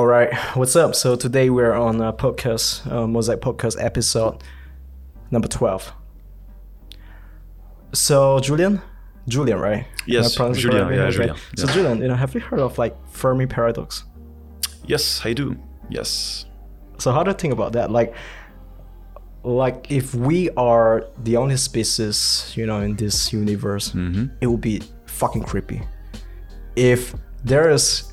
All 0.00 0.06
right, 0.06 0.32
what's 0.56 0.76
up? 0.76 0.94
So 0.94 1.14
today 1.14 1.50
we're 1.50 1.74
on 1.74 2.00
a 2.00 2.10
podcast, 2.10 2.90
uh, 2.90 3.06
Mosaic 3.06 3.42
Podcast 3.42 3.76
episode 3.78 4.42
number 5.30 5.46
12. 5.46 5.92
So 7.92 8.40
Julien, 8.40 8.80
Julien, 9.28 9.58
right? 9.58 9.86
Yes, 10.06 10.24
Am 10.24 10.32
I 10.32 10.54
pronouncing 10.54 10.58
it 10.58 10.72
Julien, 10.72 10.88
yeah, 10.94 11.00
Okay. 11.02 11.10
Julien, 11.16 11.36
So 11.54 11.66
yeah. 11.66 11.72
Julien, 11.74 11.98
you 12.00 12.08
know, 12.08 12.14
have 12.14 12.32
you 12.34 12.40
heard 12.40 12.60
of 12.60 12.78
like 12.78 12.96
Fermi 13.10 13.44
paradox? 13.44 14.04
Yes, 14.86 15.20
I 15.22 15.34
do. 15.34 15.54
Yes. 15.90 16.46
So 16.96 17.12
how 17.12 17.22
do 17.22 17.30
you 17.32 17.36
think 17.36 17.52
about 17.52 17.72
that? 17.74 17.90
Like, 17.90 18.14
like 19.44 19.90
if 19.90 20.14
we 20.14 20.48
are 20.56 21.04
the 21.24 21.36
only 21.36 21.58
species, 21.58 22.54
you 22.56 22.64
know, 22.64 22.80
in 22.80 22.96
this 22.96 23.34
universe, 23.34 23.90
Mm-hmm. 23.92 24.34
it 24.40 24.46
would 24.46 24.62
be 24.62 24.80
fucking 25.04 25.42
creepy. 25.42 25.82
If 26.74 27.14
there 27.44 27.68
is, 27.68 28.10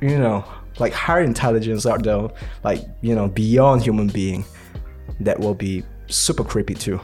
you 0.00 0.16
know, 0.18 0.42
like 0.78 0.92
higher 0.92 1.22
intelligence 1.22 1.86
out 1.86 2.02
there, 2.02 2.28
like 2.64 2.84
you 3.00 3.14
know, 3.14 3.28
beyond 3.28 3.82
human 3.82 4.08
being, 4.08 4.44
that 5.20 5.38
will 5.38 5.54
be 5.54 5.84
super 6.06 6.44
creepy 6.44 6.74
too. 6.74 7.00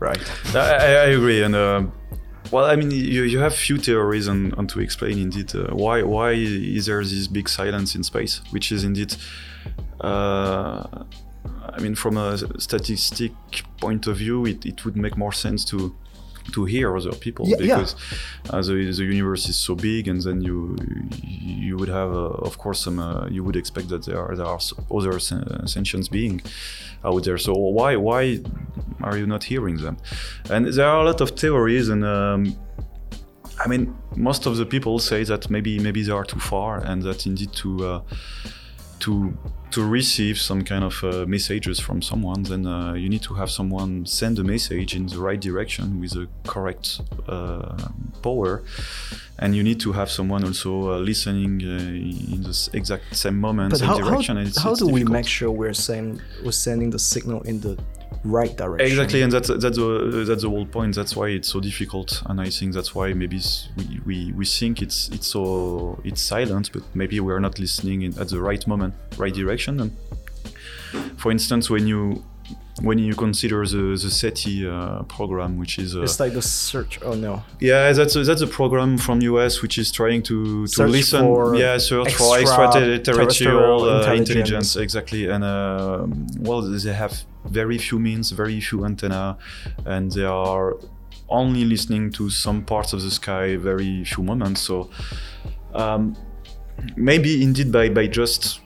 Right. 0.00 0.20
I, 0.54 0.58
I 0.58 1.06
agree, 1.06 1.42
and 1.42 1.54
uh, 1.54 1.82
well, 2.50 2.64
I 2.64 2.76
mean, 2.76 2.90
you, 2.90 3.24
you 3.24 3.38
have 3.40 3.54
few 3.54 3.76
theories 3.76 4.28
on, 4.28 4.52
on 4.54 4.66
to 4.68 4.80
explain 4.80 5.18
indeed 5.18 5.54
uh, 5.54 5.68
why 5.74 6.02
why 6.02 6.32
is 6.32 6.86
there 6.86 7.02
this 7.02 7.26
big 7.26 7.48
silence 7.48 7.94
in 7.94 8.02
space, 8.02 8.40
which 8.50 8.72
is 8.72 8.84
indeed, 8.84 9.14
uh, 10.00 11.04
I 11.44 11.80
mean, 11.80 11.94
from 11.94 12.16
a 12.16 12.38
statistic 12.60 13.32
point 13.80 14.06
of 14.06 14.16
view, 14.16 14.46
it, 14.46 14.64
it 14.64 14.84
would 14.84 14.96
make 14.96 15.16
more 15.16 15.32
sense 15.32 15.64
to 15.66 15.94
to 16.52 16.64
hear 16.64 16.96
other 16.96 17.12
people 17.12 17.44
Yeah, 17.48 17.56
yeah. 17.60 17.76
because 17.76 17.94
uh, 18.50 18.62
the, 18.62 18.90
the 18.92 19.04
universe 19.04 19.48
is 19.48 19.56
so 19.56 19.74
big 19.74 20.08
and 20.08 20.20
then 20.22 20.40
you 20.40 20.76
you 21.22 21.76
would 21.76 21.88
have 21.88 22.10
uh, 22.12 22.48
of 22.48 22.58
course 22.58 22.80
some 22.80 22.98
uh, 22.98 23.26
you 23.28 23.42
would 23.44 23.56
expect 23.56 23.88
that 23.88 24.02
there 24.06 24.18
are 24.24 24.34
there 24.36 24.46
are 24.46 24.60
other 24.96 25.18
sen- 25.18 25.66
sentient 25.66 26.10
being 26.10 26.40
out 27.04 27.22
there 27.24 27.38
so 27.38 27.52
why 27.54 27.96
why 27.96 28.40
are 29.02 29.16
you 29.16 29.26
not 29.26 29.44
hearing 29.44 29.76
them 29.76 29.96
and 30.50 30.66
there 30.76 30.86
are 30.86 31.00
a 31.02 31.04
lot 31.04 31.20
of 31.20 31.30
theories 31.30 31.88
and 31.88 32.04
um, 32.04 32.56
I 33.64 33.66
mean, 33.66 33.92
most 34.14 34.46
of 34.46 34.56
the 34.56 34.64
people 34.64 35.00
say 35.00 35.24
that 35.24 35.50
maybe 35.50 35.80
maybe 35.80 36.02
they 36.04 36.12
are 36.12 36.24
too 36.24 36.38
far, 36.38 36.78
and 36.78 37.02
that 37.02 37.26
indeed 37.26 37.52
to 37.54 37.68
uh, 37.86 38.00
to 39.00 39.36
to 39.70 39.86
receive 39.86 40.38
some 40.38 40.64
kind 40.64 40.82
of 40.82 41.04
uh, 41.04 41.26
messages 41.26 41.78
from 41.78 42.00
someone, 42.00 42.42
then 42.42 42.66
uh, 42.66 42.94
you 42.94 43.08
need 43.08 43.22
to 43.22 43.34
have 43.34 43.50
someone 43.50 44.06
send 44.06 44.38
a 44.38 44.44
message 44.44 44.96
in 44.96 45.06
the 45.06 45.18
right 45.18 45.40
direction 45.40 46.00
with 46.00 46.12
the 46.12 46.26
correct 46.46 47.00
uh, 47.28 47.76
power, 48.22 48.62
and 49.38 49.54
you 49.54 49.62
need 49.62 49.78
to 49.80 49.92
have 49.92 50.10
someone 50.10 50.42
also 50.44 50.92
uh, 50.92 50.98
listening 50.98 51.62
uh, 51.62 52.34
in 52.34 52.42
the 52.42 52.70
exact 52.72 53.14
same 53.14 53.38
moment, 53.38 53.70
But 53.70 53.80
same 53.80 53.88
how, 53.88 53.98
how, 53.98 54.08
direction. 54.08 54.38
and 54.38 54.48
it's, 54.48 54.62
how 54.62 54.70
it's 54.70 54.80
do 54.80 54.88
we 54.88 55.04
make 55.04 55.26
sure 55.26 55.50
we're 55.50 55.74
saying 55.74 56.20
we're 56.44 56.52
sending 56.52 56.90
the 56.90 56.98
signal 56.98 57.42
in 57.42 57.60
the 57.60 57.78
right 58.24 58.56
direction? 58.56 58.86
Exactly, 58.86 59.22
and 59.22 59.32
that's 59.32 59.48
that's 59.48 59.76
the 59.76 60.24
that's 60.26 60.42
the 60.42 60.50
whole 60.50 60.66
point. 60.66 60.94
That's 60.94 61.14
why 61.16 61.28
it's 61.28 61.48
so 61.48 61.60
difficult, 61.60 62.22
and 62.26 62.40
I 62.40 62.50
think 62.50 62.74
that's 62.74 62.94
why 62.94 63.12
maybe 63.12 63.40
we, 63.76 64.00
we, 64.06 64.32
we 64.32 64.44
think 64.44 64.82
it's 64.82 65.08
it's 65.10 65.26
so 65.26 66.00
it's 66.04 66.20
silent, 66.20 66.70
but 66.72 66.82
maybe 66.94 67.20
we're 67.20 67.40
not 67.40 67.58
listening 67.58 68.02
in, 68.02 68.18
at 68.18 68.28
the 68.28 68.40
right 68.40 68.66
moment, 68.66 68.94
right 69.16 69.34
direction. 69.34 69.80
And 69.80 69.96
for 71.16 71.30
instance, 71.30 71.70
when 71.70 71.86
you 71.86 72.24
when 72.82 72.98
you 72.98 73.14
consider 73.14 73.66
the 73.66 73.98
the 74.02 74.10
SETI 74.10 74.66
uh, 74.66 75.02
program, 75.04 75.58
which 75.58 75.78
is 75.78 75.96
uh, 75.96 76.02
It's 76.02 76.20
like 76.20 76.32
the 76.32 76.42
search. 76.42 77.00
Oh 77.02 77.14
no. 77.14 77.42
yeah, 77.60 77.92
that's 77.92 78.14
a, 78.16 78.22
that's 78.22 78.42
a 78.42 78.46
program 78.46 78.98
from 78.98 79.20
US 79.22 79.62
which 79.62 79.78
is 79.78 79.90
trying 79.90 80.22
to, 80.24 80.66
to 80.66 80.66
Search 80.66 80.90
listen. 80.90 81.20
for 81.20 81.56
yeah, 81.56 81.78
search 81.78 82.14
for 82.14 82.38
extraterrestrial 82.38 82.94
extraterrestrial 82.94 83.82
uh, 83.84 83.96
intelligence. 83.98 84.30
intelligence. 84.30 84.76
Exactly, 84.76 85.28
and 85.28 85.44
uh, 85.44 86.06
well, 86.40 86.62
they 86.62 86.92
have 86.92 87.24
very 87.44 87.78
few 87.78 87.98
means, 87.98 88.30
very 88.30 88.60
few 88.60 88.84
antenna, 88.84 89.38
and 89.84 90.12
they 90.12 90.24
are 90.24 90.76
only 91.28 91.64
listening 91.64 92.10
to 92.12 92.30
some 92.30 92.64
parts 92.64 92.92
of 92.92 93.02
the 93.02 93.10
sky, 93.10 93.56
very 93.56 94.04
few 94.04 94.24
moments. 94.24 94.60
So 94.62 94.90
um, 95.74 96.16
maybe 96.96 97.42
indeed 97.42 97.72
by 97.72 97.88
by 97.88 98.06
just 98.06 98.60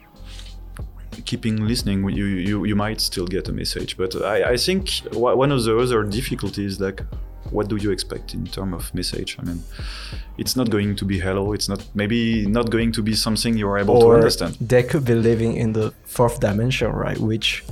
keeping 1.25 1.57
listening 1.67 1.99
you, 2.09 2.25
you 2.25 2.65
you 2.65 2.77
might 2.77 3.01
still 3.01 3.27
get 3.27 3.49
a 3.49 3.53
message. 3.53 3.97
But 3.97 4.15
i, 4.23 4.53
I 4.53 4.57
think 4.57 4.91
one 5.13 5.53
of 5.53 5.65
the 5.65 5.79
other 5.79 6.03
difficulties 6.05 6.81
like 6.81 7.03
what 7.51 7.69
do 7.69 7.77
you 7.77 7.91
expect 7.91 8.33
in 8.35 8.47
terms 8.47 8.75
of 8.75 8.95
message? 8.95 9.37
I 9.41 9.43
mean 9.45 9.63
it's 10.39 10.57
not 10.57 10.71
going 10.71 10.97
to 10.97 11.05
be 11.05 11.19
hello 11.19 11.53
it's 11.53 11.69
not 11.69 11.85
maybe 11.95 12.47
not 12.47 12.71
going 12.71 12.93
to 12.93 13.03
be 13.03 13.15
something 13.15 13.57
you're 13.57 13.79
able 13.79 14.01
to 14.01 14.13
understand. 14.13 14.57
they 14.61 14.83
could 14.83 15.05
be 15.05 15.15
living 15.15 15.57
in 15.57 15.73
the 15.73 15.93
fourth 16.05 16.41
dimension, 16.41 16.91
right? 16.91 17.19
Which, 17.19 17.65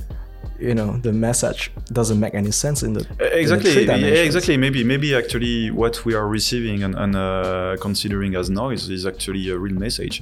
you 0.61 0.75
know, 0.75 0.97
the 0.97 1.11
message 1.11 1.71
doesn't 1.91 2.19
make 2.19 2.35
any 2.35 2.51
sense 2.51 2.83
in 2.83 2.93
the 2.93 3.01
in 3.01 3.17
the 3.17 3.37
exactly. 3.37 3.85
yeah, 3.85 4.23
exactly. 4.23 4.57
Maybe 4.57 4.83
maybe 4.83 5.15
actually 5.15 5.71
what 5.71 6.05
we 6.05 6.13
are 6.13 6.27
receiving 6.27 6.83
and, 6.83 6.95
and 6.95 7.15
uh, 7.15 7.77
considering 7.81 8.35
as 8.35 8.49
noise 8.49 8.89
is 8.89 9.05
actually 9.05 9.49
a 9.49 9.57
real 9.57 9.75
message. 9.75 10.21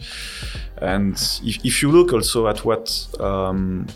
And 0.78 1.14
if, 1.44 1.66
if 1.66 1.82
you 1.82 1.92
look 1.92 2.14
also 2.14 2.48
at 2.48 2.64
what 2.64 3.08
um, 3.20 3.88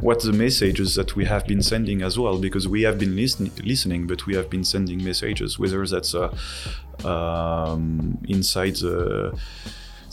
what 0.00 0.22
the 0.22 0.32
messages 0.32 0.94
that 0.94 1.16
we 1.16 1.24
have 1.24 1.46
been 1.46 1.62
sending 1.62 2.02
as 2.02 2.18
well 2.18 2.38
because 2.38 2.68
we 2.68 2.82
have 2.82 2.98
been 2.98 3.16
listen- 3.16 3.50
listening 3.64 4.06
but 4.06 4.24
we 4.24 4.36
have 4.36 4.48
been 4.48 4.64
sending 4.64 5.02
messages 5.02 5.58
whether 5.58 5.84
that's 5.84 6.14
uh, 6.14 6.32
um, 7.04 8.16
inside 8.28 8.76
the 8.76 9.36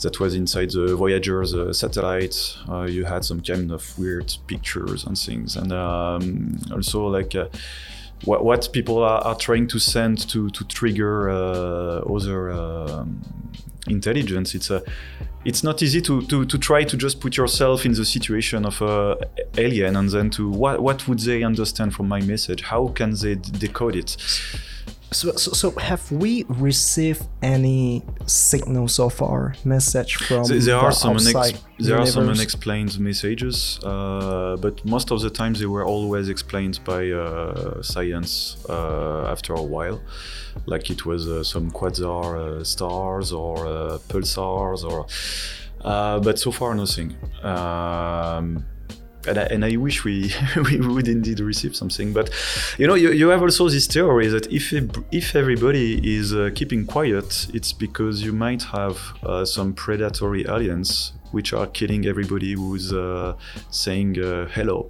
that 0.02 0.20
was 0.20 0.34
inside 0.34 0.70
the 0.70 0.94
Voyager's 0.96 1.54
uh, 1.54 1.72
satellite. 1.72 2.36
Uh, 2.68 2.82
you 2.82 3.04
had 3.04 3.24
some 3.24 3.40
kind 3.40 3.70
of 3.72 3.98
weird 3.98 4.34
pictures 4.46 5.04
and 5.04 5.18
things, 5.18 5.56
and 5.56 5.72
um, 5.72 6.58
also 6.72 7.06
like 7.06 7.34
uh, 7.34 7.48
what, 8.24 8.44
what 8.44 8.68
people 8.72 9.02
are, 9.02 9.20
are 9.20 9.36
trying 9.36 9.66
to 9.68 9.78
send 9.78 10.28
to 10.28 10.50
to 10.50 10.64
trigger 10.64 11.30
uh, 11.30 12.00
other 12.00 12.50
um, 12.50 13.22
intelligence. 13.86 14.54
It's 14.54 14.70
a 14.70 14.82
it's 15.44 15.62
not 15.62 15.82
easy 15.82 16.02
to, 16.02 16.20
to, 16.22 16.44
to 16.44 16.58
try 16.58 16.84
to 16.84 16.96
just 16.96 17.20
put 17.20 17.36
yourself 17.36 17.86
in 17.86 17.92
the 17.92 18.04
situation 18.04 18.66
of 18.66 18.82
a 18.82 19.16
alien 19.56 19.96
and 19.96 20.10
then 20.10 20.30
to 20.30 20.50
what 20.50 20.82
what 20.82 21.06
would 21.08 21.20
they 21.20 21.42
understand 21.42 21.94
from 21.94 22.08
my 22.08 22.20
message? 22.20 22.62
How 22.62 22.88
can 22.88 23.14
they 23.14 23.36
decode 23.36 23.96
it? 23.96 24.16
So, 25.10 25.32
so, 25.32 25.52
so 25.52 25.70
have 25.78 26.10
we 26.12 26.44
received 26.48 27.22
any 27.42 28.02
signal 28.26 28.88
so 28.88 29.08
far? 29.08 29.54
Message 29.64 30.16
from 30.16 30.44
There, 30.44 30.58
there 30.58 30.76
are 30.76 30.90
the 30.90 30.96
some 30.96 31.16
outside 31.16 31.58
there 31.78 31.98
are 31.98 32.06
some 32.06 32.28
unexplained 32.28 32.98
messages, 32.98 33.78
uh, 33.84 34.56
but 34.60 34.84
most 34.84 35.10
of 35.10 35.20
the 35.22 35.30
time 35.30 35.54
they 35.54 35.66
were 35.66 35.84
always 35.84 36.28
explained 36.28 36.80
by 36.84 37.10
uh, 37.10 37.80
science 37.82 38.56
uh, 38.68 39.30
after 39.30 39.54
a 39.54 39.62
while, 39.62 40.00
like 40.66 40.90
it 40.90 41.06
was 41.06 41.26
uh, 41.28 41.42
some 41.42 41.70
quasar 41.70 42.36
uh, 42.60 42.64
stars 42.64 43.32
or 43.32 43.66
uh, 43.66 43.98
pulsars 44.08 44.84
or. 44.84 45.06
Uh, 45.80 46.18
but 46.18 46.38
so 46.38 46.50
far 46.50 46.74
nothing. 46.74 47.14
Um, 47.42 48.64
and 49.26 49.38
I, 49.38 49.42
and 49.44 49.64
I 49.64 49.76
wish 49.76 50.04
we 50.04 50.32
we 50.70 50.76
would 50.80 51.08
indeed 51.08 51.40
receive 51.40 51.74
something. 51.76 52.12
But 52.12 52.30
you 52.78 52.86
know, 52.86 52.94
you, 52.94 53.10
you 53.12 53.28
have 53.28 53.42
also 53.42 53.68
this 53.68 53.86
theory 53.86 54.28
that 54.28 54.46
if 54.52 54.72
if 55.12 55.34
everybody 55.34 56.00
is 56.16 56.32
uh, 56.34 56.50
keeping 56.54 56.86
quiet, 56.86 57.48
it's 57.52 57.72
because 57.72 58.22
you 58.22 58.32
might 58.32 58.62
have 58.64 58.98
uh, 59.24 59.44
some 59.44 59.72
predatory 59.74 60.44
aliens 60.46 61.12
which 61.30 61.52
are 61.52 61.66
killing 61.66 62.06
everybody 62.06 62.54
who's 62.54 62.90
uh, 62.90 63.34
saying 63.70 64.18
uh, 64.18 64.46
hello. 64.48 64.88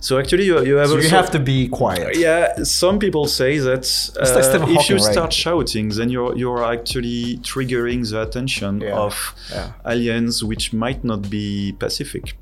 So 0.00 0.18
actually, 0.18 0.44
you, 0.46 0.60
you 0.64 0.74
have 0.74 0.88
So 0.88 0.96
you 0.98 1.08
have 1.10 1.30
to 1.30 1.38
be 1.38 1.68
quiet. 1.68 2.16
yeah, 2.18 2.64
some 2.64 2.98
people 2.98 3.26
say 3.26 3.58
that 3.58 3.84
uh, 4.20 4.34
like 4.34 4.44
if 4.44 4.60
Hawking, 4.76 4.96
you 4.96 5.02
right? 5.04 5.12
start 5.12 5.32
shouting, 5.32 5.90
then 5.90 6.08
you're 6.10 6.36
you're 6.36 6.64
actually 6.64 7.38
triggering 7.42 8.08
the 8.10 8.22
attention 8.22 8.80
Yeah, 8.80 8.98
of 9.06 9.34
yeah. 9.52 9.72
aliens 9.86 10.42
which 10.42 10.72
might 10.72 11.04
not 11.04 11.30
be 11.30 11.76
pacific. 11.78 12.34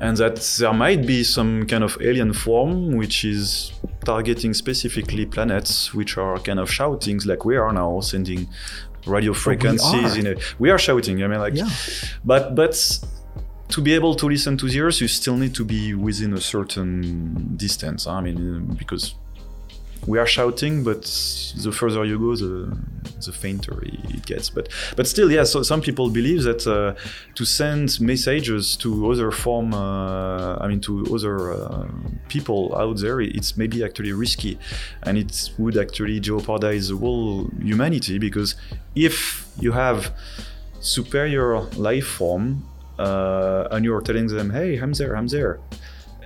And 0.00 0.16
that 0.18 0.36
there 0.58 0.72
might 0.72 1.06
be 1.06 1.24
some 1.24 1.66
kind 1.66 1.82
of 1.82 1.98
alien 2.00 2.32
form 2.32 2.96
which 2.96 3.24
is 3.24 3.72
targeting 4.04 4.54
specifically 4.54 5.26
planets 5.26 5.92
which 5.92 6.16
are 6.16 6.38
kind 6.38 6.60
of 6.60 6.70
shouting 6.70 7.18
like 7.26 7.44
we 7.44 7.56
are 7.56 7.72
now 7.72 8.00
sending 8.00 8.48
radio 9.06 9.32
oh, 9.32 9.34
frequencies 9.34 10.16
are. 10.16 10.18
in 10.18 10.26
a 10.26 10.34
we 10.58 10.70
are 10.70 10.78
shouting. 10.78 11.22
I 11.22 11.26
mean 11.26 11.40
like 11.40 11.54
Yeah. 11.54 11.68
but 12.24 12.54
but 12.54 12.74
to 13.68 13.80
be 13.82 13.92
able 13.94 14.14
to 14.14 14.26
listen 14.26 14.56
to 14.56 14.68
the 14.68 14.80
earth 14.80 15.00
you 15.00 15.08
still 15.08 15.36
need 15.36 15.54
to 15.54 15.64
be 15.64 15.94
within 15.94 16.32
a 16.32 16.40
certain 16.40 17.56
distance 17.56 18.06
i 18.06 18.20
mean 18.20 18.64
because 18.78 19.14
we 20.06 20.18
are 20.18 20.26
shouting 20.26 20.84
but 20.84 21.02
the 21.62 21.72
further 21.72 22.04
you 22.04 22.18
go 22.18 22.36
the 22.36 22.76
the 23.24 23.32
fainter 23.32 23.82
it 23.82 24.24
gets 24.24 24.48
but 24.48 24.68
but 24.96 25.06
still 25.06 25.30
yeah 25.30 25.44
so 25.44 25.62
some 25.62 25.80
people 25.80 26.08
believe 26.08 26.44
that 26.44 26.66
uh, 26.66 26.94
to 27.34 27.44
send 27.44 28.00
messages 28.00 28.76
to 28.76 29.10
other 29.10 29.30
form 29.30 29.74
uh, 29.74 30.56
i 30.56 30.68
mean 30.68 30.80
to 30.80 31.04
other 31.12 31.52
uh, 31.52 31.86
people 32.28 32.74
out 32.76 32.98
there 32.98 33.20
it's 33.20 33.56
maybe 33.56 33.82
actually 33.84 34.12
risky 34.12 34.58
and 35.02 35.18
it 35.18 35.50
would 35.58 35.76
actually 35.76 36.20
jeopardize 36.20 36.88
the 36.88 36.96
whole 36.96 37.50
humanity 37.60 38.18
because 38.18 38.54
if 38.94 39.46
you 39.58 39.72
have 39.72 40.12
superior 40.80 41.60
life 41.76 42.06
form, 42.06 42.68
uh, 42.98 43.68
and 43.70 43.84
you're 43.84 44.00
telling 44.00 44.26
them, 44.26 44.50
"Hey, 44.50 44.76
I'm 44.76 44.92
there, 44.92 45.16
I'm 45.16 45.28
there." 45.28 45.60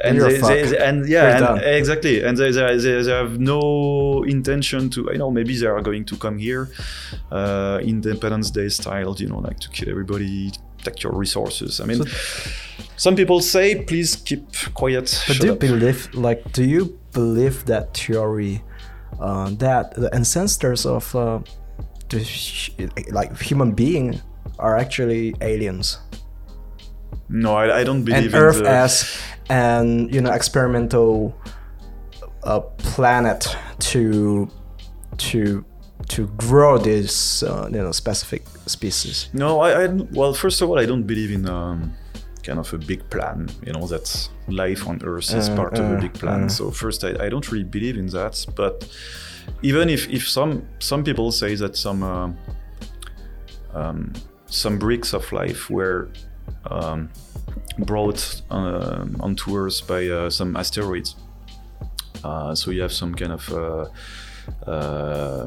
And 0.04 0.16
you're 0.16 0.30
fucked. 0.38 0.72
and 0.72 1.08
yeah, 1.08 1.54
and, 1.54 1.62
exactly, 1.62 2.24
and 2.24 2.36
they, 2.36 2.50
they, 2.50 2.76
they, 2.76 3.02
they 3.02 3.12
have 3.12 3.38
no 3.38 4.24
intention 4.24 4.90
to. 4.90 5.08
you 5.12 5.18
know 5.18 5.30
maybe 5.30 5.56
they 5.56 5.66
are 5.66 5.80
going 5.80 6.04
to 6.06 6.16
come 6.16 6.38
here, 6.38 6.70
uh, 7.30 7.78
Independence 7.82 8.50
Day 8.50 8.68
style, 8.68 9.14
you 9.18 9.28
know, 9.28 9.38
like 9.38 9.60
to 9.60 9.68
kill 9.70 9.88
everybody, 9.88 10.50
take 10.82 11.02
your 11.02 11.12
resources. 11.12 11.80
I 11.80 11.84
mean, 11.84 12.02
some 12.96 13.14
people 13.14 13.40
say, 13.40 13.84
please 13.84 14.16
keep 14.16 14.44
quiet. 14.74 15.22
But 15.28 15.40
do 15.40 15.46
you 15.46 15.52
up." 15.52 15.60
believe, 15.60 16.14
like, 16.14 16.52
do 16.52 16.64
you 16.64 16.98
believe 17.12 17.64
that 17.66 17.96
theory 17.96 18.62
uh, 19.20 19.50
that 19.58 19.94
the 19.94 20.12
ancestors 20.14 20.86
of 20.86 21.14
uh, 21.14 21.40
the 22.08 22.70
like 23.10 23.38
human 23.38 23.72
being 23.72 24.20
are 24.58 24.76
actually 24.76 25.34
aliens 25.40 25.98
No, 27.32 27.54
I, 27.56 27.80
I 27.80 27.84
don't 27.84 28.04
believe 28.04 28.24
and 28.24 28.34
in 28.34 28.34
Earth 28.34 28.58
the, 28.58 28.68
as 28.68 29.18
an 29.48 30.08
you 30.10 30.20
know 30.20 30.30
experimental 30.32 31.34
uh, 32.44 32.60
planet 32.60 33.56
to 33.78 34.48
to 35.16 35.64
to 36.08 36.26
grow 36.36 36.78
this 36.78 37.42
uh, 37.42 37.68
you 37.72 37.78
know 37.78 37.92
specific 37.92 38.42
species. 38.66 39.30
No, 39.32 39.60
I, 39.60 39.84
I 39.84 39.86
well, 40.12 40.34
first 40.34 40.60
of 40.62 40.68
all, 40.68 40.78
I 40.78 40.86
don't 40.86 41.04
believe 41.04 41.32
in 41.32 41.48
um, 41.48 41.94
kind 42.42 42.58
of 42.58 42.72
a 42.74 42.78
big 42.78 43.08
plan. 43.08 43.48
You 43.66 43.72
know 43.72 43.86
that 43.86 44.28
life 44.48 44.86
on 44.86 45.00
Earth 45.04 45.34
is 45.34 45.48
Uh, 45.48 45.56
part 45.56 45.78
of 45.78 45.84
a 45.90 45.96
uh, 45.96 46.00
big 46.00 46.12
plan. 46.14 46.44
uh. 46.44 46.48
So 46.48 46.70
first, 46.70 47.04
I, 47.04 47.26
I 47.26 47.28
don't 47.30 47.50
really 47.50 47.64
believe 47.64 47.96
in 47.98 48.08
that. 48.08 48.46
But 48.54 48.88
even 49.62 49.88
if, 49.88 50.08
if 50.08 50.28
some 50.28 50.62
some 50.78 51.02
people 51.04 51.32
say 51.32 51.56
that 51.56 51.76
some 51.76 52.02
uh, 52.02 52.30
um, 53.74 54.12
some 54.46 54.78
bricks 54.78 55.14
of 55.14 55.32
life 55.32 55.70
were 55.70 56.08
um, 56.70 57.10
brought 57.78 58.42
uh, 58.50 59.04
onto 59.20 59.56
Earth 59.56 59.86
by 59.86 60.06
uh, 60.06 60.30
some 60.30 60.56
asteroids. 60.56 61.16
Uh, 62.24 62.54
so 62.54 62.70
you 62.70 62.82
have 62.82 62.92
some 62.92 63.14
kind 63.14 63.32
of 63.32 63.52
uh, 63.52 64.70
uh, 64.70 65.46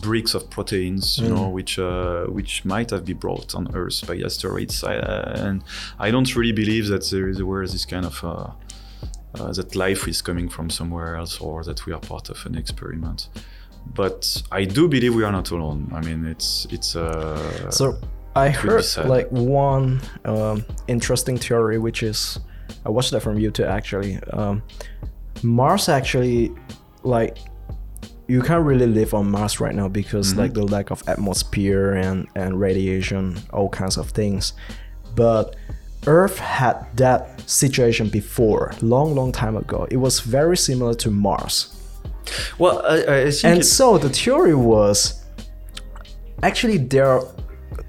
bricks 0.00 0.34
of 0.34 0.48
proteins, 0.50 1.18
you 1.18 1.28
know, 1.28 1.48
which 1.48 1.78
uh, 1.78 2.24
which 2.26 2.64
might 2.64 2.90
have 2.90 3.04
been 3.04 3.18
brought 3.18 3.54
on 3.54 3.68
Earth 3.74 4.06
by 4.06 4.16
asteroids. 4.24 4.82
I, 4.84 4.96
uh, 4.96 5.46
and 5.46 5.62
I 5.98 6.10
don't 6.10 6.34
really 6.34 6.52
believe 6.52 6.88
that 6.88 7.08
there 7.10 7.28
is 7.28 7.42
where 7.42 7.66
this 7.66 7.84
kind 7.84 8.06
of 8.06 8.24
uh, 8.24 8.50
uh, 9.34 9.52
that 9.52 9.74
life 9.76 10.08
is 10.08 10.22
coming 10.22 10.48
from 10.48 10.70
somewhere 10.70 11.16
else 11.16 11.40
or 11.40 11.62
that 11.64 11.86
we 11.86 11.92
are 11.92 12.00
part 12.00 12.30
of 12.30 12.44
an 12.46 12.56
experiment. 12.56 13.28
But 13.94 14.42
I 14.52 14.64
do 14.64 14.88
believe 14.88 15.14
we 15.14 15.24
are 15.24 15.32
not 15.32 15.50
alone. 15.50 15.90
I 15.94 16.00
mean, 16.00 16.26
it's 16.26 16.66
it's. 16.70 16.96
Uh, 16.96 17.70
So 17.70 17.96
I 18.34 18.48
heard 18.50 18.84
like 19.08 19.28
one 19.30 20.00
um, 20.24 20.64
interesting 20.88 21.36
theory, 21.36 21.78
which 21.78 22.02
is 22.02 22.38
I 22.86 22.90
watched 22.90 23.10
that 23.12 23.20
from 23.20 23.36
YouTube 23.36 23.66
actually. 23.68 24.18
Um, 24.32 24.62
Mars 25.42 25.88
actually 25.88 26.52
like 27.02 27.38
you 28.28 28.40
can't 28.42 28.64
really 28.64 28.86
live 28.86 29.12
on 29.14 29.28
Mars 29.30 29.58
right 29.58 29.74
now 29.74 29.88
because 29.88 30.36
like 30.36 30.52
the 30.54 30.62
lack 30.62 30.90
of 30.90 31.02
atmosphere 31.08 31.94
and 31.94 32.28
and 32.36 32.60
radiation, 32.60 33.38
all 33.52 33.68
kinds 33.68 33.96
of 33.96 34.10
things. 34.10 34.52
But 35.16 35.56
Earth 36.06 36.38
had 36.38 36.86
that 36.96 37.40
situation 37.50 38.08
before, 38.08 38.72
long, 38.80 39.14
long 39.14 39.32
time 39.32 39.56
ago. 39.56 39.86
It 39.90 39.96
was 39.96 40.20
very 40.20 40.56
similar 40.56 40.94
to 40.94 41.10
Mars. 41.10 41.76
well, 42.58 42.80
I, 42.86 42.96
I 42.98 43.16
And 43.44 43.60
it- 43.60 43.64
so 43.64 43.98
the 43.98 44.08
theory 44.08 44.54
was 44.54 45.24
actually 46.42 46.78
there 46.78 47.20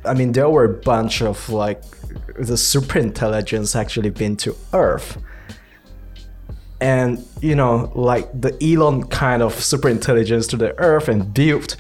I 0.06 0.14
mean 0.14 0.32
there 0.32 0.50
were 0.50 0.66
a 0.66 0.82
bunch 0.82 1.22
of 1.22 1.50
like 1.50 1.82
the 2.40 2.58
super 2.58 3.00
intelligence 3.00 3.76
actually 3.76 4.10
been 4.10 4.36
to 4.38 4.56
Earth. 4.74 5.18
And 6.80 7.26
you 7.42 7.56
know, 7.56 7.92
like 7.96 8.30
the 8.40 8.58
Elon 8.64 9.04
kind 9.08 9.42
of 9.42 9.54
super 9.54 9.90
intelligence 9.90 10.48
to 10.48 10.58
the 10.58 10.78
Earth 10.80 11.08
and 11.08 11.34
built 11.34 11.76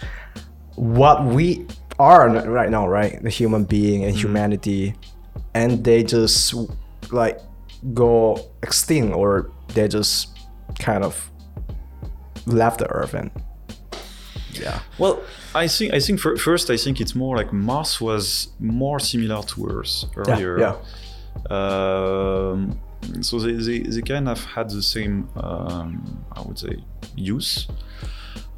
what 0.75 1.23
we 1.25 1.65
are 1.99 2.29
right 2.29 2.69
now, 2.69 2.87
right? 2.87 3.21
The 3.21 3.29
human 3.29 3.63
being 3.63 4.03
and 4.03 4.13
mm-hmm. 4.13 4.27
humanity. 4.27 4.95
And 5.53 5.83
they 5.83 6.03
just 6.03 6.53
like 7.11 7.39
go 7.93 8.37
extinct 8.61 9.15
or 9.15 9.51
they 9.69 9.87
just 9.87 10.37
kind 10.79 11.03
of 11.03 11.31
left 12.45 12.79
the 12.79 12.87
Earth 12.87 13.13
and 13.13 13.31
yeah. 14.53 14.79
Well, 14.97 15.21
I 15.55 15.67
think 15.67 15.93
I 15.93 15.99
think 15.99 16.19
fir- 16.19 16.37
first 16.37 16.69
I 16.69 16.77
think 16.77 16.99
it's 16.99 17.15
more 17.15 17.35
like 17.37 17.51
Mars 17.53 18.01
was 18.01 18.49
more 18.59 18.99
similar 18.99 19.43
to 19.43 19.67
Earth 19.67 20.05
earlier. 20.15 20.59
yeah. 20.59 20.75
Um, 21.49 22.79
so 23.21 23.39
they, 23.39 23.53
they, 23.53 23.79
they 23.79 24.01
kind 24.01 24.27
of 24.27 24.43
had 24.43 24.69
the 24.69 24.81
same 24.81 25.29
um, 25.35 26.25
I 26.31 26.41
would 26.41 26.59
say 26.59 26.83
use. 27.15 27.67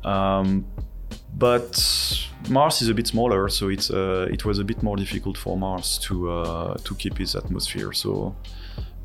Um, 0.03 0.65
but 1.35 1.81
Mars 2.49 2.81
is 2.81 2.89
a 2.89 2.93
bit 2.93 3.07
smaller, 3.07 3.49
so 3.49 3.69
it's 3.69 3.89
uh, 3.89 4.27
it 4.31 4.45
was 4.45 4.59
a 4.59 4.63
bit 4.63 4.83
more 4.83 4.95
difficult 4.97 5.37
for 5.37 5.57
Mars 5.57 5.97
to 5.99 6.29
uh, 6.31 6.77
to 6.83 6.95
keep 6.95 7.19
its 7.19 7.35
atmosphere. 7.35 7.93
So 7.93 8.35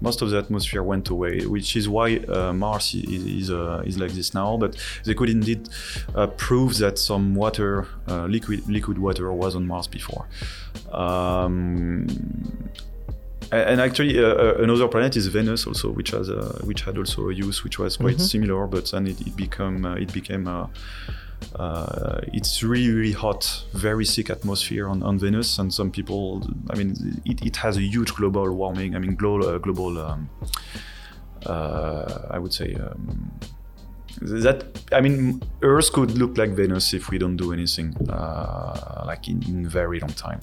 most 0.01 0.23
of 0.23 0.31
the 0.31 0.39
atmosphere 0.39 0.83
went 0.83 1.09
away, 1.09 1.47
which 1.47 1.77
is 1.77 1.89
why 1.89 2.17
uh, 2.17 2.53
Mars 2.53 2.95
is 2.95 3.25
is, 3.25 3.51
uh, 3.51 3.83
is 3.85 3.99
like 3.99 4.13
this 4.13 4.35
now. 4.35 4.57
But 4.57 4.77
they 5.05 5.15
could 5.15 5.31
indeed 5.31 5.69
uh, 6.15 6.27
prove 6.29 6.79
that 6.79 6.99
some 6.99 7.35
water, 7.35 7.87
uh, 8.09 8.27
liquid 8.27 8.69
liquid 8.69 8.99
water, 8.99 9.33
was 9.33 9.55
on 9.55 9.67
Mars 9.67 9.87
before. 9.87 10.27
Um, 10.93 12.07
and 13.51 13.81
actually, 13.81 14.23
uh, 14.23 14.29
uh, 14.29 14.55
another 14.59 14.89
planet 14.89 15.17
is 15.17 15.27
Venus, 15.29 15.67
also, 15.67 15.91
which 15.91 16.11
has 16.11 16.29
uh, 16.29 16.61
which 16.65 16.83
had 16.83 16.99
also 16.99 17.31
a 17.31 17.35
use 17.35 17.65
which 17.65 17.79
was 17.79 17.97
quite 17.97 18.21
similar, 18.21 18.67
but 18.67 18.91
then 18.91 19.07
it, 19.07 19.21
it 19.21 19.37
become 19.37 19.85
uh, 19.85 19.95
it 19.95 20.13
became. 20.13 20.47
Uh, 21.55 22.21
it's 22.33 22.63
really 22.63 22.91
really 22.91 23.13
hot 23.13 23.65
very 23.73 24.05
thick 24.05 24.29
atmosphere 24.29 24.87
on, 24.89 25.03
on 25.03 25.19
venus 25.19 25.59
and 25.59 25.73
some 25.73 25.91
people 25.91 26.43
i 26.71 26.75
mean 26.77 27.21
it, 27.25 27.41
it 27.45 27.57
has 27.57 27.77
a 27.77 27.81
huge 27.81 28.13
global 28.15 28.53
warming 28.53 28.95
i 28.95 28.99
mean 28.99 29.15
global 29.15 29.49
uh, 29.49 29.59
global 29.59 29.99
um, 29.99 30.29
uh, 31.47 32.27
i 32.31 32.39
would 32.39 32.53
say 32.53 32.75
um, 32.75 33.31
that 34.21 34.65
i 34.93 35.01
mean 35.01 35.43
earth 35.63 35.93
could 35.93 36.11
look 36.19 36.37
like 36.37 36.51
venus 36.51 36.93
if 36.93 37.09
we 37.09 37.19
don't 37.19 37.37
do 37.37 37.53
anything 37.53 37.95
uh, 38.11 38.89
like 39.09 39.27
in, 39.27 39.43
in 39.49 39.69
very 39.69 39.99
long 40.01 40.13
time. 40.13 40.41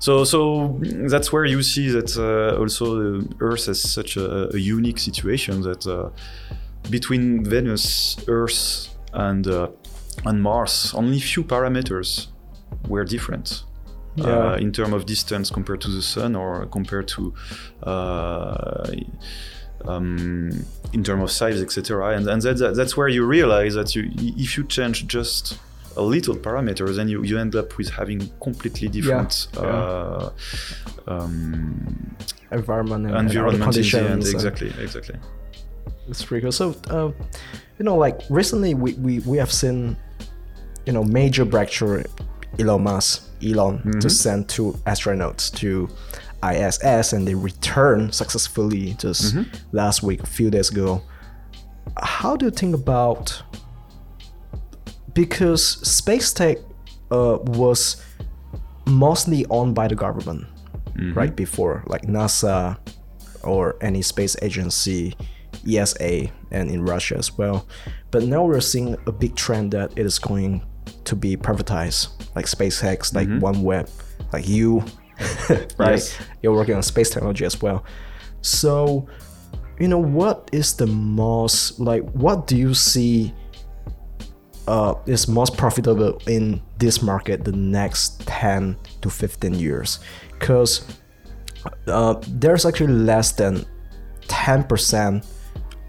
So 0.00 0.24
so 0.24 0.80
that's 1.12 1.32
where 1.32 1.44
you 1.44 1.62
see 1.62 1.88
that 1.90 2.10
uh, 2.16 2.58
also 2.60 3.22
earth 3.40 3.66
has 3.66 3.80
such 3.80 4.16
a, 4.16 4.54
a 4.54 4.58
unique 4.58 4.98
situation 4.98 5.60
that 5.62 5.86
uh, 5.86 6.10
between 6.90 7.44
venus 7.44 8.16
earth 8.26 8.88
and 9.12 9.46
on 10.24 10.40
Mars, 10.40 10.92
only 10.94 11.20
few 11.20 11.44
parameters 11.44 12.28
were 12.88 13.04
different. 13.04 13.64
Yeah. 14.16 14.26
Uh, 14.26 14.56
in 14.56 14.70
terms 14.70 14.92
of 14.94 15.06
distance 15.06 15.50
compared 15.50 15.80
to 15.80 15.90
the 15.90 16.00
sun 16.00 16.36
or 16.36 16.66
compared 16.66 17.08
to 17.08 17.34
uh, 17.82 18.86
um, 19.86 20.50
in 20.92 21.02
terms 21.02 21.22
of 21.24 21.30
size 21.32 21.60
etc 21.60 22.16
and, 22.16 22.28
and 22.28 22.40
that, 22.42 22.56
that- 22.58 22.76
that's 22.76 22.96
where 22.96 23.08
you 23.08 23.26
realize 23.26 23.74
that 23.74 23.94
you 23.96 24.08
if 24.16 24.56
you 24.56 24.62
change 24.64 25.06
just 25.08 25.58
a 25.96 26.02
little 26.02 26.36
parameter 26.36 26.94
then 26.94 27.08
you, 27.08 27.24
you 27.24 27.38
end 27.38 27.56
up 27.56 27.76
with 27.76 27.88
having 27.90 28.30
completely 28.40 28.86
different 28.88 29.48
Yeah. 29.54 29.60
Uh, 29.60 30.30
um, 31.08 32.16
Environment 32.52 33.06
and, 33.06 33.28
environment 33.28 33.62
conditions. 33.64 34.26
and- 34.26 34.34
exactly 34.34 34.72
exactly 34.80 35.16
It's 36.08 36.24
pretty 36.24 36.42
cool. 36.42 36.52
So, 36.52 36.74
uh, 36.90 37.10
you 37.78 37.84
know, 37.84 37.96
like 37.96 38.20
recently 38.30 38.74
we, 38.74 38.94
we, 38.94 39.20
we 39.20 39.38
have 39.38 39.50
seen, 39.52 39.96
you 40.86 40.92
know, 40.92 41.02
major 41.04 41.44
breakthrough 41.44 42.04
Elon 42.58 42.82
Musk, 42.82 43.28
Elon, 43.42 43.82
to 44.00 44.08
send 44.10 44.48
two 44.48 44.72
astronauts 44.86 45.52
to 45.56 45.88
ISS 46.48 47.12
and 47.12 47.26
they 47.26 47.34
returned 47.34 48.14
successfully 48.14 48.94
just 48.98 49.34
last 49.72 50.02
week, 50.02 50.22
a 50.22 50.26
few 50.26 50.50
days 50.50 50.70
ago. 50.70 51.02
How 52.00 52.36
do 52.36 52.46
you 52.46 52.50
think 52.50 52.74
about 52.74 53.42
because 55.14 55.64
space 55.86 56.32
tech 56.32 56.58
uh, 57.10 57.38
was 57.42 58.02
mostly 58.86 59.46
owned 59.50 59.74
by 59.74 59.88
the 59.88 59.94
government 59.94 60.46
right 61.14 61.34
before 61.34 61.82
like 61.86 62.02
nasa 62.02 62.76
or 63.42 63.76
any 63.80 64.02
space 64.02 64.36
agency 64.42 65.14
esa 65.66 66.30
and 66.50 66.70
in 66.70 66.84
russia 66.84 67.16
as 67.16 67.36
well. 67.36 67.66
But 68.10 68.24
now 68.24 68.44
we're 68.44 68.60
seeing 68.60 68.96
a 69.06 69.12
big 69.12 69.34
trend 69.34 69.72
that 69.72 69.92
it 69.96 70.06
is 70.06 70.18
going 70.18 70.62
to 71.04 71.16
be 71.16 71.36
privatized 71.36 72.08
like 72.36 72.46
spacex 72.46 73.14
like 73.14 73.28
oneweb 73.28 73.88
like 74.32 74.46
you 74.46 74.84
right? 75.78 75.92
Yes. 75.92 76.18
you're 76.42 76.54
working 76.54 76.74
on 76.74 76.82
space 76.82 77.10
technology 77.10 77.44
as 77.44 77.60
well. 77.60 77.84
So 78.42 79.06
you 79.78 79.88
know 79.88 79.98
what 79.98 80.48
is 80.52 80.74
the 80.74 80.86
most 80.86 81.80
like 81.80 82.02
what 82.12 82.46
do 82.46 82.56
you 82.56 82.74
see 82.74 83.32
uh, 84.66 84.94
is 85.06 85.28
most 85.28 85.56
profitable 85.56 86.18
in 86.26 86.62
this 86.78 87.02
market 87.02 87.44
the 87.44 87.52
next 87.52 88.26
10 88.26 88.76
to 89.02 89.10
15 89.10 89.54
years? 89.54 90.00
Because 90.38 90.86
uh, 91.86 92.14
there's 92.28 92.64
actually 92.64 92.92
less 92.92 93.32
than 93.32 93.64
10% 94.22 95.26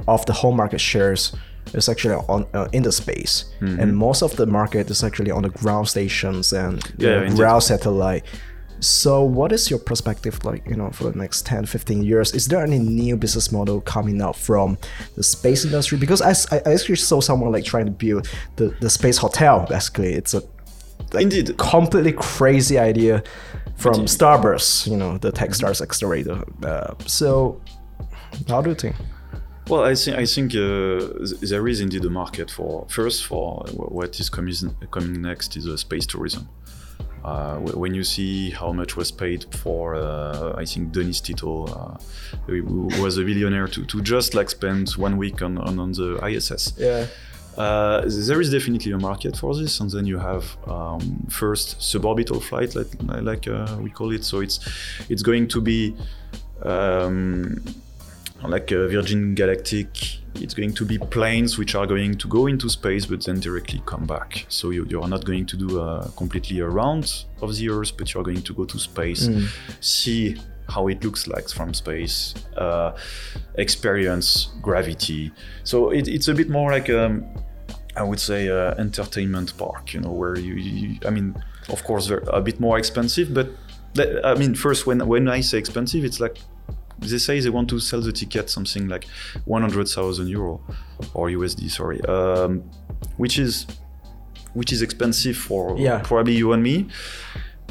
of 0.08 0.26
the 0.26 0.34
whole 0.34 0.52
market 0.54 0.80
shares 0.80 1.36
is 1.74 1.90
actually 1.90 2.16
on 2.30 2.46
uh, 2.54 2.68
in 2.74 2.84
the 2.84 2.92
space. 2.92 3.46
Mm-hmm. 3.62 3.80
and 3.80 3.98
most 3.98 4.22
of 4.22 4.36
the 4.36 4.46
market 4.46 4.90
is 4.90 5.04
actually 5.04 5.32
on 5.32 5.44
the 5.44 5.50
ground 5.50 5.88
stations 5.88 6.54
and 6.54 6.82
Yeah, 6.98 7.24
know, 7.24 7.36
ground 7.36 7.64
satellite. 7.64 8.24
So 8.82 9.24
what 9.24 9.52
is 9.52 9.70
your 9.70 9.80
perspective 9.80 10.44
like 10.46 10.68
you 10.68 10.76
know 10.76 10.92
for 10.92 11.06
the 11.10 11.18
next 11.18 11.46
10 11.46 11.66
15 11.66 12.04
years? 12.04 12.34
Is 12.34 12.48
there 12.48 12.62
any 12.62 12.78
new 12.78 13.18
business 13.18 13.52
model 13.52 13.82
coming 13.82 14.22
out 14.22 14.36
from 14.36 14.78
the 15.16 15.24
space 15.24 15.66
industry? 15.66 15.98
Because 15.98 16.22
I, 16.22 16.34
I 16.56 16.74
actually 16.74 16.98
saw 16.98 17.22
someone 17.22 17.52
like 17.52 17.64
trying 17.66 17.86
to 17.86 17.92
build 17.92 18.28
the, 18.58 18.76
the 18.82 18.90
space 18.90 19.18
hotel 19.18 19.66
basically. 19.68 20.14
It's 20.14 20.34
a 20.34 20.42
like, 21.14 21.24
Indeed. 21.24 21.58
completely 21.58 22.12
crazy 22.12 22.78
idea 22.78 23.24
from 23.78 23.94
Indeed. 24.02 24.10
starburst 24.10 24.88
you 24.88 24.98
know 24.98 25.18
the 25.18 25.32
techstars 25.32 25.82
accelerator 25.82 26.44
uh, 26.64 26.94
so 27.06 27.62
how 28.48 28.62
do 28.62 28.70
you 28.70 28.76
think 28.76 28.96
Well, 29.68 29.84
I 29.84 29.96
think 29.96 30.18
I 30.18 30.26
think 30.26 30.54
uh, 30.54 31.00
th- 31.26 31.50
there 31.50 31.68
is 31.68 31.82
indeed 31.82 32.06
a 32.06 32.10
market 32.10 32.52
for 32.52 32.86
first 32.88 33.26
for 33.26 33.66
what 33.74 34.20
is 34.20 34.30
coming 34.30 34.54
coming 34.92 35.22
next 35.22 35.58
is 35.58 35.68
uh, 35.68 35.76
space 35.76 36.06
tourism. 36.06 36.48
Uh, 37.24 37.58
when 37.58 37.96
you 37.96 38.04
see 38.04 38.52
how 38.52 38.72
much 38.72 38.96
was 38.96 39.12
paid 39.12 39.48
for, 39.56 39.96
uh, 39.96 40.54
I 40.56 40.64
think 40.64 40.92
Denis 40.92 41.20
Tito, 41.20 41.66
uh, 41.66 41.98
was 43.02 43.18
a 43.18 43.24
billionaire, 43.24 43.68
to, 43.70 43.84
to 43.84 44.02
just 44.04 44.36
like 44.36 44.48
spend 44.52 44.92
one 44.92 45.18
week 45.18 45.42
on, 45.42 45.58
on, 45.58 45.80
on 45.80 45.92
the 45.94 46.20
ISS. 46.24 46.74
yeah 46.78 47.08
Uh, 47.58 48.02
there 48.28 48.42
is 48.42 48.52
definitely 48.52 48.92
a 48.92 48.98
market 48.98 49.38
for 49.38 49.56
this, 49.56 49.80
and 49.80 49.90
then 49.90 50.06
you 50.06 50.20
have 50.20 50.44
um, 50.68 51.26
first 51.30 51.80
suborbital 51.80 52.42
flight, 52.44 52.76
like, 52.76 52.88
like 53.24 53.48
uh, 53.48 53.78
we 53.82 53.90
call 53.90 54.12
it. 54.12 54.24
So 54.26 54.42
it's 54.42 54.60
it's 55.10 55.24
going 55.24 55.48
to 55.48 55.62
be 55.62 55.96
um, 56.64 57.64
like 58.50 58.72
a 58.72 58.88
Virgin 58.88 59.36
Galactic. 59.36 60.20
It's 60.36 60.54
going 60.54 60.74
to 60.74 60.86
be 60.86 60.98
planes 60.98 61.58
which 61.58 61.76
are 61.76 61.88
going 61.88 62.16
to 62.16 62.28
go 62.28 62.48
into 62.48 62.70
space, 62.70 63.06
but 63.06 63.24
then 63.24 63.40
directly 63.40 63.82
come 63.86 64.06
back. 64.06 64.46
So 64.50 64.72
you, 64.72 64.86
you 64.90 65.02
are 65.02 65.08
not 65.08 65.24
going 65.24 65.46
to 65.46 65.58
do 65.58 65.80
a 65.80 66.12
completely 66.18 66.60
around 66.60 67.26
of 67.42 67.56
the 67.56 67.70
Earth, 67.70 67.96
but 67.98 68.14
you 68.14 68.20
are 68.20 68.24
going 68.24 68.42
to 68.42 68.54
go 68.54 68.66
to 68.66 68.78
space, 68.78 69.30
see 69.80 70.38
how 70.68 70.88
it 70.88 71.04
looks 71.04 71.28
like 71.28 71.48
from 71.50 71.74
space, 71.74 72.34
uh, 72.58 72.98
experience 73.56 74.50
gravity. 74.62 75.32
So 75.64 75.92
it, 75.92 76.08
it's 76.08 76.28
a 76.28 76.34
bit 76.34 76.50
more 76.50 76.72
like 76.72 76.90
um, 76.90 77.26
I 77.96 78.04
would 78.04 78.20
say 78.20 78.50
uh, 78.50 78.74
entertainment 78.78 79.58
park, 79.58 79.94
you 79.94 80.02
know, 80.02 80.12
where 80.12 80.38
you, 80.38 80.56
you 80.56 81.00
I 81.06 81.12
mean, 81.12 81.42
of 81.70 81.84
course, 81.84 82.08
they're 82.08 82.24
a 82.28 82.42
bit 82.42 82.60
more 82.60 82.78
expensive, 82.78 83.34
but 83.34 83.50
I 84.24 84.36
mean, 84.36 84.56
first 84.56 84.86
when 84.86 85.08
when 85.08 85.30
I 85.30 85.42
say 85.42 85.58
expensive, 85.58 86.04
it's 86.04 86.20
like 86.20 86.40
they 87.00 87.18
say 87.18 87.40
they 87.40 87.50
want 87.50 87.70
to 87.70 87.80
sell 87.80 88.02
the 88.02 88.12
ticket 88.12 88.50
something 88.50 88.88
like 88.88 89.06
100,000 89.46 90.28
euro 90.28 90.62
or 91.14 91.30
USD, 91.30 91.70
sorry, 91.70 92.02
um, 92.06 92.64
which 93.18 93.38
is 93.40 93.66
which 94.54 94.72
is 94.72 94.82
expensive 94.82 95.36
for 95.36 95.78
Yeah. 95.78 96.00
probably 96.04 96.36
you 96.36 96.54
and 96.54 96.64
me. 96.64 96.88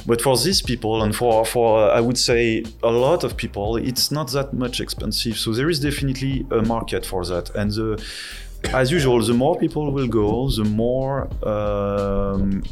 But 0.06 0.20
for 0.20 0.36
these 0.36 0.60
people 0.60 1.02
and 1.02 1.14
for 1.16 1.44
for 1.46 1.78
uh, 1.90 1.96
I 1.98 2.00
would 2.00 2.18
say 2.18 2.62
a 2.82 2.90
lot 2.90 3.24
of 3.24 3.36
people, 3.36 3.76
it's 3.76 4.10
not 4.10 4.30
that 4.32 4.52
much 4.52 4.80
expensive. 4.80 5.38
So 5.38 5.52
there 5.54 5.70
is 5.70 5.80
definitely 5.80 6.44
a 6.50 6.60
market 6.62 7.06
for 7.06 7.24
that. 7.24 7.48
And 7.54 7.70
the, 7.70 8.04
as 8.74 8.90
usual, 8.90 9.20
the 9.24 9.32
more 9.34 9.56
people 9.58 9.90
will 9.92 10.08
go, 10.08 10.50
the 10.50 10.64
more 10.64 11.22
um, 11.48 12.62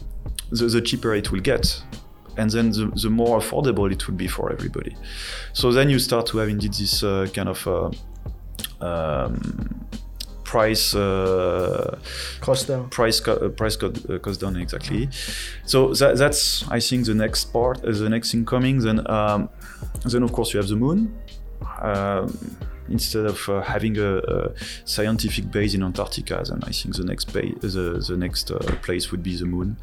the, 0.51 0.67
the 0.67 0.81
cheaper 0.83 1.15
it 1.15 1.31
will 1.33 1.41
get. 1.41 1.83
And 2.37 2.51
then 2.51 2.71
the, 2.71 2.91
the 2.95 3.11
more 3.11 3.39
affordable 3.39 3.91
it 3.93 4.07
will 4.07 4.15
be 4.15 4.29
for 4.29 4.53
everybody. 4.53 4.97
So 5.53 5.73
then 5.73 5.91
you 5.91 5.99
start 5.99 6.27
to 6.27 6.39
have 6.39 6.49
indeed 6.49 6.75
this 6.75 7.03
uh, 7.03 7.27
kind 7.33 7.49
of 7.49 7.67
uh, 7.67 7.91
um, 8.81 9.87
price 10.45 10.95
uh, 10.95 11.99
costa 12.41 12.85
price 12.91 13.21
co- 13.21 13.37
uh, 13.37 13.49
price 13.49 13.77
co- 13.77 13.93
uh, 14.09 14.19
cost 14.19 14.41
down 14.41 14.57
exactly. 14.57 15.09
So 15.65 15.95
that, 15.95 16.19
that's 16.19 16.69
I 16.71 16.81
think 16.81 17.07
the 17.07 17.15
next 17.15 17.53
part, 17.53 17.85
uh, 17.85 17.93
the 17.93 18.09
next 18.09 18.33
thing 18.33 18.45
coming. 18.45 18.79
Then 18.79 18.99
um, 19.11 19.49
then 20.05 20.23
of 20.23 20.33
course 20.33 20.53
you 20.53 20.59
have 20.61 20.69
the 20.69 20.77
moon. 20.77 21.15
Um, 21.81 22.59
instead 22.89 23.25
of 23.27 23.49
uh, 23.49 23.63
having 23.63 23.97
a, 23.99 24.19
a 24.19 24.51
scientific 24.85 25.51
base 25.51 25.75
in 25.75 25.83
Antarctica, 25.83 26.43
then 26.47 26.61
I 26.65 26.73
think 26.73 26.97
the 26.97 27.05
next 27.05 27.33
ba- 27.33 27.59
the, 27.61 28.05
the 28.07 28.17
next 28.17 28.51
uh, 28.51 28.59
place 28.83 29.11
would 29.11 29.23
be 29.23 29.37
the 29.37 29.47
moon. 29.47 29.77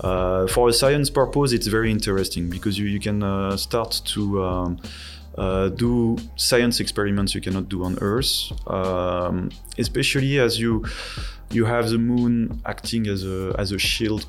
Uh, 0.00 0.46
for 0.46 0.68
a 0.68 0.72
science 0.72 1.10
purpose, 1.10 1.52
it's 1.52 1.66
very 1.66 1.90
interesting 1.90 2.48
because 2.48 2.78
you, 2.78 2.86
you 2.86 3.00
can 3.00 3.22
uh, 3.22 3.56
start 3.56 4.00
to 4.04 4.42
um, 4.42 4.80
uh, 5.36 5.68
do 5.68 6.16
science 6.36 6.80
experiments 6.80 7.34
you 7.34 7.40
cannot 7.40 7.68
do 7.68 7.84
on 7.84 7.98
Earth, 8.00 8.52
um, 8.68 9.50
especially 9.78 10.38
as 10.38 10.58
you 10.58 10.84
you 11.50 11.64
have 11.64 11.88
the 11.88 11.98
moon 11.98 12.60
acting 12.66 13.06
as 13.06 13.24
a 13.24 13.54
as 13.58 13.72
a 13.72 13.78
shield. 13.78 14.26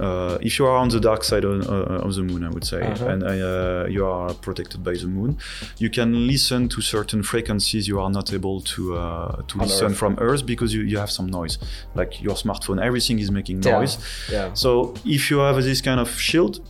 Uh, 0.00 0.38
if 0.40 0.58
you 0.58 0.66
are 0.66 0.76
on 0.76 0.88
the 0.88 1.00
dark 1.00 1.24
side 1.24 1.44
of, 1.44 1.68
uh, 1.68 2.04
of 2.06 2.14
the 2.14 2.22
moon, 2.22 2.44
I 2.44 2.50
would 2.50 2.64
say, 2.66 2.80
Uh-huh. 2.82 3.08
and 3.12 3.22
uh, 3.22 3.86
you 3.88 4.04
are 4.06 4.34
protected 4.34 4.82
by 4.84 4.92
the 4.94 5.06
moon, 5.06 5.36
you 5.78 5.90
can 5.90 6.26
listen 6.26 6.68
to 6.68 6.80
certain 6.80 7.22
frequencies 7.22 7.86
you 7.88 7.98
are 8.00 8.10
not 8.10 8.32
able 8.32 8.60
to 8.74 8.80
uh, 8.96 9.42
to 9.48 9.54
On 9.60 9.66
listen 9.66 9.86
Earth. 9.86 9.96
from 9.96 10.16
Earth 10.18 10.44
because 10.46 10.74
you, 10.76 10.82
you 10.82 10.98
have 10.98 11.10
some 11.10 11.26
noise, 11.30 11.58
like 11.94 12.22
your 12.22 12.34
smartphone. 12.36 12.78
Everything 12.80 13.18
is 13.20 13.30
making 13.30 13.60
noise. 13.60 13.98
yeah 14.30 14.50
So 14.54 14.94
if 15.04 15.30
you 15.30 15.38
have 15.40 15.62
this 15.62 15.80
kind 15.82 16.00
of 16.00 16.08
shield, 16.28 16.60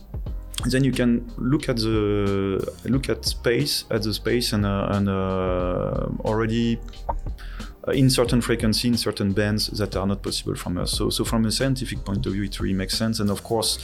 then 0.71 0.83
you 0.83 0.91
can 0.91 1.21
look 1.37 1.69
at 1.69 1.77
the 1.77 2.57
look 2.85 3.09
at 3.09 3.25
space 3.25 3.85
at 3.91 4.01
the 4.01 4.13
space 4.13 4.53
and 4.55 4.65
uh, 4.65 4.95
and 4.95 5.07
uh, 5.07 6.29
already 6.29 6.79
in 7.93 8.09
certain 8.09 8.41
frequency 8.41 8.87
in 8.87 8.97
certain 8.97 9.33
bands 9.33 9.67
that 9.67 9.95
are 9.95 10.07
not 10.07 10.21
possible 10.21 10.55
from 10.55 10.77
us. 10.77 10.91
So 10.91 11.09
so 11.09 11.23
from 11.23 11.45
a 11.45 11.51
scientific 11.51 12.03
point 12.03 12.25
of 12.25 12.33
view, 12.33 12.43
it 12.43 12.59
really 12.59 12.75
makes 12.75 12.97
sense. 12.97 13.19
And 13.19 13.29
of 13.29 13.43
course. 13.43 13.79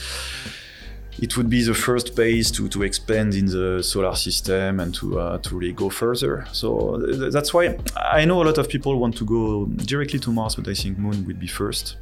It 1.16 1.36
would 1.36 1.48
be 1.48 1.62
the 1.62 1.74
first 1.74 2.16
base 2.16 2.50
to, 2.50 2.68
to 2.70 2.82
expand 2.82 3.34
in 3.34 3.46
the 3.46 3.84
solar 3.84 4.16
system 4.16 4.80
and 4.80 4.92
to 4.96 5.20
uh, 5.20 5.38
to 5.38 5.56
really 5.56 5.72
go 5.72 5.88
further. 5.88 6.44
So 6.50 7.00
th- 7.06 7.32
that's 7.32 7.54
why 7.54 7.78
I 7.94 8.24
know 8.24 8.42
a 8.42 8.46
lot 8.46 8.58
of 8.58 8.68
people 8.68 8.98
want 8.98 9.16
to 9.18 9.24
go 9.24 9.66
directly 9.66 10.18
to 10.18 10.32
Mars, 10.32 10.56
but 10.56 10.66
I 10.66 10.74
think 10.74 10.98
Moon 10.98 11.24
would 11.26 11.38
be 11.38 11.46
first 11.46 11.98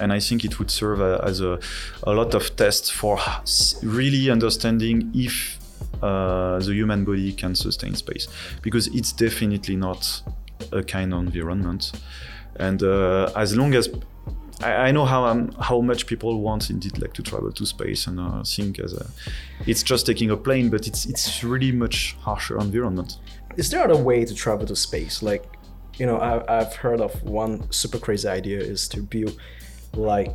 and 0.00 0.12
I 0.12 0.20
think 0.20 0.44
it 0.44 0.58
would 0.58 0.70
serve 0.70 1.00
a, 1.00 1.20
as 1.24 1.40
a, 1.40 1.58
a 2.04 2.12
lot 2.12 2.34
of 2.34 2.54
tests 2.56 2.88
for 2.88 3.18
really 3.82 4.30
understanding 4.30 5.10
if 5.14 5.58
uh, 6.02 6.58
the 6.60 6.72
human 6.72 7.04
body 7.04 7.32
can 7.32 7.54
sustain 7.54 7.94
space, 7.94 8.28
because 8.62 8.86
it's 8.88 9.12
definitely 9.12 9.76
not 9.76 10.22
a 10.72 10.82
kind 10.82 11.12
of 11.12 11.20
environment. 11.20 11.92
And 12.56 12.82
uh, 12.82 13.32
as 13.34 13.56
long 13.56 13.74
as 13.74 13.88
I, 14.62 14.88
I 14.88 14.90
know 14.92 15.04
how 15.04 15.24
um, 15.24 15.52
how 15.60 15.80
much 15.80 16.06
people 16.06 16.40
want 16.40 16.70
indeed 16.70 16.98
like 16.98 17.14
to 17.14 17.22
travel 17.22 17.50
to 17.52 17.66
space 17.66 18.06
and 18.06 18.20
uh, 18.20 18.42
think 18.44 18.78
as 18.78 18.92
a, 18.92 19.06
it's 19.66 19.82
just 19.82 20.06
taking 20.06 20.30
a 20.30 20.36
plane, 20.36 20.68
but 20.70 20.86
it's 20.86 21.06
it's 21.06 21.42
really 21.42 21.72
much 21.72 22.16
harsher 22.20 22.58
environment. 22.58 23.18
is 23.56 23.70
there 23.70 23.90
a 23.90 23.96
way 23.96 24.24
to 24.24 24.34
travel 24.34 24.66
to 24.66 24.76
space 24.76 25.22
like 25.22 25.44
you 25.98 26.06
know 26.06 26.16
I, 26.16 26.60
i've 26.60 26.74
heard 26.74 27.00
of 27.00 27.22
one 27.22 27.70
super 27.70 27.98
crazy 27.98 28.28
idea 28.28 28.60
is 28.60 28.88
to 28.88 29.02
build 29.02 29.36
like 29.94 30.34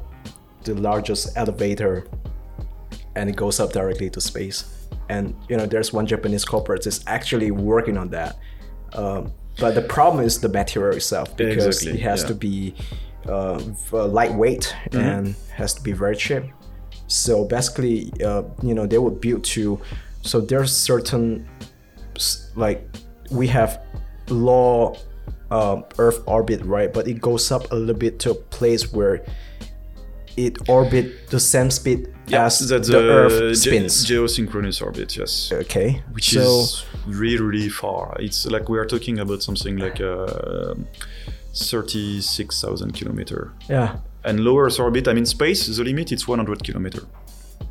the 0.64 0.76
largest 0.76 1.36
elevator 1.36 2.08
and 3.16 3.30
it 3.30 3.36
goes 3.36 3.60
up 3.60 3.74
directly 3.74 4.10
to 4.12 4.22
space 4.22 4.88
and 5.10 5.36
you 5.50 5.58
know 5.58 5.66
there's 5.66 5.92
one 5.94 6.06
japanese 6.06 6.46
corporate 6.46 6.84
that's 6.84 7.04
actually 7.08 7.52
working 7.52 7.98
on 7.98 8.10
that 8.10 8.38
um, 8.94 9.32
but 9.60 9.76
the 9.76 9.82
problem 9.82 10.24
is 10.24 10.40
the 10.40 10.50
material 10.50 10.96
itself 10.96 11.36
because 11.36 11.66
Exactly, 11.66 12.00
it 12.00 12.04
has 12.04 12.22
yeah. 12.22 12.28
to 12.28 12.36
be 12.36 12.76
uh, 13.26 13.58
v- 13.58 13.98
lightweight 13.98 14.76
and 14.94 15.36
has 15.54 15.74
to 15.74 15.82
be 15.82 15.92
very 15.92 16.16
cheap 16.16 16.44
so 17.08 17.46
basically 17.46 18.12
uh, 18.24 18.44
you 18.62 18.74
know 18.74 18.86
they 18.86 18.98
would 18.98 19.20
build 19.20 19.44
to 19.44 19.80
so 20.22 20.42
there's 20.42 20.76
certain 20.76 21.48
like 22.56 22.88
we 23.32 23.48
have 23.48 23.82
low 24.30 24.98
um, 25.52 25.86
Earth 25.98 26.22
orbit, 26.26 26.62
right? 26.66 26.92
But 26.92 27.08
it 27.08 27.22
goes 27.22 27.52
up 27.52 27.72
a 27.72 27.76
little 27.76 27.96
bit 27.96 28.20
to 28.20 28.32
a 28.32 28.36
place 28.36 28.92
where 28.92 29.26
it 30.38 30.70
orbit 30.70 31.30
the 31.30 31.40
same 31.40 31.70
speed 31.72 32.08
as 32.32 32.60
that's 32.70 32.88
the 32.90 33.00
uh, 33.00 33.02
Earth 33.02 33.56
ge- 33.56 33.58
spins. 33.58 34.06
geosynchronous 34.06 34.82
orbit. 34.82 35.18
Yes. 35.18 35.52
okay, 35.52 36.04
which 36.12 36.30
so 36.32 36.62
is 36.62 36.86
really 37.08 37.42
really 37.42 37.70
far 37.70 38.16
it's 38.20 38.46
like 38.46 38.70
we 38.70 38.78
are 38.78 38.86
talking 38.86 39.20
about 39.20 39.42
something 39.42 39.78
like 39.78 40.00
uh, 40.02 40.76
36,000 41.54 42.94
kilometer 42.94 43.52
yeah, 43.70 43.98
and 44.24 44.40
low 44.42 44.58
earth 44.60 44.80
orbit 44.80 45.08
i 45.08 45.14
mean 45.14 45.26
space 45.26 45.66
the 45.68 45.84
limit 45.84 46.12
it's 46.12 46.28
100 46.28 46.64
kilometer 46.64 47.02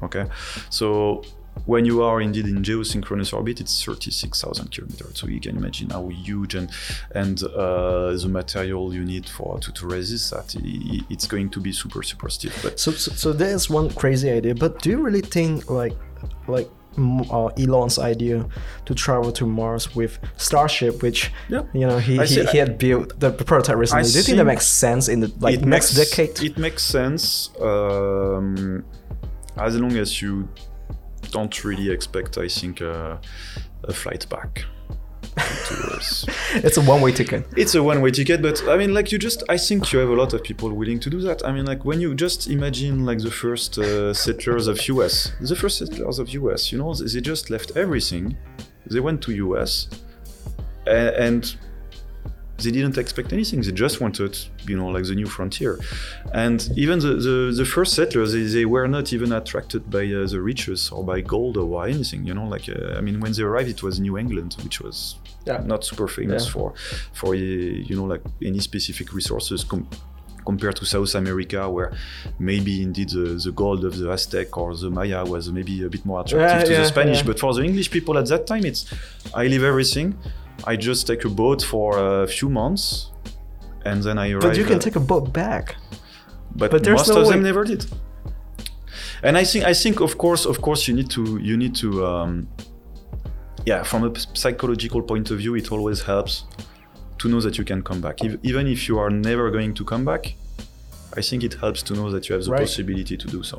okay 0.02 0.24
so 0.70 1.22
when 1.64 1.84
you 1.84 2.02
are 2.02 2.20
indeed 2.20 2.46
in 2.46 2.62
geosynchronous 2.62 3.32
orbit, 3.32 3.60
it's 3.60 3.82
36,000 3.84 4.70
kilometers. 4.70 5.18
So 5.18 5.26
you 5.26 5.40
can 5.40 5.56
imagine 5.56 5.90
how 5.90 6.08
huge 6.08 6.54
and 6.54 6.70
and 7.12 7.42
uh, 7.42 8.12
the 8.12 8.28
material 8.28 8.94
you 8.94 9.04
need 9.04 9.28
for 9.28 9.58
to, 9.58 9.72
to 9.72 9.86
resist 9.86 10.30
that. 10.30 10.54
It's 11.10 11.26
going 11.26 11.50
to 11.50 11.60
be 11.60 11.72
super 11.72 12.02
super 12.02 12.28
stiff. 12.28 12.62
But 12.62 12.78
So, 12.78 12.92
so, 12.92 13.12
so 13.12 13.32
there's 13.32 13.70
one 13.70 13.90
crazy 13.90 14.30
idea, 14.30 14.54
but 14.54 14.80
do 14.82 14.90
you 14.90 14.98
really 14.98 15.22
think 15.22 15.70
like, 15.70 15.94
like 16.46 16.68
uh, 16.98 17.46
Elon's 17.58 17.98
idea 17.98 18.46
to 18.84 18.94
travel 18.94 19.32
to 19.32 19.46
Mars 19.46 19.94
with 19.94 20.18
Starship, 20.36 21.02
which 21.02 21.30
Yeah. 21.48 21.62
you 21.74 21.86
know 21.86 21.98
he, 21.98 22.18
I 22.18 22.26
he, 22.26 22.44
he 22.46 22.58
had 22.58 22.78
built 22.78 23.18
the 23.20 23.30
prototype 23.30 23.76
recently? 23.76 24.10
do 24.10 24.18
you 24.18 24.22
think 24.24 24.38
that 24.38 24.44
makes 24.44 24.66
sense 24.66 25.08
in 25.08 25.20
the 25.20 25.32
like 25.40 25.60
next 25.60 25.96
makes, 25.96 26.10
decade? 26.10 26.42
It 26.42 26.58
makes 26.58 26.82
sense 26.82 27.50
um, 27.60 28.84
as 29.56 29.76
long 29.78 29.96
as 29.96 30.22
you 30.22 30.48
don't 31.30 31.64
really 31.64 31.90
expect, 31.90 32.38
I 32.38 32.48
think, 32.48 32.82
uh, 32.82 33.16
a 33.84 33.92
flight 33.92 34.28
back 34.28 34.64
it's 35.38 36.78
a 36.78 36.80
one-way 36.80 37.12
ticket. 37.12 37.46
It's 37.56 37.74
a 37.74 37.82
one-way 37.82 38.10
ticket, 38.10 38.40
but 38.40 38.62
I 38.68 38.76
mean, 38.78 38.94
like 38.94 39.12
you 39.12 39.18
just, 39.18 39.42
I 39.50 39.58
think 39.58 39.92
you 39.92 39.98
have 39.98 40.08
a 40.08 40.14
lot 40.14 40.32
of 40.32 40.42
people 40.42 40.72
willing 40.72 40.98
to 41.00 41.10
do 41.10 41.20
that. 41.20 41.44
I 41.44 41.52
mean, 41.52 41.66
like 41.66 41.84
when 41.84 42.00
you 42.00 42.14
just 42.14 42.48
imagine 42.48 43.04
like 43.04 43.18
the 43.18 43.30
first 43.30 43.78
uh, 43.78 44.14
settlers 44.14 44.66
of 44.66 44.88
US, 44.88 45.32
the 45.40 45.56
first 45.56 45.78
settlers 45.78 46.18
of 46.18 46.30
US, 46.30 46.72
you 46.72 46.78
know, 46.78 46.94
they 46.94 47.06
they 47.06 47.20
just 47.20 47.50
left 47.50 47.76
everything, 47.76 48.36
they 48.86 49.00
went 49.00 49.20
to 49.22 49.32
US, 49.32 49.88
and, 50.86 51.08
and 51.26 51.56
they 52.58 52.70
didn't 52.70 52.96
expect 52.98 53.32
anything. 53.32 53.60
They 53.60 53.72
just 53.72 54.00
wanted, 54.00 54.38
you 54.66 54.76
know, 54.76 54.88
like 54.88 55.04
the 55.04 55.14
new 55.14 55.26
frontier. 55.26 55.78
And 56.32 56.66
even 56.76 56.98
the, 57.00 57.14
the, 57.26 57.52
the 57.56 57.64
first 57.64 57.92
settlers, 57.94 58.32
they, 58.32 58.44
they 58.44 58.64
were 58.64 58.88
not 58.88 59.12
even 59.12 59.32
attracted 59.32 59.90
by 59.90 60.04
uh, 60.06 60.26
the 60.26 60.40
riches 60.40 60.90
or 60.90 61.04
by 61.04 61.20
gold 61.20 61.56
or 61.56 61.66
by 61.66 61.90
anything, 61.90 62.26
you 62.26 62.34
know. 62.34 62.46
Like, 62.48 62.68
uh, 62.68 62.94
I 62.96 63.00
mean, 63.02 63.20
when 63.20 63.32
they 63.32 63.42
arrived, 63.42 63.68
it 63.68 63.82
was 63.82 64.00
New 64.00 64.16
England, 64.18 64.56
which 64.64 64.80
was 64.80 65.16
Yeah. 65.46 65.62
not 65.72 65.84
super 65.84 66.08
famous 66.08 66.46
Yeah. 66.46 66.52
for, 66.52 66.72
for 67.12 67.34
uh, 67.34 67.38
you 67.88 67.94
know, 67.94 68.04
like 68.04 68.22
any 68.42 68.60
specific 68.60 69.12
resources. 69.12 69.62
Com- 69.64 69.88
compared 70.44 70.76
to 70.76 70.86
South 70.86 71.12
America, 71.16 71.68
where 71.68 71.90
maybe 72.38 72.80
indeed 72.80 73.08
the, 73.08 73.26
the 73.44 73.50
gold 73.50 73.84
of 73.84 73.98
the 73.98 74.08
Aztec 74.12 74.56
or 74.56 74.76
the 74.76 74.88
Maya 74.88 75.24
was 75.24 75.50
maybe 75.50 75.82
a 75.84 75.88
bit 75.88 76.06
more 76.06 76.20
attractive 76.20 76.60
Yeah, 76.60 76.64
to 76.64 76.72
yeah, 76.72 76.78
the 76.82 76.86
Spanish. 76.86 77.18
yeah. 77.18 77.26
But 77.26 77.40
for 77.40 77.52
the 77.52 77.62
English 77.64 77.90
people 77.90 78.16
at 78.16 78.26
that 78.28 78.46
time, 78.46 78.64
it's 78.64 78.86
I 79.34 79.48
leave 79.48 79.64
everything. 79.64 80.14
I 80.64 80.76
just 80.76 81.06
take 81.06 81.24
a 81.24 81.28
boat 81.28 81.62
for 81.62 82.22
a 82.22 82.26
few 82.26 82.48
months, 82.48 83.12
and 83.84 84.02
then 84.02 84.18
I 84.18 84.30
arrive. 84.30 84.42
But 84.42 84.56
you 84.56 84.64
can 84.64 84.76
at- 84.76 84.82
take 84.82 84.96
a 84.96 85.00
boat 85.00 85.32
back. 85.32 85.76
but, 86.56 86.70
but 86.70 86.82
there's 86.84 87.00
most 87.00 87.08
no 87.08 87.20
of 87.20 87.26
way- 87.26 87.34
them 87.34 87.42
never 87.42 87.64
did. 87.64 87.86
And 89.22 89.36
I 89.38 89.44
think 89.44 89.64
I 89.64 89.74
think 89.74 90.00
of 90.00 90.16
course 90.18 90.44
of 90.46 90.60
course 90.60 90.86
you 90.88 90.94
need 90.94 91.10
to 91.10 91.38
you 91.38 91.56
need 91.56 91.74
to 91.76 92.06
um, 92.06 92.48
yeah 93.64 93.82
from 93.82 94.04
a 94.04 94.10
psychological 94.34 95.02
point 95.02 95.30
of 95.30 95.38
view 95.38 95.54
it 95.56 95.72
always 95.72 96.02
helps 96.02 96.44
to 97.18 97.28
know 97.28 97.40
that 97.40 97.56
you 97.58 97.64
can 97.64 97.82
come 97.82 98.00
back 98.00 98.22
Ev- 98.24 98.38
even 98.42 98.66
if 98.66 98.88
you 98.88 98.98
are 98.98 99.10
never 99.10 99.50
going 99.50 99.74
to 99.74 99.84
come 99.84 100.04
back. 100.04 100.34
I 101.16 101.22
think 101.22 101.42
it 101.44 101.54
helps 101.54 101.82
to 101.84 101.94
know 101.94 102.10
that 102.10 102.28
you 102.28 102.34
have 102.34 102.44
the 102.44 102.50
Right. 102.50 102.60
possibility 102.60 103.16
to 103.16 103.26
do 103.28 103.42
so. 103.42 103.58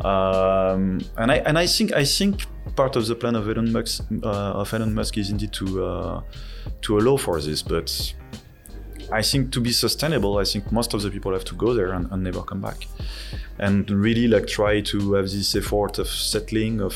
Um, 0.00 1.00
and 1.16 1.30
I 1.32 1.36
and 1.48 1.58
I 1.58 1.66
think 1.66 1.92
I 1.92 2.04
think 2.04 2.46
part 2.76 2.96
of 2.96 3.06
the 3.06 3.14
plan 3.14 3.34
of 3.36 3.48
Elon 3.48 3.72
Musk 3.72 4.04
uh, 4.22 4.60
of 4.62 4.72
Elon 4.72 4.94
Musk 4.94 5.18
is 5.18 5.30
indeed 5.30 5.52
to 5.54 5.84
uh, 5.84 6.22
to 6.82 6.98
allow 6.98 7.16
for 7.16 7.40
this, 7.40 7.62
but 7.62 8.14
I 9.10 9.22
think 9.22 9.52
to 9.52 9.60
be 9.60 9.72
sustainable, 9.72 10.38
I 10.38 10.44
think 10.44 10.70
most 10.70 10.94
of 10.94 11.02
the 11.02 11.10
people 11.10 11.32
have 11.32 11.44
to 11.46 11.54
go 11.54 11.74
there 11.74 11.92
and, 11.92 12.10
and 12.12 12.22
never 12.22 12.42
come 12.42 12.60
back, 12.60 12.86
and 13.58 13.90
really 13.90 14.28
like 14.28 14.46
try 14.46 14.80
to 14.82 15.14
have 15.14 15.28
this 15.30 15.56
effort 15.56 15.98
of 15.98 16.08
settling, 16.08 16.80
of 16.80 16.94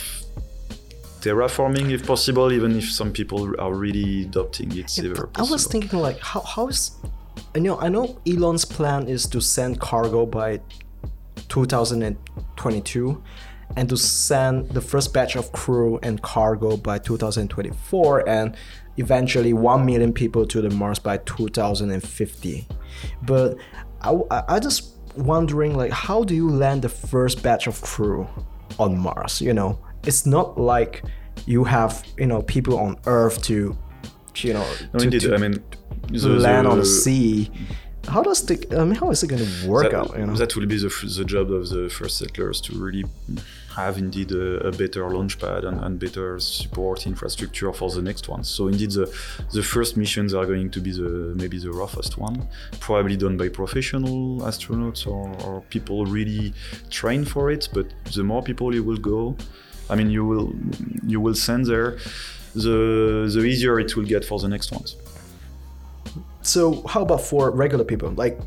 terraforming 1.21 1.91
if 1.93 2.07
possible, 2.07 2.53
even 2.53 2.77
if 2.77 2.91
some 2.91 3.13
people 3.13 3.55
are 3.61 3.75
really 3.75 4.23
adopting 4.23 4.77
it 4.77 4.97
Yeah, 4.99 5.15
I 5.37 5.43
was 5.43 5.67
thinking 5.67 5.99
like 5.99 6.21
how 6.21 6.41
how 6.41 6.69
is 6.69 6.91
I 7.55 7.59
know 7.59 7.79
I 7.79 7.89
know 7.89 8.19
Elon's 8.27 8.65
plan 8.65 9.09
is 9.09 9.27
to 9.29 9.41
send 9.41 9.81
cargo 9.81 10.27
by 10.27 10.61
2022 11.49 13.23
and 13.77 13.89
to 13.89 13.97
send 13.97 14.69
the 14.71 14.81
first 14.81 15.13
batch 15.15 15.37
of 15.37 15.53
crew 15.53 15.99
and 16.03 16.21
cargo 16.23 16.77
by 16.77 16.99
2024 16.99 18.29
and 18.29 18.57
eventually 18.99 19.53
1 19.53 19.87
million 19.87 20.13
people 20.13 20.47
to 20.47 20.61
the 20.61 20.71
Mars 20.71 20.99
by 20.99 21.17
2050 21.19 22.67
but 23.23 23.57
I, 24.03 24.13
I, 24.31 24.43
I 24.49 24.59
just 24.59 24.95
wondering 25.17 25.77
like 25.77 25.91
how 25.91 26.25
do 26.25 26.35
you 26.35 26.51
land 26.51 26.83
the 26.83 26.89
first 26.89 27.43
batch 27.43 27.67
of 27.67 27.81
crew 27.81 28.29
on 28.79 28.99
Mars 28.99 29.41
you 29.41 29.55
know 29.55 29.79
it's 30.07 30.27
not 30.27 30.59
like 30.59 31.03
you 31.47 31.65
have 31.65 32.05
you 32.19 32.27
know 32.27 32.43
people 32.43 32.79
on 32.79 32.99
Earth 33.07 33.43
to 33.45 33.77
you 34.37 34.53
know 34.53 34.67
No, 34.93 34.99
to, 34.99 35.05
indeed. 35.05 35.21
to 35.23 35.35
I 35.35 35.39
mean, 35.39 35.63
the, 36.13 36.29
land 36.29 36.67
on 36.67 36.79
the 36.79 36.85
sea 36.85 37.51
how 38.09 38.23
does 38.23 38.45
the 38.47 38.57
I 38.79 38.85
mean 38.85 38.97
how 38.97 39.11
is 39.11 39.23
it 39.23 39.29
going 39.29 39.45
to 39.45 39.69
work 39.69 39.91
that, 39.91 39.95
out 39.95 40.19
you 40.19 40.27
know 40.27 40.35
that 40.35 40.57
will 40.57 40.67
be 40.67 40.79
the, 40.79 40.89
the 41.17 41.25
job 41.25 41.51
of 41.53 41.69
the 41.69 41.89
first 41.89 42.19
settlers 42.19 42.61
to 42.63 42.73
really 42.75 43.05
have 43.75 43.97
indeed 43.97 44.31
a, 44.33 44.69
a 44.69 44.73
better 44.73 45.09
launch 45.09 45.39
pad 45.39 45.65
and, 45.65 45.81
and 45.81 45.99
better 45.99 46.39
support 46.39 47.07
infrastructure 47.07 47.73
for 47.73 47.91
the 47.91 48.03
next 48.03 48.29
ones. 48.29 48.49
So 48.49 48.69
indeed 48.69 48.91
the 48.91 49.07
the 49.53 49.63
first 49.63 49.97
missions 49.97 50.35
are 50.35 50.47
going 50.47 50.71
to 50.71 50.81
be 50.81 50.93
the 50.93 51.35
maybe 51.37 51.59
the 51.59 51.71
roughest 51.71 52.19
one, 52.19 52.49
probably 52.81 53.17
done 53.17 53.37
by 53.37 53.49
professional 53.49 54.41
astronauts 54.41 55.07
or, 55.07 55.35
or 55.47 55.61
people 55.71 56.05
really 56.07 56.53
trained 56.91 57.29
for 57.29 57.51
it. 57.51 57.69
But 57.73 57.87
the 58.15 58.25
more 58.25 58.43
people 58.43 58.75
you 58.75 58.85
will 58.85 59.03
go, 59.15 59.37
I 59.89 59.95
mean 59.95 60.11
you 60.11 60.25
will 60.25 60.53
you 61.07 61.21
will 61.21 61.35
send 61.35 61.67
there, 61.67 61.99
the 62.55 63.31
the 63.33 63.45
easier 63.45 63.79
it 63.81 63.97
will 63.97 64.05
get 64.15 64.25
for 64.25 64.39
the 64.39 64.49
next 64.49 64.73
ones. 64.73 64.97
So 66.43 66.87
how 66.87 67.03
about 67.03 67.21
for 67.21 67.51
regular 67.51 67.85
people? 67.85 68.11
Like, 68.11 68.39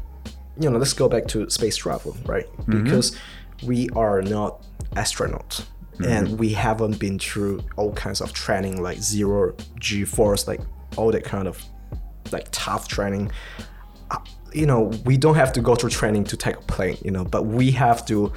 you 0.59 0.69
know, 0.69 0.77
let's 0.77 0.93
go 0.93 1.07
back 1.09 1.27
to 1.27 1.49
space 1.49 1.75
travel, 1.75 2.15
right? 2.25 2.45
Mm-hmm. 2.45 2.83
Because 2.83 3.17
we 3.65 3.89
are 3.95 4.21
not 4.21 4.65
astronauts. 4.95 5.65
Mm-hmm. 5.93 6.03
And 6.03 6.39
we 6.39 6.49
haven't 6.49 6.99
been 6.99 7.17
through 7.19 7.63
all 7.77 7.93
kinds 7.93 8.21
of 8.21 8.33
training 8.33 8.81
like 8.81 8.97
zero 8.97 9.55
G 9.79 10.03
force, 10.03 10.47
like 10.47 10.59
all 10.97 11.11
that 11.11 11.23
kind 11.23 11.47
of 11.47 11.63
like 12.31 12.47
tough 12.51 12.87
training. 12.87 13.31
Uh, 14.11 14.17
You 14.53 14.65
know, 14.65 14.91
we 15.05 15.17
don't 15.17 15.35
have 15.35 15.53
to 15.53 15.61
go 15.61 15.75
through 15.75 15.91
training 15.91 16.25
to 16.25 16.37
take 16.37 16.57
a 16.57 16.61
plane, 16.61 16.97
you 17.01 17.11
know, 17.11 17.23
but 17.23 17.43
we 17.43 17.71
have 17.71 18.05
to 18.07 18.33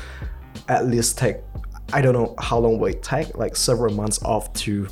at 0.68 0.86
least 0.86 1.18
take 1.18 1.36
I 1.92 2.02
don't 2.02 2.12
know 2.12 2.34
how 2.38 2.58
long 2.58 2.78
will 2.78 2.88
it 2.88 3.02
take, 3.02 3.36
like 3.38 3.56
several 3.56 3.94
months 3.94 4.22
off 4.22 4.52
to 4.64 4.88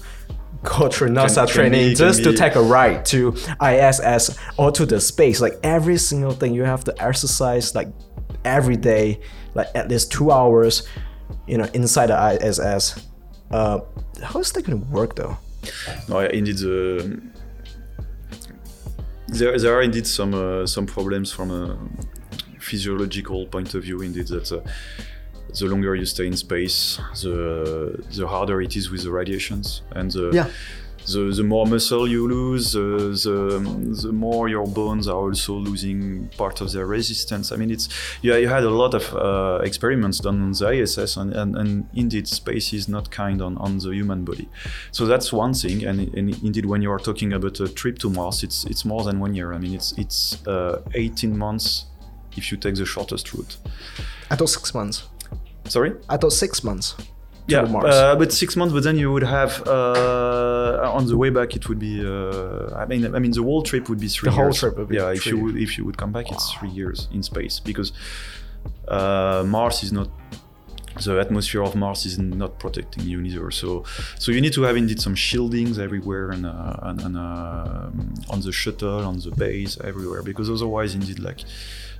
go 0.66 0.88
through 0.88 1.08
NASA 1.08 1.46
training 1.48 1.94
just 1.94 2.22
to 2.24 2.32
take 2.32 2.54
a 2.54 2.62
ride 2.62 3.04
to 3.06 3.34
ISS 3.62 4.38
or 4.58 4.70
to 4.72 4.84
the 4.84 5.00
space. 5.00 5.40
Like 5.40 5.54
every 5.62 5.96
single 5.96 6.32
thing 6.32 6.54
you 6.54 6.64
have 6.64 6.84
to 6.84 7.02
exercise 7.02 7.74
like 7.74 7.88
every 8.44 8.76
day, 8.76 9.20
like 9.54 9.68
at 9.74 9.88
least 9.88 10.12
two 10.12 10.30
hours, 10.30 10.88
you 11.46 11.58
know, 11.58 11.68
inside 11.74 12.06
the 12.06 12.38
ISS. 12.42 13.06
Uh, 13.50 13.80
how 14.22 14.40
is 14.40 14.52
that 14.52 14.62
gonna 14.62 14.76
work 14.76 15.14
though? 15.14 15.36
No, 16.08 16.20
indeed, 16.20 16.58
the, 16.58 17.20
there, 19.28 19.58
there 19.58 19.76
are 19.76 19.82
indeed 19.82 20.06
some 20.06 20.34
uh, 20.34 20.66
some 20.66 20.86
problems 20.86 21.32
from 21.32 21.50
a 21.50 21.78
physiological 22.60 23.46
point 23.46 23.74
of 23.74 23.82
view. 23.82 24.00
Indeed, 24.00 24.28
that 24.28 24.52
uh, 24.52 24.60
the 25.58 25.66
longer 25.66 25.94
you 25.94 26.04
stay 26.06 26.26
in 26.26 26.36
space, 26.36 26.98
the 27.22 28.02
the 28.16 28.26
harder 28.26 28.60
it 28.62 28.76
is 28.76 28.90
with 28.90 29.02
the 29.02 29.10
radiations, 29.10 29.82
and 29.92 30.10
the, 30.10 30.30
Yeah. 30.32 30.48
the, 31.06 31.32
the 31.36 31.42
more 31.44 31.66
muscle 31.66 32.08
you 32.08 32.26
lose, 32.28 32.74
uh, 32.74 32.80
the 33.24 33.60
the 34.02 34.12
more 34.12 34.48
your 34.48 34.66
bones 34.66 35.06
are 35.08 35.16
also 35.28 35.54
losing 35.54 36.28
part 36.36 36.60
of 36.60 36.72
their 36.72 36.86
resistance. 36.86 37.52
I 37.52 37.56
mean, 37.56 37.70
it's 37.70 37.88
yeah, 38.22 38.36
you 38.38 38.48
had 38.48 38.64
a 38.64 38.70
lot 38.70 38.92
of 38.94 39.14
uh, 39.14 39.62
experiments 39.64 40.18
done 40.20 40.42
on 40.42 40.52
the 40.52 40.68
ISS, 40.82 41.16
and, 41.16 41.32
and, 41.32 41.56
and 41.56 41.86
indeed, 41.94 42.26
space 42.28 42.72
is 42.72 42.88
not 42.88 43.10
kind 43.10 43.40
on, 43.40 43.56
on 43.58 43.78
the 43.78 43.90
human 43.94 44.24
body. 44.24 44.48
So 44.90 45.06
that's 45.06 45.32
one 45.32 45.54
thing. 45.54 45.86
And, 45.86 46.00
and 46.14 46.34
indeed, 46.42 46.66
when 46.66 46.82
you 46.82 46.90
are 46.90 46.98
talking 46.98 47.32
about 47.32 47.60
a 47.60 47.68
trip 47.68 47.98
to 48.00 48.10
Mars, 48.10 48.42
it's 48.42 48.64
it's 48.66 48.84
more 48.84 49.04
than 49.04 49.20
one 49.20 49.34
year. 49.34 49.54
I 49.54 49.58
mean, 49.58 49.74
it's 49.74 49.92
it's 49.96 50.44
uh, 50.46 50.82
18 50.94 51.38
months 51.38 51.86
if 52.36 52.50
you 52.50 52.58
take 52.58 52.74
the 52.74 52.84
shortest 52.84 53.32
route. 53.32 53.56
I 54.30 54.34
thought 54.36 54.50
six 54.50 54.74
months. 54.74 55.04
Sorry. 55.68 55.92
I 56.08 56.16
thought 56.16 56.32
six 56.32 56.62
months. 56.64 56.94
Yeah, 57.48 57.62
Mars. 57.62 57.94
uh, 57.94 58.16
but 58.16 58.32
six 58.32 58.56
months. 58.56 58.74
But 58.74 58.82
then 58.82 58.98
you 58.98 59.12
would 59.12 59.22
have 59.22 59.66
uh, 59.68 60.90
on 60.92 61.06
the 61.06 61.16
way 61.16 61.30
back. 61.30 61.54
It 61.54 61.68
would 61.68 61.78
be. 61.78 62.04
Uh, 62.04 62.74
I 62.74 62.86
mean, 62.86 63.14
I 63.14 63.18
mean, 63.18 63.30
the 63.30 63.42
whole 63.42 63.62
trip 63.62 63.88
would 63.88 64.00
be 64.00 64.08
three. 64.08 64.30
The 64.30 64.34
whole 64.34 64.46
years. 64.46 64.58
trip 64.58 64.76
would 64.78 64.88
be 64.88 64.96
Yeah, 64.96 65.12
if 65.12 65.26
you 65.26 65.38
would 65.38 65.56
if 65.56 65.78
you 65.78 65.84
would 65.84 65.96
come 65.96 66.12
back, 66.12 66.30
it's 66.32 66.52
three 66.54 66.70
years 66.70 67.08
in 67.12 67.22
space 67.22 67.60
because 67.60 67.92
uh, 68.88 69.44
Mars 69.46 69.82
is 69.82 69.92
not. 69.92 70.08
The 71.04 71.20
atmosphere 71.20 71.62
of 71.62 71.74
Mars 71.76 72.06
is 72.06 72.18
not 72.18 72.58
protecting 72.58 73.04
you 73.04 73.20
either, 73.20 73.50
so 73.50 73.84
so 74.18 74.32
you 74.32 74.40
need 74.40 74.54
to 74.54 74.62
have 74.62 74.76
indeed 74.76 75.00
some 75.00 75.14
shieldings 75.14 75.78
everywhere 75.78 76.30
and 76.30 76.46
uh, 76.46 76.76
and, 76.82 77.00
and 77.02 77.16
uh, 77.16 77.90
on 78.30 78.40
the 78.40 78.52
shuttle, 78.52 79.04
on 79.04 79.18
the 79.18 79.30
base, 79.32 79.78
everywhere, 79.84 80.22
because 80.22 80.48
otherwise, 80.50 80.94
indeed, 80.94 81.18
like 81.18 81.40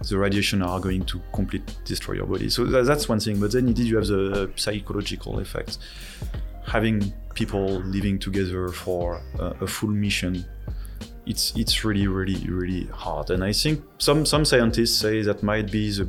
the 0.08 0.16
radiation 0.16 0.62
are 0.62 0.80
going 0.80 1.04
to 1.06 1.20
completely 1.32 1.74
destroy 1.84 2.14
your 2.14 2.26
body. 2.26 2.48
So 2.48 2.64
tha- 2.64 2.82
that's 2.84 3.08
one 3.08 3.20
thing. 3.20 3.38
But 3.40 3.52
then 3.52 3.68
indeed 3.68 3.86
you 3.86 3.96
have 3.96 4.06
the 4.06 4.50
psychological 4.56 5.38
effects. 5.40 5.78
having 6.66 7.12
people 7.34 7.66
living 7.96 8.18
together 8.18 8.68
for 8.68 9.20
uh, 9.38 9.52
a 9.60 9.66
full 9.66 9.90
mission 9.90 10.44
it's 11.26 11.52
it's 11.56 11.84
really 11.84 12.06
really 12.08 12.36
really 12.48 12.86
hard 12.86 13.30
and 13.30 13.44
i 13.44 13.52
think 13.52 13.82
some 13.98 14.26
some 14.26 14.44
scientists 14.44 14.96
say 14.98 15.22
that 15.22 15.42
might 15.42 15.70
be 15.70 15.90
the 15.90 16.06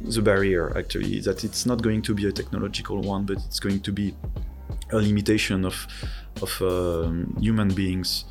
the 0.00 0.22
barrier 0.22 0.76
actually 0.76 1.20
that 1.20 1.44
it's 1.44 1.66
not 1.66 1.82
going 1.82 2.02
to 2.02 2.14
be 2.14 2.26
a 2.26 2.32
technological 2.32 3.00
one 3.00 3.24
but 3.24 3.36
it's 3.46 3.60
going 3.60 3.80
to 3.80 3.92
be 3.92 4.14
a 4.92 4.96
limitation 4.96 5.64
of 5.64 5.86
of 6.40 6.62
um, 6.62 7.36
human 7.40 7.68
beings 7.68 8.24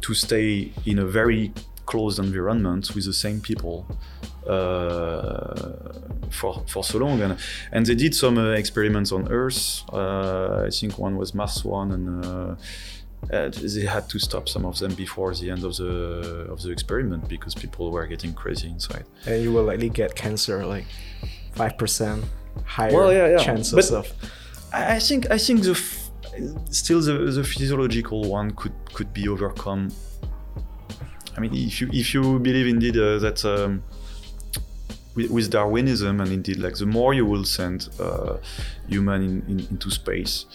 to 0.00 0.14
stay 0.14 0.72
in 0.86 0.98
a 0.98 1.04
very 1.04 1.52
closed 1.86 2.18
environment 2.18 2.94
with 2.94 3.04
the 3.04 3.12
same 3.12 3.40
people 3.40 3.86
uh, 4.46 5.92
for 6.30 6.62
for 6.66 6.84
so 6.84 6.98
long. 6.98 7.20
And 7.22 7.36
and 7.72 7.86
they 7.86 7.94
did 7.94 8.14
some 8.14 8.38
uh, 8.38 8.52
experiments 8.52 9.12
on 9.12 9.28
earth. 9.30 9.82
Uh, 9.92 10.66
i 10.66 10.70
think 10.70 10.98
one 10.98 11.16
was 11.16 11.34
mars 11.34 11.64
one 11.64 11.92
and 11.92 12.24
uh, 13.32 13.48
they 13.50 13.84
had 13.86 14.08
to 14.08 14.18
stop 14.18 14.48
some 14.48 14.64
of 14.64 14.78
them 14.78 14.94
before 14.94 15.34
the 15.34 15.50
end 15.50 15.64
of 15.64 15.76
the 15.76 16.46
of 16.52 16.62
the 16.62 16.70
experiment 16.70 17.28
because 17.28 17.54
people 17.54 17.90
were 17.90 18.06
getting 18.06 18.32
crazy 18.34 18.68
inside. 18.68 19.04
And 19.26 19.42
you 19.42 19.52
will 19.52 19.64
likely 19.64 19.90
get 19.90 20.14
cancer, 20.14 20.64
like 20.64 20.86
five 21.52 21.76
percent 21.76 22.24
higher 22.64 22.92
Well, 22.92 23.12
yeah, 23.12 23.28
yeah. 23.28 23.38
chances 23.44 23.74
But- 23.90 23.98
of. 23.98 24.12
I 24.72 24.96
I 24.96 24.98
think 25.00 25.30
I 25.30 25.38
think 25.38 25.62
the 25.62 25.70
f- 25.72 26.10
still 26.70 27.00
the, 27.00 27.14
the 27.32 27.44
physiological 27.44 28.20
one 28.38 28.50
could 28.52 28.74
could 28.94 29.12
be 29.12 29.28
overcome. 29.28 29.90
I 31.36 31.40
mean, 31.40 31.54
if 31.54 31.80
you 31.80 31.88
if 31.92 32.14
you 32.14 32.38
believe 32.38 32.66
indeed 32.66 32.96
uh, 32.96 33.18
that 33.20 33.44
um, 33.44 33.82
with, 35.14 35.30
with 35.30 35.50
Darwinism 35.50 36.20
and 36.20 36.30
indeed 36.32 36.58
like 36.58 36.76
the 36.76 36.86
more 36.86 37.14
you 37.14 37.24
will 37.26 37.44
send 37.44 37.88
uh, 38.00 38.36
human 38.88 39.22
in, 39.22 39.42
in, 39.48 39.58
into 39.70 39.90
space. 39.90 40.46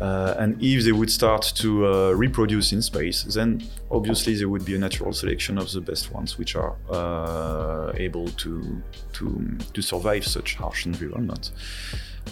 Uh, 0.00 0.34
and 0.38 0.62
if 0.62 0.84
they 0.84 0.92
would 0.92 1.10
start 1.10 1.52
to 1.56 1.86
uh, 1.86 2.10
reproduce 2.12 2.72
in 2.72 2.82
space, 2.82 3.22
then 3.24 3.62
obviously 3.90 4.34
there 4.34 4.48
would 4.48 4.64
be 4.64 4.74
a 4.74 4.78
natural 4.78 5.12
selection 5.12 5.58
of 5.58 5.72
the 5.72 5.80
best 5.80 6.12
ones, 6.12 6.38
which 6.38 6.54
are 6.54 6.76
uh, 6.90 7.92
able 7.96 8.28
to 8.28 8.82
to 9.14 9.58
to 9.72 9.82
survive 9.82 10.26
such 10.26 10.54
harsh 10.56 10.86
environment. 10.86 11.50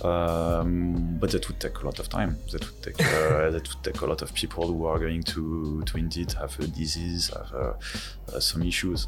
Um, 0.03 1.19
but 1.21 1.31
that 1.31 1.47
would 1.49 1.61
take 1.61 1.79
a 1.79 1.85
lot 1.85 1.99
of 2.01 2.09
time. 2.09 2.37
That 2.51 2.65
would 2.65 2.83
take 2.83 3.01
uh, 3.01 3.51
that 3.55 3.69
would 3.69 3.85
take 3.85 4.01
a 4.01 4.07
lot 4.07 4.23
of 4.23 4.35
people 4.35 4.67
who 4.67 4.87
are 4.87 4.99
going 4.99 5.23
to 5.23 5.83
to 5.87 5.97
indeed 5.97 6.33
have 6.33 6.59
a 6.61 6.67
disease, 6.67 7.31
have 7.33 7.53
uh, 7.55 7.73
uh, 8.33 8.41
some 8.41 8.63
issues. 8.63 9.07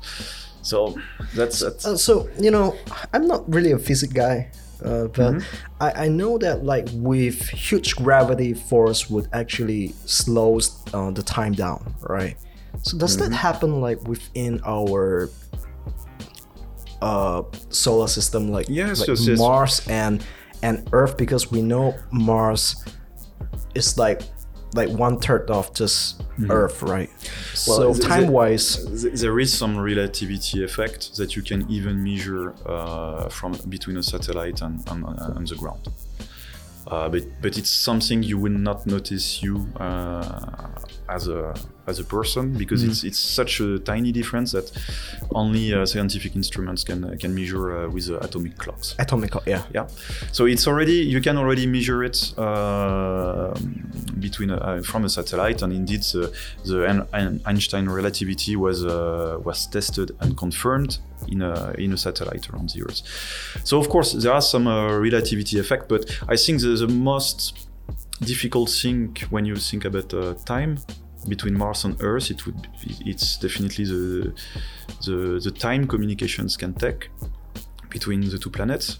So 0.63 0.97
that's 1.35 1.61
that's 1.61 2.03
so 2.03 2.29
you 2.41 2.51
know, 2.51 2.77
I'm 3.13 3.27
not 3.27 3.53
really 3.53 3.73
a 3.73 3.79
physics 3.79 4.13
guy, 4.13 4.51
uh, 4.85 5.09
but 5.09 5.37
Mm-hmm. 5.37 5.57
I, 5.81 6.05
I 6.05 6.09
know 6.09 6.39
that 6.39 6.65
like 6.65 6.89
with 6.93 7.49
huge 7.49 7.97
gravity 7.97 8.55
force 8.55 9.09
would 9.11 9.29
actually 9.33 9.97
slows 10.05 10.83
uh, 10.93 11.11
the 11.11 11.23
time 11.23 11.53
down, 11.53 11.95
right? 12.01 12.37
So 12.83 12.99
does 12.99 13.17
Mm-hmm. 13.17 13.31
that 13.31 13.33
happen 13.33 13.81
like 13.81 14.07
within 14.07 14.61
our 14.65 15.31
uh, 17.03 17.43
solar 17.71 18.09
system, 18.09 18.51
like, 18.51 18.69
Yes, 18.69 19.01
like 19.01 19.09
yes, 19.09 19.27
yes. 19.27 19.39
Mars 19.39 19.87
and 19.89 20.25
and 20.63 20.89
Earth? 20.93 21.17
Because 21.17 21.51
we 21.51 21.63
know 21.63 21.95
Mars 22.11 22.85
is 23.75 23.99
like 23.99 24.23
like 24.77 24.91
one 24.91 25.19
third 25.19 25.51
of 25.51 25.73
just 25.75 26.23
Earth, 26.51 26.83
right? 26.83 27.09
Mm-hmm. 27.11 27.71
Well, 27.71 27.79
so 27.79 27.93
the- 27.93 28.01
the- 28.01 28.09
time 28.09 28.29
wise, 28.29 28.67
There 29.23 29.41
is 29.41 29.53
some 29.53 29.79
relativity 29.79 30.63
effect 30.65 31.17
that 31.17 31.35
you 31.37 31.43
can 31.43 31.69
even 31.71 32.03
measure 32.05 32.55
uh, 32.67 33.29
from 33.29 33.53
between 33.69 33.97
a 33.97 34.03
satellite 34.03 34.61
and, 34.63 34.81
and, 34.91 35.05
and 35.37 35.47
the 35.49 35.57
ground. 35.57 35.89
Uh, 36.87 37.09
but 37.09 37.23
but 37.43 37.59
it's 37.59 37.71
something 37.71 38.23
you 38.23 38.39
will 38.39 38.59
not 38.71 38.87
notice 38.87 39.43
you 39.43 39.67
uh, 39.81 40.69
as 41.09 41.29
a 41.29 41.55
as 41.87 41.99
a 42.01 42.05
person 42.05 42.53
because 42.59 42.83
it's 42.83 43.05
it's 43.05 43.19
such 43.19 43.61
a 43.61 43.79
tiny 43.79 44.13
difference 44.13 44.53
that 44.53 44.73
only 45.31 45.73
uh, 45.73 45.87
scientific 45.87 46.35
instruments 46.35 46.85
can 46.85 47.17
can 47.19 47.35
measure 47.35 47.77
uh, 47.77 47.89
with 47.89 48.11
uh, 48.11 48.19
atomic 48.21 48.57
clocks. 48.59 48.95
atomic, 48.99 49.31
clock, 49.31 49.47
yeah. 49.47 49.63
Yeah, 49.75 49.87
so 50.33 50.47
it's 50.47 50.67
already 50.67 50.95
you 50.95 51.21
can 51.21 51.37
already 51.37 51.67
measure 51.67 52.03
it 52.03 52.35
uh, 52.39 53.55
between 54.19 54.51
uh, 54.51 54.83
from 54.83 55.05
a 55.05 55.09
satellite, 55.09 55.63
and 55.63 55.73
indeed 55.73 56.03
the, 56.03 56.33
the 56.65 56.87
Ein- 56.87 57.07
Ein- 57.13 57.41
Einstein 57.45 57.89
relativity 57.89 58.57
was 58.57 58.85
uh, 58.85 59.39
was 59.45 59.67
tested 59.67 60.11
and 60.21 60.37
confirmed 60.37 60.99
in 61.29 61.43
a 61.43 61.73
in 61.79 61.93
a 61.93 61.97
satellite 61.97 62.49
around 62.51 62.71
the 62.71 62.83
Earth. 62.83 63.03
So 63.65 63.79
of 63.79 63.89
course 63.89 64.13
there 64.13 64.33
are 64.33 64.43
some 64.43 64.67
uh, 64.67 64.99
relativity 64.99 65.59
effect, 65.59 65.89
but 65.89 66.05
I 66.29 66.37
think 66.37 66.61
the, 66.61 66.77
the 66.77 66.89
most 66.89 67.66
difficult 68.21 68.71
thing 68.71 69.17
when 69.31 69.45
you 69.45 69.57
think 69.57 69.85
about 69.85 70.13
uh, 70.15 70.35
time 70.45 70.79
between 71.29 71.59
Mars 71.59 71.85
and 71.85 71.97
Earth, 72.01 72.31
it 72.31 72.47
would 72.47 72.69
it's 73.05 73.37
definitely 73.39 73.85
the, 73.85 74.33
the 75.05 75.41
the 75.43 75.51
time 75.51 75.87
communications 75.87 76.57
can 76.57 76.75
take 76.75 77.11
between 77.91 78.21
the 78.21 78.39
two 78.39 78.51
planets 78.51 78.99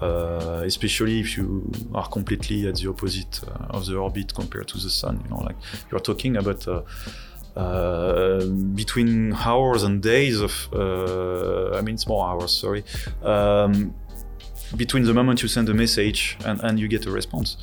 uh, 0.00 0.62
especially 0.64 1.20
if 1.20 1.36
you 1.36 1.70
are 1.94 2.08
completely 2.08 2.66
at 2.68 2.76
the 2.76 2.88
opposite 2.88 3.40
uh, 3.46 3.76
of 3.76 3.86
the 3.86 3.96
orbit 3.96 4.34
compared 4.34 4.68
to 4.68 4.78
the 4.78 4.90
sun. 4.90 5.20
You 5.24 5.30
know, 5.30 5.42
like 5.42 5.56
you're 5.90 6.00
talking 6.00 6.36
about 6.36 6.66
uh, 6.66 6.82
uh, 7.56 8.44
between 8.74 9.32
hours 9.34 9.82
and 9.84 10.02
days 10.02 10.40
of, 10.40 10.68
uh, 10.72 11.76
I 11.76 11.80
mean, 11.82 11.94
it's 11.94 12.06
more 12.06 12.26
hours. 12.26 12.56
Sorry. 12.56 12.84
Um, 13.22 13.94
between 14.76 15.04
the 15.04 15.14
moment 15.14 15.42
you 15.42 15.48
send 15.48 15.68
a 15.68 15.74
message 15.74 16.36
and, 16.44 16.60
and 16.62 16.80
you 16.80 16.88
get 16.88 17.06
a 17.06 17.10
response. 17.10 17.56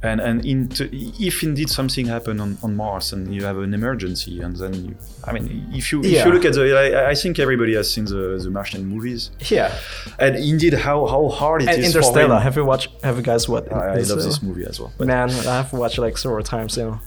And 0.00 0.20
and 0.20 0.44
into, 0.46 0.88
if 0.92 1.42
indeed 1.42 1.68
something 1.70 2.06
happened 2.06 2.40
on, 2.40 2.56
on 2.62 2.76
Mars 2.76 3.12
and 3.12 3.34
you 3.34 3.44
have 3.44 3.58
an 3.58 3.74
emergency, 3.74 4.40
and 4.40 4.54
then 4.56 4.72
you, 4.84 4.94
I 5.24 5.32
mean, 5.32 5.68
if 5.74 5.90
you 5.90 6.00
if 6.04 6.24
you 6.24 6.30
look 6.32 6.44
at 6.44 6.52
the, 6.52 6.72
I, 6.78 7.10
I 7.10 7.14
think 7.16 7.40
everybody 7.40 7.74
has 7.74 7.90
seen 7.92 8.04
the, 8.04 8.38
the 8.40 8.48
Martian 8.48 8.84
movies, 8.86 9.32
Yeah. 9.50 9.76
and 10.20 10.36
indeed 10.36 10.74
how 10.74 11.06
how 11.06 11.28
hard 11.28 11.62
it 11.62 11.68
is 11.70 11.74
And 11.76 11.84
for 11.92 11.98
Interstellar. 11.98 12.38
Have 12.38 12.54
you 12.54 12.64
watched? 12.64 12.90
Have 13.02 13.16
you 13.16 13.24
guys 13.24 13.48
watched? 13.48 13.72
I, 13.72 13.94
I 13.94 14.00
love 14.02 14.22
this 14.22 14.40
movie 14.40 14.64
as 14.64 14.78
well. 14.78 14.92
But 14.98 15.08
Man, 15.08 15.30
I've 15.30 15.72
watched 15.72 15.98
like 15.98 16.16
several 16.16 16.44
times. 16.44 16.76
You 16.76 16.84
know, 16.84 17.00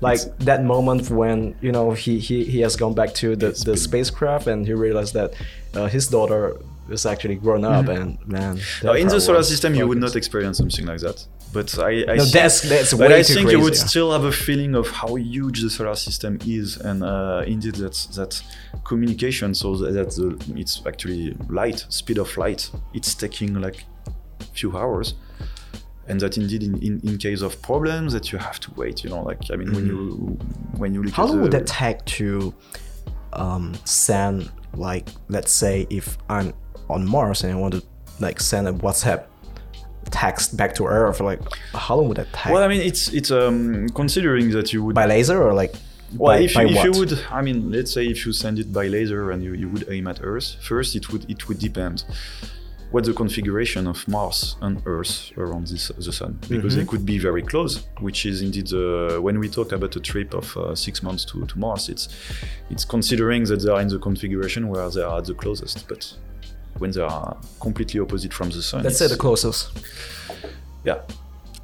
like 0.00 0.20
that 0.38 0.64
moment 0.64 1.10
when 1.10 1.54
you 1.60 1.70
know 1.70 1.90
he 1.92 2.18
he, 2.18 2.44
he 2.44 2.60
has 2.60 2.76
gone 2.76 2.94
back 2.94 3.12
to 3.14 3.36
the, 3.36 3.50
the 3.50 3.72
been- 3.72 3.76
spacecraft 3.76 4.46
and 4.46 4.66
he 4.66 4.72
realized 4.72 5.12
that 5.12 5.34
uh, 5.74 5.86
his 5.86 6.08
daughter 6.08 6.56
is 6.88 7.04
actually 7.04 7.34
grown 7.36 7.62
up 7.64 7.88
and 7.88 8.16
man. 8.26 8.58
Now, 8.82 8.92
in 8.94 9.08
the 9.08 9.20
solar 9.20 9.42
system, 9.42 9.74
you 9.74 9.86
would 9.86 9.98
not 9.98 10.16
experience 10.16 10.56
something 10.56 10.86
like 10.86 11.00
that. 11.00 11.26
But 11.52 11.78
I, 11.78 11.90
I 11.90 12.16
No, 12.16 12.22
think, 12.22 12.32
that's 12.32 12.60
that's 12.62 12.94
but 12.94 13.12
I 13.12 13.22
think 13.22 13.40
crazy. 13.40 13.56
you 13.56 13.62
would 13.62 13.76
still 13.76 14.10
have 14.12 14.24
a 14.24 14.32
feeling 14.32 14.74
of 14.74 14.88
how 14.88 15.16
huge 15.16 15.60
the 15.62 15.68
solar 15.68 15.94
system 15.94 16.38
is, 16.46 16.78
and 16.78 17.02
uh, 17.04 17.42
indeed 17.46 17.74
that 17.76 17.94
that 18.14 18.42
communication. 18.84 19.54
So 19.54 19.76
that 19.76 20.10
the, 20.16 20.42
it's 20.56 20.80
actually 20.86 21.34
light, 21.48 21.84
speed 21.88 22.18
of 22.18 22.34
light. 22.38 22.70
It's 22.94 23.14
taking 23.14 23.60
like 23.60 23.84
few 24.54 24.76
hours, 24.76 25.14
and 26.08 26.18
that 26.20 26.36
indeed 26.38 26.62
in, 26.62 26.78
in, 26.82 27.00
in 27.06 27.18
case 27.18 27.42
of 27.42 27.60
problems 27.60 28.12
that 28.14 28.32
you 28.32 28.38
have 28.38 28.58
to 28.60 28.70
wait. 28.74 29.04
You 29.04 29.10
know, 29.10 29.22
like 29.22 29.50
I 29.52 29.56
mean 29.56 29.72
when 29.74 29.86
you 29.86 30.38
when 30.78 30.94
you 30.94 31.02
look 31.02 31.12
Mm-hmm. 31.12 31.20
How 31.20 31.24
at 31.24 31.28
long 31.28 31.36
the, 31.36 31.42
would 31.42 31.52
that 31.52 31.66
take 31.66 32.02
to 32.16 32.54
um, 33.34 33.74
send, 33.84 34.50
like, 34.74 35.08
let's 35.28 35.52
say 35.52 35.86
if 35.90 36.16
I'm 36.30 36.54
on 36.88 37.06
Mars 37.06 37.44
and 37.44 37.52
I 37.52 37.56
want 37.56 37.74
to 37.74 37.82
like 38.20 38.40
send 38.40 38.68
a 38.68 38.72
WhatsApp 38.72 39.26
text 40.10 40.56
back 40.56 40.74
to 40.76 40.86
Earth, 40.86 41.20
like, 41.20 41.40
how 41.74 41.96
long 41.96 42.08
would 42.08 42.16
that 42.16 42.32
take? 42.32 42.52
Well, 42.52 42.62
I 42.62 42.68
mean, 42.68 42.80
it's 42.80 43.12
it's 43.12 43.30
um, 43.30 43.88
considering 43.90 44.50
that 44.50 44.72
you 44.72 44.84
would 44.84 44.94
by 44.94 45.06
laser 45.06 45.42
or 45.42 45.52
like? 45.54 45.74
Well, 46.14 46.36
by, 46.36 46.42
if, 46.42 46.54
by 46.54 46.64
you, 46.64 46.76
if 46.76 46.84
you 46.84 46.92
would, 46.92 47.18
I 47.30 47.40
mean, 47.40 47.72
let's 47.72 47.90
say 47.90 48.04
if 48.06 48.26
you 48.26 48.32
send 48.34 48.58
it 48.58 48.70
by 48.70 48.86
laser 48.86 49.30
and 49.30 49.42
you, 49.42 49.54
you 49.54 49.68
would 49.70 49.86
aim 49.88 50.06
at 50.06 50.20
Earth, 50.22 50.56
first 50.60 50.94
it 50.94 51.10
would 51.10 51.28
it 51.30 51.48
would 51.48 51.58
depend 51.58 52.04
what 52.90 53.04
the 53.04 53.14
configuration 53.14 53.86
of 53.86 54.06
Mars 54.06 54.56
and 54.60 54.82
Earth 54.84 55.32
around 55.38 55.66
this, 55.68 55.88
the 55.88 56.12
Sun, 56.12 56.38
because 56.50 56.76
they 56.76 56.84
could 56.84 57.06
be 57.06 57.18
very 57.18 57.42
close. 57.42 57.86
Which 58.00 58.26
is 58.26 58.42
indeed 58.42 58.70
uh, 58.74 59.18
when 59.20 59.38
we 59.38 59.48
talk 59.48 59.72
about 59.72 59.96
a 59.96 60.00
trip 60.00 60.34
of 60.34 60.54
uh, 60.58 60.74
six 60.74 61.02
months 61.02 61.24
to, 61.26 61.46
to 61.46 61.58
Mars, 61.58 61.88
it's 61.88 62.08
it's 62.68 62.84
considering 62.84 63.44
that 63.44 63.62
they 63.62 63.70
are 63.70 63.80
in 63.80 63.88
the 63.88 63.98
configuration 63.98 64.68
where 64.68 64.90
they 64.90 65.02
are 65.02 65.22
the 65.22 65.34
closest, 65.34 65.88
but 65.88 66.14
when 66.78 66.90
they 66.90 67.00
are 67.02 67.36
completely 67.60 68.00
opposite 68.00 68.32
from 68.32 68.50
the 68.50 68.62
Sun, 68.62 68.82
Let's 68.84 68.98
say 68.98 69.06
the 69.08 69.16
closest. 69.16 69.70
yeah, 70.84 71.00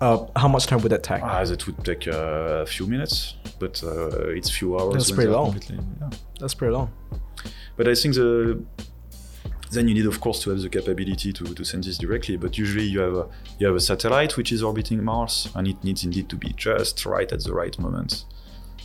Uh, 0.01 0.27
how 0.37 0.49
much 0.49 0.67
time 0.67 0.81
would 0.83 0.93
that 0.93 1.03
take? 1.03 1.23
ah, 1.23 1.45
that 1.45 1.67
would 1.67 1.85
take 1.85 2.07
uh, 2.09 2.63
a 2.63 2.67
few 2.67 2.87
minutes, 2.87 3.35
but 3.59 3.83
uh, 3.83 4.29
it's 4.39 4.51
few 4.51 4.79
hours. 4.79 4.95
That's 4.95 5.11
pretty 5.11 5.31
long. 5.31 5.53
completely- 5.53 5.85
yeah. 6.01 6.11
That's 6.41 6.55
pretty 6.55 6.73
long. 6.73 6.91
But 7.77 7.89
I 7.89 7.95
think 7.95 8.15
the 8.15 8.63
then 9.71 9.87
you 9.87 9.95
need 9.95 10.07
of 10.07 10.19
course 10.21 10.41
to 10.45 10.51
have 10.51 10.63
the 10.63 10.69
capability 10.71 11.31
to, 11.31 11.45
to 11.45 11.63
send 11.65 11.85
this 11.85 11.99
directly. 11.99 12.37
But 12.39 12.57
usually 12.57 12.85
you 12.87 13.01
have 13.01 13.15
a 13.15 13.27
you 13.59 13.67
have 13.67 13.77
a 13.77 13.81
satellite 13.81 14.37
which 14.39 14.51
is 14.53 14.63
orbiting 14.63 15.03
Mars 15.05 15.49
and 15.55 15.69
it 15.69 15.83
needs 15.85 16.05
indeed 16.05 16.29
to 16.31 16.37
be 16.37 16.55
just 16.57 17.05
right 17.05 17.31
at 17.33 17.45
the 17.45 17.53
right 17.53 17.79
moment 17.79 18.25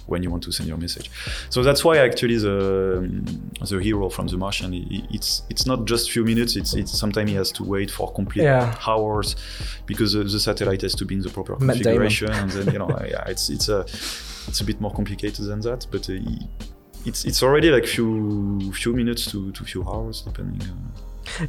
when 0.08 0.24
you 0.24 0.30
want 0.30 0.44
to 0.44 0.52
send 0.52 0.68
your 0.68 0.78
message. 0.78 1.10
So 1.50 1.63
that's 1.63 1.84
why 1.86 1.98
actually 1.98 2.38
the 2.38 2.58
the 3.70 3.78
hero 3.80 4.10
from 4.10 4.28
the 4.28 4.38
Martian, 4.38 4.74
it's 5.12 5.44
it's 5.50 5.66
not 5.66 5.86
just 5.86 6.12
few 6.12 6.24
minutes. 6.24 6.56
It's 6.56 6.74
it's 6.74 6.92
sometimes 6.98 7.30
he 7.30 7.36
has 7.36 7.52
to 7.54 7.63
wait 7.63 7.89
for 7.92 8.12
complete 8.13 8.44
Yeah. 8.44 8.76
hours 8.88 9.36
because 9.86 10.13
the, 10.13 10.24
the 10.24 10.39
satellite 10.39 10.82
has 10.82 10.96
to 10.96 11.06
be 11.06 11.16
in 11.16 11.22
the 11.22 11.30
proper 11.30 11.56
configuration, 11.56 12.32
and 12.32 12.50
then 12.52 12.72
you 12.74 12.80
know 12.80 12.89
yeah, 13.10 13.24
it's 13.28 13.50
it's 13.50 13.70
a 13.70 13.82
it's 14.48 14.62
a 14.62 14.66
bit 14.66 14.80
more 14.82 14.92
complicated 14.94 15.46
than 15.46 15.62
that, 15.62 15.88
but. 15.92 16.10
Uh, 16.10 16.20
it's, 17.06 17.26
it's 17.26 17.44
already 17.44 17.70
like 17.70 17.86
few 17.86 18.72
few 18.72 18.94
minutes 18.94 19.30
to, 19.30 19.52
to 19.52 19.66
few 19.66 19.84
hours 19.84 20.22
depending. 20.22 20.62
Uh, 20.62 21.00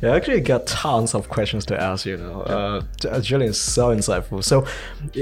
I 0.02 0.06
actually 0.08 0.40
got 0.40 0.66
tons 0.66 1.14
of 1.14 1.28
questions 1.28 1.64
to 1.66 1.80
ask. 1.80 2.06
You 2.06 2.16
know, 2.16 2.42
uh, 2.42 3.20
Julien 3.20 3.50
is 3.50 3.60
so 3.60 3.88
insightful. 3.94 4.42
So, 4.42 4.66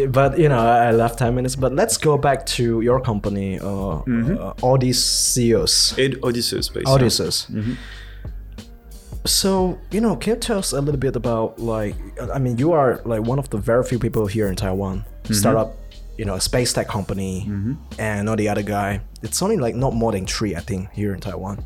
but 0.09 0.39
you 0.39 0.49
know, 0.49 0.59
I 0.59 0.91
left 0.93 1.19
ten 1.19 1.35
minutes. 1.35 1.57
But 1.57 1.75
let's 1.75 1.97
go 1.97 2.17
back 2.19 2.47
to 2.57 2.81
your 2.81 3.01
company, 3.01 3.59
uh, 3.61 3.69
uh, 3.69 4.55
Odysseus. 4.63 5.95
Space. 6.67 6.83
yeah. 6.87 6.95
Odysseus. 6.95 7.47
So, 9.25 9.79
you 9.93 10.01
know, 10.01 10.17
can 10.17 10.35
you 10.35 10.41
tell 10.41 10.59
us 10.59 10.73
a 10.73 10.81
little 10.81 10.99
bit 10.99 11.15
about 11.15 11.59
like, 11.61 11.95
I 12.33 12.39
mean, 12.39 12.59
you 12.59 12.73
are 12.73 13.01
like 13.05 13.23
one 13.23 13.39
of 13.39 13.49
the 13.51 13.57
very 13.59 13.85
few 13.85 13.99
people 13.99 14.27
here 14.27 14.49
in 14.49 14.57
Taiwan, 14.57 15.05
start 15.31 15.57
up, 15.57 15.77
you 16.19 16.25
know, 16.25 16.35
a 16.35 16.41
space 16.41 16.73
tech 16.73 16.89
company, 16.89 17.47
and 17.99 18.29
all 18.29 18.35
the 18.37 18.49
other 18.49 18.63
guy. 18.63 19.01
It's 19.23 19.41
only 19.41 19.57
like 19.59 19.77
not 19.77 19.95
more 19.95 20.11
than 20.11 20.27
three, 20.27 20.57
I 20.57 20.61
think, 20.61 20.91
here 20.91 21.15
in 21.15 21.21
Taiwan. 21.21 21.65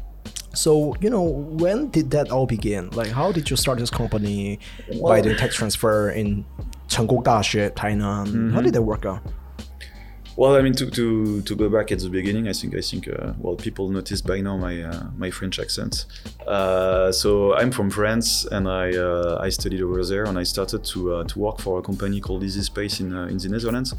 So, 0.55 0.97
you 1.01 1.11
know, 1.11 1.23
when 1.23 1.91
did 1.91 2.11
that 2.13 2.31
all 2.31 2.47
begin? 2.47 2.91
Like, 2.91 3.09
how 3.09 3.33
did 3.33 3.51
you 3.51 3.57
start 3.57 3.79
this 3.79 3.91
company 3.91 4.59
by 4.89 4.97
Well- 4.99 5.23
doing 5.23 5.37
tech 5.37 5.51
transfer 5.53 6.11
in 6.11 6.45
Chenggong 6.89 7.23
Daxue, 7.23 7.71
Tainan? 7.75 8.53
How 8.53 8.61
did 8.61 8.67
mm-hmm. 8.67 8.71
that 8.73 8.83
work 8.83 9.05
out? 9.05 9.23
Well, 10.37 10.55
I 10.55 10.61
mean, 10.61 10.75
to, 10.75 10.91
to, 10.91 11.41
to 11.41 11.57
go 11.57 11.71
back 11.71 11.91
at 11.91 12.01
the 12.01 12.11
beginning, 12.11 12.47
I 12.47 12.53
think 12.53 12.77
I 12.77 12.83
think 12.83 13.09
uh, 13.09 13.33
well, 13.39 13.57
people 13.57 13.89
noticed 13.89 14.27
by 14.27 14.43
now 14.43 14.59
my 14.59 14.83
uh, 14.83 15.07
my 15.17 15.31
French 15.31 15.59
accent. 15.59 16.05
Uh, 16.47 17.11
so 17.11 17.55
I'm 17.57 17.71
from 17.71 17.89
France, 17.89 18.45
and 18.45 18.69
I 18.69 18.95
uh, 18.95 19.39
I 19.41 19.49
studied 19.49 19.81
over 19.81 20.05
there, 20.05 20.25
and 20.25 20.39
I 20.39 20.43
started 20.43 20.85
to 20.85 21.15
uh, 21.15 21.25
to 21.25 21.39
work 21.39 21.59
for 21.61 21.79
a 21.79 21.83
company 21.83 22.21
called 22.21 22.45
ISIS 22.45 22.67
Space 22.67 23.01
in 23.01 23.15
uh, 23.15 23.29
in 23.29 23.39
the 23.39 23.49
Netherlands, 23.49 23.95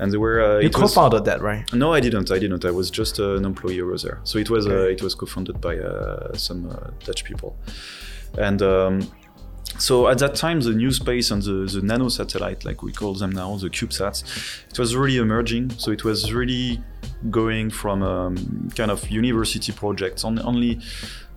and 0.00 0.10
they 0.12 0.18
were 0.18 0.40
uh, 0.42 0.58
You 0.58 0.70
co-founded 0.70 1.24
that, 1.26 1.40
right? 1.40 1.72
No, 1.72 1.92
I 1.92 2.00
didn't. 2.00 2.32
I 2.32 2.40
didn't. 2.40 2.64
I 2.64 2.72
was 2.72 2.90
just 2.90 3.20
uh, 3.20 3.36
an 3.36 3.44
employee 3.44 3.80
over 3.80 3.96
there. 3.98 4.18
So 4.24 4.38
it 4.38 4.50
was 4.50 4.66
uh, 4.66 4.88
it 4.88 5.00
was 5.00 5.14
co-founded 5.14 5.60
by 5.60 5.78
uh, 5.78 6.36
some 6.36 6.68
uh, 6.68 6.90
Dutch 7.04 7.22
people, 7.22 7.56
and 8.36 8.62
um, 8.62 9.08
so 9.78 10.08
at 10.08 10.18
that 10.18 10.34
time 10.34 10.60
the 10.60 10.72
new 10.72 10.90
space 10.92 11.30
and 11.30 11.42
the, 11.42 11.66
the 11.72 11.80
nano 11.82 12.08
satellite, 12.08 12.64
like 12.64 12.82
we 12.82 12.92
call 12.92 13.14
them 13.14 13.30
now, 13.30 13.56
the 13.56 13.70
CubeSats, 13.70 14.24
it 14.70 14.78
was 14.78 14.94
really 14.96 15.18
emerging. 15.18 15.70
So 15.78 15.90
it 15.92 16.04
was 16.04 16.32
really 16.32 16.82
going 17.30 17.70
from 17.70 18.02
um, 18.02 18.70
kind 18.76 18.90
of 18.90 19.08
university 19.08 19.72
projects. 19.72 20.24
On, 20.24 20.38
only 20.44 20.80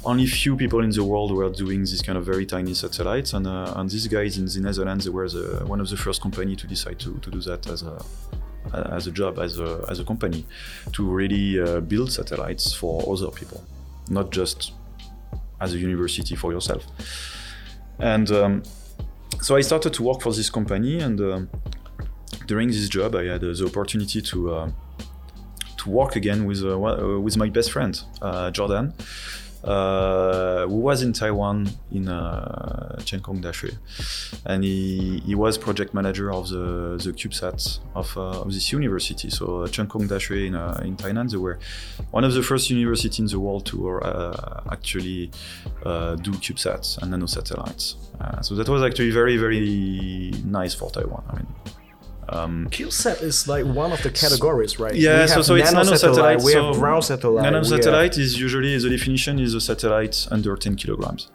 only 0.04 0.26
few 0.26 0.56
people 0.56 0.84
in 0.84 0.90
the 0.90 1.04
world 1.04 1.32
were 1.32 1.50
doing 1.50 1.82
these 1.82 2.02
kind 2.02 2.18
of 2.18 2.26
very 2.26 2.46
tiny 2.46 2.74
satellites, 2.74 3.34
and 3.34 3.46
uh, 3.46 3.74
and 3.76 3.90
these 3.90 4.08
guys 4.08 4.38
in 4.38 4.46
the 4.46 4.60
Netherlands 4.60 5.06
they 5.06 5.12
were 5.12 5.30
the, 5.30 5.64
one 5.66 5.80
of 5.80 5.90
the 5.90 5.98
first 5.98 6.22
company 6.22 6.56
to 6.56 6.68
decide 6.68 7.00
to, 7.00 7.20
to 7.20 7.30
do 7.30 7.40
that 7.42 7.68
as 7.68 7.84
a 7.84 8.04
as 8.74 9.06
a 9.08 9.12
job, 9.12 9.38
as 9.38 9.60
a, 9.60 9.86
as 9.90 10.00
a 10.00 10.04
company, 10.04 10.46
to 10.94 11.04
really 11.04 11.60
uh, 11.60 11.82
build 11.82 12.12
satellites 12.12 12.74
for 12.74 13.04
other 13.12 13.30
people, 13.30 13.64
not 14.10 14.32
just 14.32 14.74
as 15.60 15.74
a 15.74 15.78
university 15.78 16.36
for 16.36 16.52
yourself. 16.52 16.86
And 18.02 18.32
um, 18.32 18.64
so 19.42 19.56
I 19.56 19.62
started 19.62 19.94
to 19.94 20.04
work 20.04 20.22
for 20.22 20.34
this 20.34 20.50
company, 20.50 21.00
and 21.00 21.22
um, 21.22 21.50
during 22.48 22.70
this 22.70 22.90
job, 22.90 23.16
I 23.16 23.26
had 23.26 23.44
uh, 23.44 23.54
the 23.54 23.66
opportunity 23.66 24.22
to 24.22 24.54
uh, 24.54 24.72
to 25.78 25.90
work 25.90 26.16
again 26.16 26.46
with 26.46 26.64
uh, 26.64 26.80
uh, 26.80 27.20
with 27.20 27.38
my 27.38 27.50
best 27.50 27.72
friend, 27.72 28.02
uh, 28.22 28.50
Jordan, 28.52 28.94
uh, 29.64 30.68
who 30.68 30.76
was 30.76 31.04
in 31.04 31.14
Taiwan 31.14 31.70
in 31.92 32.08
uh, 32.08 32.96
Chenggong 33.00 33.42
Daxue, 33.42 33.78
and 34.46 34.64
he, 34.64 35.22
he 35.26 35.36
was 35.36 35.58
project 35.58 35.94
manager 35.94 36.32
of 36.32 36.50
the 36.50 36.98
the 36.98 37.12
CubeSat 37.12 37.80
of, 37.96 38.18
uh, 38.18 38.42
of 38.42 38.54
this 38.54 38.72
university. 38.72 39.30
So 39.30 39.62
uh, 39.62 39.68
Chenggong 39.68 40.08
Daxue 40.08 40.48
in 40.48 40.56
uh, 40.56 40.82
in 40.84 40.96
Tainan, 40.96 41.30
they 41.30 41.38
were 41.38 41.60
one 42.12 42.24
of 42.24 42.34
the 42.34 42.44
first 42.44 42.70
universities 42.70 43.20
in 43.20 43.28
the 43.28 43.40
world 43.40 43.66
to 43.68 44.00
uh, 44.00 44.62
actually 44.72 45.32
uh, 45.86 46.16
do 46.16 46.32
CubeSats 46.32 46.98
and 47.02 47.14
nanosatellites. 47.14 47.96
So 48.42 48.56
that 48.56 48.70
was 48.70 48.84
actually 48.84 49.12
very 49.12 49.38
very 49.38 50.32
nice 50.46 50.74
for 50.74 50.90
Taiwan. 50.92 51.24
I 51.30 51.36
mean. 51.38 51.48
Um, 52.32 52.68
CubeSat 52.72 53.22
is 53.22 53.48
like 53.48 53.66
one 53.66 53.92
of 53.92 54.02
the 54.04 54.10
categories, 54.10 54.80
right? 54.80 54.96
yeah, 54.96 55.22
We 55.24 55.28
so, 55.28 55.42
so 55.42 55.56
it's 55.56 55.72
nanosatellite, 55.74 56.38
nanosatellite. 56.38 56.44
We 56.46 56.52
so 56.54 56.66
have 56.72 56.76
ground 56.80 57.04
satellite. 57.04 57.44
we 57.70 57.78
have- 57.78 58.18
is 58.18 58.40
usually 58.40 58.78
the 58.78 58.90
definition 58.90 59.40
is 59.40 59.54
a 59.54 59.60
satellite 59.62 60.28
under 60.32 60.56
10 60.56 60.76
kilograms. 60.76 61.28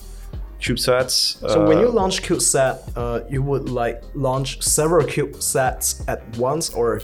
CubeSats. 0.60 1.38
So 1.52 1.66
when 1.68 1.76
uh, 1.78 1.82
you 1.82 1.88
launch 1.90 2.22
CubeSat, 2.22 2.76
uh, 2.96 3.20
you 3.28 3.42
would 3.42 3.68
like 3.68 4.02
launch 4.14 4.62
several 4.62 5.06
CubeSats 5.06 6.02
at 6.08 6.20
once, 6.38 6.70
or 6.70 7.02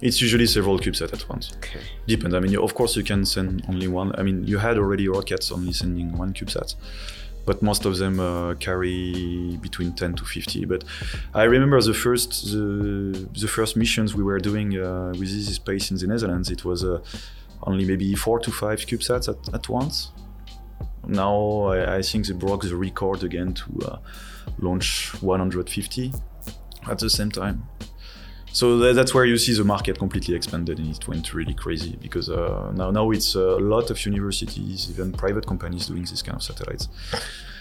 it's 0.00 0.22
usually 0.22 0.46
several 0.46 0.78
CubeSats 0.78 1.12
at 1.12 1.28
once. 1.28 1.52
okay. 1.56 1.80
Depends. 2.06 2.34
I 2.34 2.40
mean, 2.40 2.52
you- 2.52 2.62
of 2.62 2.74
course, 2.74 2.96
you 2.96 3.02
can 3.02 3.24
send 3.26 3.64
only 3.68 3.88
one. 3.88 4.14
I 4.16 4.22
mean, 4.22 4.44
you 4.44 4.58
had 4.58 4.78
already 4.78 5.08
rockets 5.08 5.50
only 5.50 5.72
sending 5.72 6.16
one 6.16 6.32
CubeSat, 6.32 6.74
but 7.46 7.62
most 7.62 7.84
of 7.84 7.98
them 7.98 8.20
uh, 8.20 8.54
carry 8.54 9.58
between 9.60 9.92
10 9.92 10.14
to 10.14 10.24
50. 10.24 10.64
But 10.66 10.84
I 11.34 11.44
remember 11.44 11.80
the 11.80 11.94
first 11.94 12.52
the, 12.52 13.28
the 13.38 13.48
first 13.48 13.76
missions 13.76 14.14
we 14.14 14.22
were 14.22 14.38
doing 14.38 14.78
uh, 14.78 15.12
with 15.18 15.28
ISIS 15.28 15.56
Space 15.56 15.90
in 15.90 15.96
the 15.96 16.06
Netherlands. 16.06 16.50
It 16.50 16.64
was 16.64 16.84
uh, 16.84 17.00
only 17.62 17.84
maybe 17.84 18.14
four 18.14 18.38
to 18.40 18.50
five 18.50 18.80
CubeSats 18.80 19.28
at, 19.28 19.54
at 19.54 19.68
once. 19.68 20.12
Now 21.06 21.64
I, 21.72 21.96
I 21.96 22.02
think 22.02 22.26
they 22.26 22.34
broke 22.34 22.62
the 22.62 22.76
record 22.76 23.22
again 23.24 23.54
to 23.54 23.80
uh, 23.86 23.98
launch 24.58 25.12
150 25.20 26.12
at 26.88 26.98
the 26.98 27.10
same 27.10 27.30
time. 27.30 27.66
So 28.52 28.78
tha- 28.78 28.92
that's 28.94 29.14
where 29.14 29.24
you 29.24 29.38
see 29.38 29.54
the 29.54 29.64
market 29.64 29.98
completely 29.98 30.34
expanded 30.34 30.78
and 30.78 30.88
it 30.96 31.06
went 31.08 31.32
really 31.34 31.54
crazy 31.54 31.96
because 32.02 32.28
uh, 32.28 32.72
now 32.74 32.90
now 32.90 33.10
it's 33.10 33.34
a 33.34 33.56
lot 33.58 33.90
of 33.90 34.04
universities, 34.06 34.90
even 34.90 35.12
private 35.12 35.46
companies 35.46 35.86
doing 35.86 36.02
this 36.02 36.22
kind 36.22 36.36
of 36.36 36.42
satellites. 36.42 36.88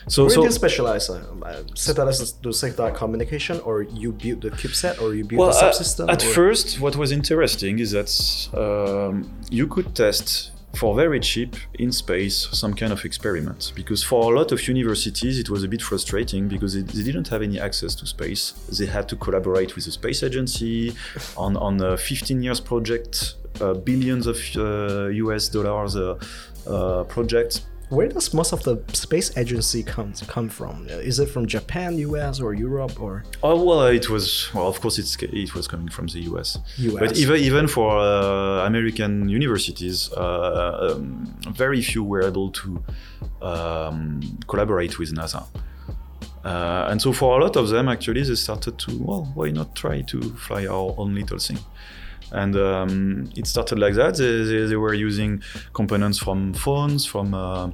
So 0.08 0.24
Where 0.24 0.30
so 0.32 0.42
do 0.42 0.46
you 0.48 0.52
specialize? 0.52 1.10
Uh, 1.10 1.24
uh, 1.44 1.62
satellites 1.76 2.32
do 2.32 2.52
satellite 2.52 2.96
communication, 2.96 3.60
or 3.60 3.84
you 3.84 4.12
build 4.12 4.42
the 4.42 4.50
CubeSat, 4.50 5.00
or 5.02 5.14
you 5.14 5.24
build 5.24 5.40
well, 5.40 5.52
the 5.52 5.66
at- 5.66 5.74
subsystem? 5.76 6.10
at 6.10 6.24
or- 6.24 6.34
first, 6.34 6.80
what 6.80 6.96
was 6.96 7.12
interesting 7.12 7.78
is 7.80 7.92
that 7.92 8.10
um, 8.58 9.30
you 9.52 9.68
could 9.68 9.94
test 9.94 10.52
for 10.76 10.96
very 10.96 11.20
cheap 11.20 11.56
in 11.74 11.92
space 11.92 12.48
some 12.52 12.74
kind 12.74 12.94
of 12.94 13.04
experiment. 13.04 13.72
Because 13.76 14.04
for 14.04 14.34
a 14.34 14.38
lot 14.38 14.52
of 14.52 14.68
universities 14.68 15.40
it 15.40 15.50
was 15.50 15.64
a 15.64 15.68
bit 15.68 15.82
frustrating 15.82 16.48
because 16.48 16.74
they, 16.74 16.82
they 16.82 17.04
didn't 17.04 17.28
have 17.30 17.42
any 17.42 17.60
access 17.60 17.96
to 17.96 18.06
space. 18.06 18.52
They 18.78 18.86
had 18.86 19.10
to 19.10 19.16
collaborate 19.16 19.76
with 19.76 19.86
the 19.86 19.92
space 19.92 20.24
agency 20.24 20.94
on, 21.36 21.58
on 21.58 21.82
a 21.82 21.98
15 21.98 22.42
years 22.42 22.60
project 22.60 23.36
uh, 23.62 23.74
billions 23.74 24.28
of 24.28 24.38
uh, 24.56 25.10
us 25.10 25.50
dollars 25.50 25.96
uh, 25.96 26.18
uh, 26.68 27.04
project 27.06 27.62
Where 27.90 28.08
does 28.08 28.34
most 28.36 28.54
of 28.54 28.62
the 28.64 28.84
space 28.94 29.36
agency 29.36 29.82
come 29.82 30.14
come 30.28 30.48
from? 30.48 30.88
Is 30.88 31.20
it 31.20 31.28
from 31.28 31.48
Japan, 31.48 31.98
US, 31.98 32.40
or 32.40 32.54
Europe, 32.54 33.02
or 33.02 33.24
Oh 33.42 33.64
well, 33.64 33.88
it 33.88 34.10
was 34.10 34.54
well. 34.54 34.68
Of 34.68 34.80
course, 34.80 35.00
it's 35.00 35.16
it 35.22 35.56
was 35.56 35.68
coming 35.68 35.90
from 35.90 36.06
the 36.06 36.20
US. 36.32 36.60
US. 36.78 37.00
But 37.00 37.18
even 37.18 37.38
even 37.38 37.68
for 37.68 37.98
uh, 37.98 38.68
American 38.68 39.28
universities, 39.28 40.12
uh, 40.14 40.94
um, 40.94 41.26
very 41.52 41.82
few 41.82 42.04
were 42.04 42.22
able 42.22 42.52
to 42.52 42.84
um, 43.42 44.22
collaborate 44.48 45.00
with 45.00 45.12
NASA. 45.16 45.44
Uh, 46.46 46.88
and 46.90 47.02
so 47.02 47.12
for 47.12 47.40
a 47.40 47.44
lot 47.44 47.56
of 47.56 47.70
them, 47.70 47.90
actually, 47.90 48.22
they 48.22 48.36
started 48.36 48.78
to 48.78 48.98
well, 49.00 49.32
why 49.34 49.50
not 49.50 49.76
try 49.76 50.02
to 50.02 50.22
fly 50.36 50.68
our 50.68 50.94
own 50.98 51.16
little 51.16 51.40
thing? 51.40 51.58
And 52.32 52.56
um, 52.56 53.30
it 53.36 53.48
started 53.48 53.80
like 53.80 53.96
that. 53.96 54.18
They, 54.18 54.44
they, 54.44 54.66
they 54.68 54.76
were 54.76 54.94
using 54.94 55.42
components 55.74 56.20
from 56.20 56.54
phones, 56.54 57.06
from 57.06 57.34
uh, 57.34 57.70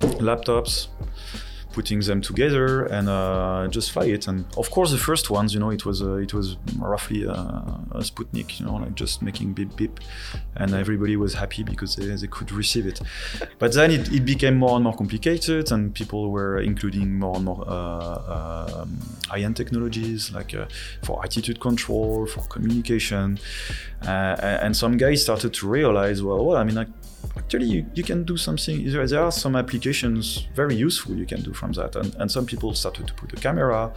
laptops, 0.00 0.88
putting 1.78 2.00
them 2.10 2.20
together 2.30 2.68
and 2.96 3.06
uh, 3.08 3.68
just 3.76 3.88
fly 3.94 4.06
it. 4.16 4.26
And 4.30 4.38
of 4.56 4.66
course, 4.74 4.90
the 4.96 5.02
first 5.10 5.26
ones, 5.38 5.48
you 5.54 5.60
know, 5.62 5.72
it 5.78 5.84
was 5.88 5.98
uh, 6.02 6.26
it 6.26 6.32
was 6.38 6.56
roughly 6.92 7.20
uh, 7.34 8.00
a 8.00 8.02
Sputnik, 8.10 8.50
you 8.58 8.66
know, 8.66 8.76
like 8.84 8.94
just 9.02 9.22
making 9.28 9.54
beep 9.56 9.72
beep, 9.76 9.94
and 10.60 10.68
everybody 10.74 11.16
was 11.16 11.34
happy 11.34 11.62
because 11.62 11.90
they, 11.96 12.06
they 12.22 12.30
could 12.36 12.50
receive 12.62 12.86
it. 12.92 12.98
But 13.62 13.70
then 13.74 13.90
it, 13.96 14.12
it 14.12 14.24
became 14.24 14.56
more 14.64 14.74
and 14.76 14.84
more 14.84 14.96
complicated, 15.02 15.64
and 15.72 15.94
people 16.00 16.20
were 16.36 16.58
including 16.70 17.06
more 17.24 17.36
and 17.36 17.44
more 17.44 17.62
uh, 17.76 18.82
um, 18.82 18.98
high-end 19.30 19.56
technologies 19.56 20.20
like 20.32 20.52
uh, 20.54 20.66
for 21.04 21.14
attitude 21.24 21.60
control, 21.60 22.26
for 22.26 22.42
communication, 22.54 23.38
uh, 24.02 24.64
and 24.64 24.76
some 24.76 24.96
guys 24.96 25.22
started 25.22 25.52
to 25.54 25.68
realize, 25.68 26.18
well, 26.26 26.44
well, 26.46 26.58
I 26.62 26.64
mean, 26.64 26.78
I 26.78 26.86
actually 27.36 27.66
you, 27.66 27.86
you 27.94 28.02
can 28.02 28.24
do 28.24 28.36
something. 28.36 28.90
There, 28.90 29.24
are 29.24 29.32
some 29.32 29.56
applications 29.56 30.46
very 30.54 30.74
useful 30.74 31.14
you 31.14 31.26
can 31.26 31.42
do 31.42 31.52
from 31.52 31.72
that, 31.72 31.96
and, 31.96 32.14
and 32.16 32.30
some 32.30 32.46
people 32.46 32.74
started 32.74 33.06
to 33.06 33.14
put 33.14 33.32
a 33.32 33.36
camera, 33.36 33.92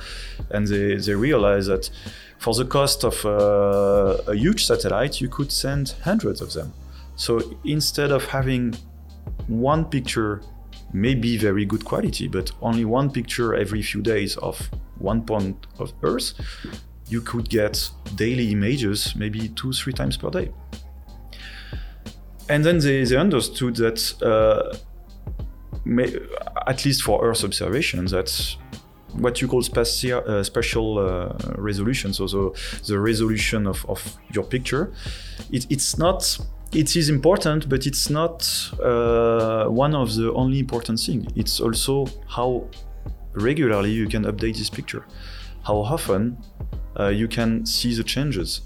and 0.50 0.68
they 0.68 0.96
they 0.96 1.16
realize 1.16 1.68
that 1.68 1.90
for 2.38 2.54
the 2.54 2.66
cost 2.66 3.04
of 3.04 3.26
uh, 3.26 4.32
a 4.32 4.36
huge 4.36 4.66
satellite, 4.66 5.22
you 5.22 5.30
could 5.30 5.52
send 5.52 5.96
hundreds 6.04 6.42
of 6.42 6.54
them. 6.54 6.74
So 7.16 7.40
instead 7.66 8.12
of 8.12 8.26
having 8.26 8.76
one 9.48 9.86
picture 9.86 10.42
may 10.94 11.16
be 11.16 11.38
very 11.38 11.66
good 11.66 11.86
quality, 11.86 12.28
but 12.28 12.52
only 12.62 12.86
one 12.86 13.10
picture 13.12 13.54
every 13.54 13.82
few 13.82 14.02
days 14.02 14.38
of 14.38 14.70
one 14.98 15.24
point 15.24 15.68
of 15.80 15.94
Earth, 16.04 16.34
you 17.08 17.22
could 17.22 17.50
get 17.50 17.90
daily 18.16 18.52
images 18.52 19.16
maybe 19.16 19.50
two, 19.50 19.72
three 19.74 19.94
times 19.94 20.18
per 20.18 20.30
day. 20.30 20.52
And 22.50 22.66
then 22.66 22.80
they, 22.80 23.04
they 23.04 23.16
understood 23.16 23.76
that, 23.78 24.14
uh, 24.22 24.76
may, 25.86 26.16
at 26.68 26.86
least 26.86 27.04
for 27.04 27.24
Earth 27.24 27.44
observation, 27.44 28.06
that 28.06 28.56
what 29.14 29.42
you 29.42 29.48
call 29.48 29.62
spatial, 29.62 30.24
uh, 30.26 30.44
spatial 30.44 31.00
uh, 31.00 31.34
resolution, 31.58 32.14
so 32.14 32.28
the, 32.28 32.52
the 32.88 33.00
resolution 33.00 33.68
of, 33.68 33.86
of 33.90 34.18
your 34.34 34.44
picture, 34.44 34.92
it, 35.52 35.66
it's 35.70 35.98
not 35.98 36.38
it 36.74 36.96
is 36.96 37.10
important, 37.10 37.68
but 37.68 37.86
it's 37.86 38.10
not 38.10 38.44
uh, 38.82 39.66
one 39.66 39.94
of 39.94 40.16
the 40.16 40.32
only 40.34 40.60
important 40.60 41.00
things. 41.00 41.28
It's 41.36 41.60
also 41.60 42.08
how 42.28 42.68
regularly 43.34 43.92
you 43.92 44.08
can 44.08 44.24
update 44.24 44.58
this 44.58 44.70
picture, 44.70 45.06
how 45.64 45.78
often 45.78 46.38
uh, 47.00 47.08
you 47.08 47.28
can 47.28 47.66
see 47.66 47.94
the 47.94 48.04
changes. 48.04 48.62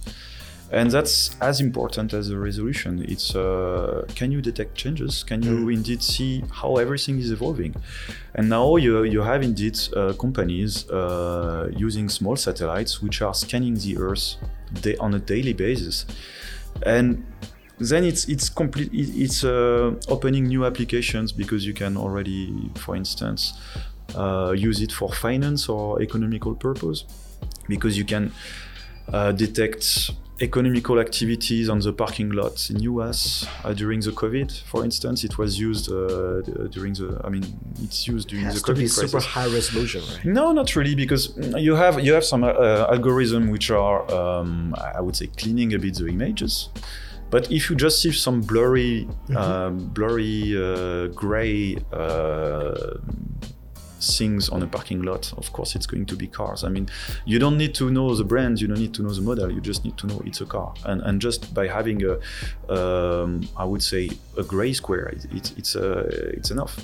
And 0.75 0.91
that's 0.91 1.37
as 1.39 1.61
important 1.61 2.13
as 2.13 2.27
the 2.27 2.37
resolution. 2.37 3.05
It's 3.07 3.33
uh, 3.33 4.05
can 4.13 4.29
you 4.29 4.41
detect 4.41 4.75
changes? 4.75 5.23
Can 5.23 5.41
you 5.41 5.67
mm. 5.67 5.73
indeed 5.73 6.03
see 6.03 6.43
how 6.51 6.75
everything 6.75 7.17
is 7.17 7.31
evolving? 7.31 7.73
And 8.33 8.49
now 8.49 8.75
you, 8.75 9.03
you 9.03 9.21
have 9.21 9.41
indeed 9.41 9.79
uh, 9.95 10.11
companies 10.19 10.89
uh, 10.89 11.69
using 11.73 12.09
small 12.09 12.35
satellites 12.35 13.01
which 13.01 13.21
are 13.21 13.33
scanning 13.33 13.75
the 13.75 13.97
Earth 13.97 14.35
on 14.99 15.13
a 15.13 15.19
daily 15.19 15.53
basis. 15.53 16.05
And 16.85 17.25
then 17.79 18.03
it's 18.03 18.27
it's 18.27 18.49
complete 18.49 18.89
it's 18.93 19.45
uh, 19.45 19.95
opening 20.09 20.47
new 20.47 20.65
applications 20.65 21.31
because 21.31 21.65
you 21.65 21.73
can 21.73 21.95
already 21.95 22.69
for 22.75 22.97
instance 22.97 23.53
uh, 24.13 24.53
use 24.55 24.81
it 24.81 24.91
for 24.91 25.09
finance 25.13 25.69
or 25.69 26.01
economical 26.01 26.53
purpose 26.53 27.05
because 27.69 27.97
you 27.97 28.03
can 28.03 28.33
uh, 29.13 29.31
detect 29.31 30.11
economical 30.41 30.99
activities 30.99 31.69
on 31.69 31.79
the 31.79 31.93
parking 31.93 32.29
lots 32.29 32.69
in 32.69 32.81
US 32.81 33.47
uh, 33.63 33.73
during 33.73 34.01
the 34.01 34.11
COVID, 34.11 34.61
for 34.63 34.83
instance. 34.83 35.23
It 35.23 35.37
was 35.37 35.57
used 35.59 35.89
uh, 35.91 36.41
during 36.69 36.93
the. 36.93 37.21
I 37.23 37.29
mean, 37.29 37.45
it's 37.81 38.07
used 38.07 38.27
during 38.29 38.45
it 38.45 38.47
has 38.47 38.61
the 38.61 38.73
COVID 38.73 38.75
to 38.75 38.81
be 38.81 38.89
crisis. 38.89 39.11
super 39.11 39.23
high 39.23 39.47
resolution, 39.47 40.01
right? 40.11 40.25
No, 40.25 40.51
not 40.51 40.75
really, 40.75 40.95
because 40.95 41.33
you 41.57 41.75
have 41.75 42.03
you 42.03 42.13
have 42.13 42.25
some 42.25 42.43
uh, 42.43 42.87
algorithm 42.89 43.49
which 43.49 43.71
are, 43.71 44.11
um, 44.13 44.75
I 44.77 45.01
would 45.01 45.15
say, 45.15 45.27
cleaning 45.27 45.73
a 45.73 45.79
bit 45.79 45.95
the 45.95 46.07
images. 46.07 46.69
But 47.29 47.51
if 47.51 47.69
you 47.69 47.75
just 47.75 48.01
see 48.01 48.11
some 48.11 48.41
blurry, 48.41 49.07
mm-hmm. 49.27 49.37
um, 49.37 49.87
blurry 49.87 50.55
uh, 50.55 51.07
gray 51.07 51.77
uh, 51.91 52.97
things 54.05 54.49
on 54.49 54.63
a 54.63 54.67
parking 54.67 55.01
lot, 55.01 55.33
of 55.37 55.51
course 55.53 55.75
it's 55.75 55.85
going 55.85 56.05
to 56.05 56.15
be 56.15 56.27
cars. 56.27 56.63
I 56.63 56.69
mean, 56.69 56.87
you 57.25 57.39
don't 57.39 57.57
need 57.57 57.73
to 57.75 57.89
know 57.89 58.13
the 58.15 58.23
brand, 58.23 58.61
you 58.61 58.67
don't 58.67 58.79
need 58.79 58.93
to 58.95 59.03
know 59.03 59.13
the 59.13 59.21
model, 59.21 59.51
you 59.51 59.61
just 59.61 59.83
need 59.83 59.97
to 59.97 60.07
know 60.07 60.21
it's 60.25 60.41
a 60.41 60.45
car. 60.45 60.73
And, 60.85 61.01
and 61.01 61.21
just 61.21 61.53
by 61.53 61.67
having 61.67 62.03
a, 62.03 62.13
um, 62.73 63.47
I 63.57 63.65
would 63.65 63.83
say, 63.83 64.09
a 64.37 64.43
gray 64.43 64.73
square, 64.73 65.07
it, 65.07 65.25
it, 65.33 65.57
it's 65.57 65.75
uh, 65.75 66.09
it's 66.37 66.51
enough. 66.51 66.79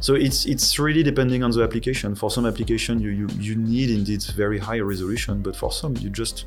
So 0.00 0.14
it's 0.14 0.46
it's 0.46 0.78
really 0.78 1.02
depending 1.02 1.42
on 1.42 1.50
the 1.50 1.62
application. 1.62 2.14
For 2.14 2.30
some 2.30 2.46
application, 2.46 3.00
you, 3.00 3.10
you 3.10 3.28
you 3.38 3.54
need 3.56 3.90
indeed 3.90 4.22
very 4.34 4.58
high 4.58 4.80
resolution, 4.80 5.42
but 5.42 5.56
for 5.56 5.72
some, 5.72 5.96
you 5.96 6.10
just 6.10 6.46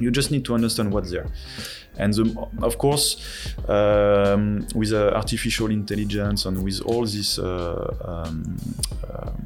you 0.00 0.10
just 0.10 0.30
need 0.30 0.44
to 0.46 0.54
understand 0.54 0.92
what's 0.92 1.10
there. 1.10 1.26
And 1.98 2.14
the, 2.14 2.48
of 2.62 2.78
course, 2.78 3.54
um, 3.68 4.66
with 4.74 4.92
uh, 4.92 5.12
artificial 5.14 5.70
intelligence 5.70 6.46
and 6.46 6.62
with 6.64 6.80
all 6.82 7.04
this, 7.04 7.38
uh, 7.38 7.94
um, 8.02 8.56
um, 9.12 9.41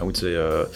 I 0.00 0.04
would 0.04 0.16
say, 0.16 0.36
uh, 0.36 0.66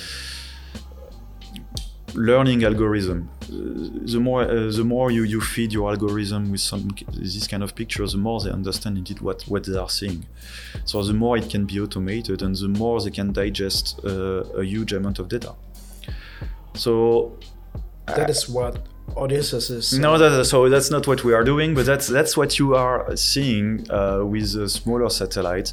learning 2.14 2.64
algorithm. 2.64 3.28
The 3.48 4.20
more 4.20 4.42
uh, 4.42 4.70
the 4.70 4.84
more 4.84 5.10
you, 5.10 5.24
you 5.24 5.40
feed 5.40 5.72
your 5.72 5.90
algorithm 5.90 6.50
with 6.50 6.60
some 6.60 6.94
this 7.12 7.46
kind 7.46 7.62
of 7.62 7.74
pictures, 7.74 8.12
the 8.12 8.18
more 8.18 8.40
they 8.40 8.50
understand 8.50 8.98
indeed 8.98 9.20
what, 9.20 9.42
what 9.42 9.64
they 9.64 9.76
are 9.76 9.90
seeing. 9.90 10.26
So 10.84 11.02
the 11.02 11.14
more 11.14 11.36
it 11.36 11.50
can 11.50 11.66
be 11.66 11.80
automated, 11.80 12.42
and 12.42 12.56
the 12.56 12.68
more 12.68 13.00
they 13.00 13.10
can 13.10 13.32
digest 13.32 14.00
uh, 14.04 14.44
a 14.56 14.64
huge 14.64 14.92
amount 14.92 15.18
of 15.18 15.28
data. 15.28 15.54
So 16.74 17.38
that 18.06 18.30
is 18.30 18.48
what 18.48 18.86
Odysseus 19.16 19.70
is. 19.70 19.98
No, 19.98 20.16
that, 20.18 20.44
so 20.44 20.68
that's 20.68 20.90
not 20.90 21.06
what 21.06 21.24
we 21.24 21.34
are 21.34 21.44
doing, 21.44 21.74
but 21.74 21.86
that's 21.86 22.06
that's 22.06 22.36
what 22.36 22.58
you 22.58 22.74
are 22.74 23.14
seeing 23.16 23.86
uh, 23.90 24.24
with 24.24 24.52
the 24.54 24.68
smaller 24.68 25.10
satellites, 25.10 25.72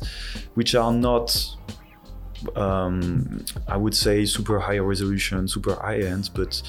which 0.56 0.76
are 0.76 0.92
not 0.92 1.56
um, 2.56 3.44
I 3.68 3.78
would 3.78 3.96
say 3.96 4.26
super 4.26 4.60
high 4.60 4.78
resolution, 4.78 5.48
super 5.48 5.76
high 5.76 6.00
end, 6.00 6.30
but 6.34 6.62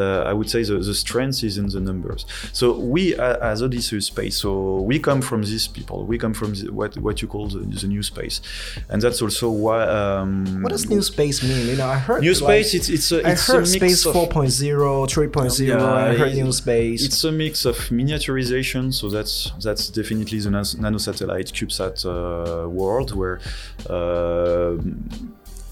I 0.00 0.32
would 0.32 0.50
say 0.50 0.62
the, 0.64 0.78
the 0.78 0.94
strength 0.94 1.42
is 1.44 1.58
in 1.58 1.68
the 1.68 1.80
numbers. 1.80 2.26
So 2.52 2.72
we, 2.72 3.16
uh, 3.16 3.36
as 3.38 3.62
Odysseus 3.62 4.06
Space, 4.06 4.36
so 4.36 4.80
we 4.80 4.98
come 4.98 5.20
from 5.20 5.42
these 5.42 5.68
people. 5.68 6.04
We 6.04 6.18
come 6.18 6.34
from 6.34 6.54
the, 6.54 6.72
what 6.72 6.96
what 6.98 7.22
you 7.22 7.28
call 7.28 7.48
the, 7.48 7.60
the, 7.60 7.86
new 7.86 8.02
space, 8.02 8.40
and 8.88 9.00
that's 9.00 9.22
also 9.22 9.50
why. 9.50 9.82
Um, 9.84 10.62
what 10.62 10.72
does 10.72 10.88
new 10.88 11.02
space 11.02 11.42
mean? 11.42 11.66
You 11.68 11.76
know, 11.76 11.86
I 11.86 11.98
heard 11.98 12.22
new 12.22 12.32
like, 12.32 12.64
space. 12.64 12.74
It's 12.74 12.88
it's 12.88 13.12
a, 13.12 13.18
it's 13.18 13.48
I 13.48 13.52
heard 13.52 13.68
space 13.68 14.06
of, 14.06 14.14
4.0, 14.14 15.06
3.0. 15.06 15.66
Yeah, 15.66 15.84
I 15.84 16.14
heard 16.14 16.34
new 16.34 16.52
space. 16.52 17.04
It's 17.04 17.22
a 17.24 17.32
mix 17.32 17.64
of 17.64 17.76
miniaturization. 17.90 18.92
So 18.92 19.08
that's 19.08 19.52
that's 19.62 19.88
definitely 19.90 20.40
the 20.40 20.50
nano 20.50 20.98
satellite 20.98 21.52
CubeSat 21.52 22.04
uh, 22.04 22.68
world 22.68 23.14
where 23.14 23.40
uh, 23.88 24.76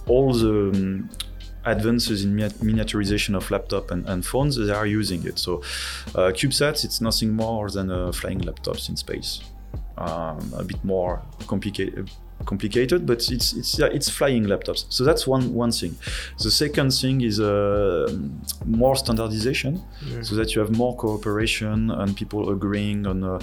all 0.06 0.32
the 0.32 1.04
advances 1.64 2.24
in 2.24 2.36
miniaturization 2.36 3.36
of 3.36 3.50
laptop 3.50 3.90
and, 3.90 4.06
and, 4.08 4.24
phones, 4.24 4.56
they 4.56 4.72
are 4.72 4.86
using 4.86 5.26
it. 5.26 5.38
So 5.38 5.62
uh, 6.14 6.32
CubeSats, 6.32 6.84
it's 6.84 7.00
nothing 7.00 7.30
more 7.32 7.70
than 7.70 7.90
uh, 7.90 8.12
flying 8.12 8.40
laptops 8.40 8.88
in 8.88 8.96
space. 8.96 9.40
Um, 9.96 10.52
a 10.56 10.64
bit 10.64 10.82
more 10.84 11.22
complicated 11.46 12.10
complicated, 12.44 13.06
but 13.06 13.30
it's 13.30 13.52
it's 13.52 13.78
yeah, 13.78 13.86
it's 13.86 14.08
flying 14.08 14.44
laptops. 14.44 14.86
So 14.88 15.04
that's 15.04 15.26
one 15.26 15.54
one 15.54 15.72
thing. 15.72 15.96
The 16.38 16.50
second 16.50 16.90
thing 16.90 17.20
is 17.20 17.40
uh, 17.40 18.12
more 18.66 18.96
standardization, 18.96 19.82
yeah. 20.06 20.22
so 20.22 20.34
that 20.36 20.54
you 20.54 20.60
have 20.60 20.76
more 20.76 20.96
cooperation 20.96 21.90
and 21.90 22.16
people 22.16 22.50
agreeing 22.50 23.06
on. 23.06 23.24
Uh, 23.24 23.40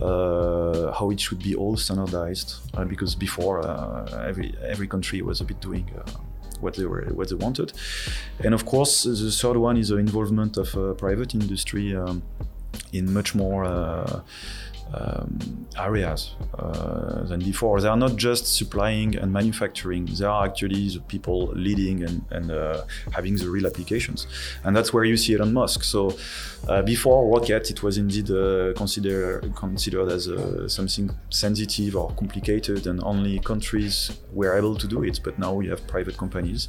uh, 0.00 0.90
how 0.92 1.10
it 1.10 1.20
should 1.20 1.42
be 1.42 1.54
all 1.54 1.76
standardized 1.76 2.54
uh, 2.72 2.82
because 2.82 3.14
before 3.14 3.60
uh, 3.60 4.24
every 4.26 4.54
every 4.62 4.88
country 4.88 5.20
was 5.20 5.42
a 5.42 5.44
bit 5.44 5.60
doing 5.60 5.86
uh, 5.98 6.10
what 6.62 6.74
they 6.74 6.86
were 6.86 7.04
what 7.12 7.28
they 7.28 7.34
wanted. 7.34 7.72
And 8.44 8.54
of 8.54 8.64
course 8.64 9.04
the 9.04 9.30
third 9.30 9.56
one 9.56 9.76
is 9.76 9.88
the 9.88 9.96
involvement 9.96 10.56
of 10.56 10.98
private 10.98 11.34
industry 11.34 11.94
um, 11.94 12.22
in 12.92 13.12
much 13.12 13.34
more 13.34 14.22
um, 14.94 15.66
areas 15.78 16.34
uh, 16.58 17.22
than 17.24 17.40
before. 17.40 17.80
They 17.80 17.88
are 17.88 17.96
not 17.96 18.16
just 18.16 18.46
supplying 18.56 19.16
and 19.16 19.32
manufacturing, 19.32 20.06
they 20.06 20.24
are 20.24 20.44
actually 20.44 20.88
the 20.88 21.00
people 21.00 21.52
leading 21.54 22.02
and, 22.04 22.24
and 22.30 22.50
uh, 22.50 22.84
having 23.12 23.36
the 23.36 23.48
real 23.48 23.66
applications. 23.66 24.26
And 24.64 24.76
that's 24.76 24.92
where 24.92 25.04
you 25.04 25.16
see 25.16 25.34
Elon 25.34 25.52
Musk. 25.52 25.84
So 25.84 26.16
uh, 26.68 26.82
before 26.82 27.28
Rocket, 27.28 27.70
it 27.70 27.82
was 27.82 27.98
indeed 27.98 28.30
uh, 28.30 28.72
consider, 28.74 29.40
considered 29.56 30.08
as 30.10 30.28
uh, 30.28 30.68
something 30.68 31.10
sensitive 31.30 31.96
or 31.96 32.10
complicated, 32.12 32.86
and 32.86 33.02
only 33.02 33.38
countries 33.38 34.10
were 34.32 34.56
able 34.56 34.76
to 34.76 34.86
do 34.86 35.02
it. 35.04 35.20
But 35.24 35.38
now 35.38 35.54
we 35.54 35.68
have 35.68 35.86
private 35.86 36.16
companies 36.16 36.68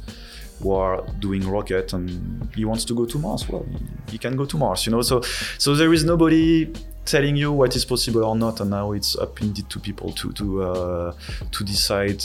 who 0.62 0.72
are 0.72 1.04
doing 1.18 1.46
rocket 1.48 1.92
and 1.92 2.48
he 2.54 2.64
wants 2.64 2.84
to 2.86 2.94
go 2.94 3.04
to 3.04 3.18
Mars. 3.18 3.48
Well, 3.48 3.66
he, 4.08 4.18
can 4.18 4.36
go 4.36 4.44
to 4.44 4.56
Mars, 4.56 4.86
you 4.86 4.92
know. 4.92 5.02
So, 5.02 5.20
so 5.58 5.74
there 5.74 5.92
is 5.92 6.04
nobody 6.04 6.72
telling 7.04 7.36
you 7.36 7.52
what 7.52 7.74
is 7.76 7.84
possible 7.84 8.24
or 8.24 8.36
not, 8.36 8.60
and 8.60 8.70
now 8.70 8.92
it's 8.92 9.16
up 9.16 9.40
indeed 9.40 9.68
to 9.70 9.78
people 9.78 10.12
to 10.12 10.32
to 10.32 10.62
uh, 10.62 11.14
to 11.52 11.64
decide. 11.64 12.22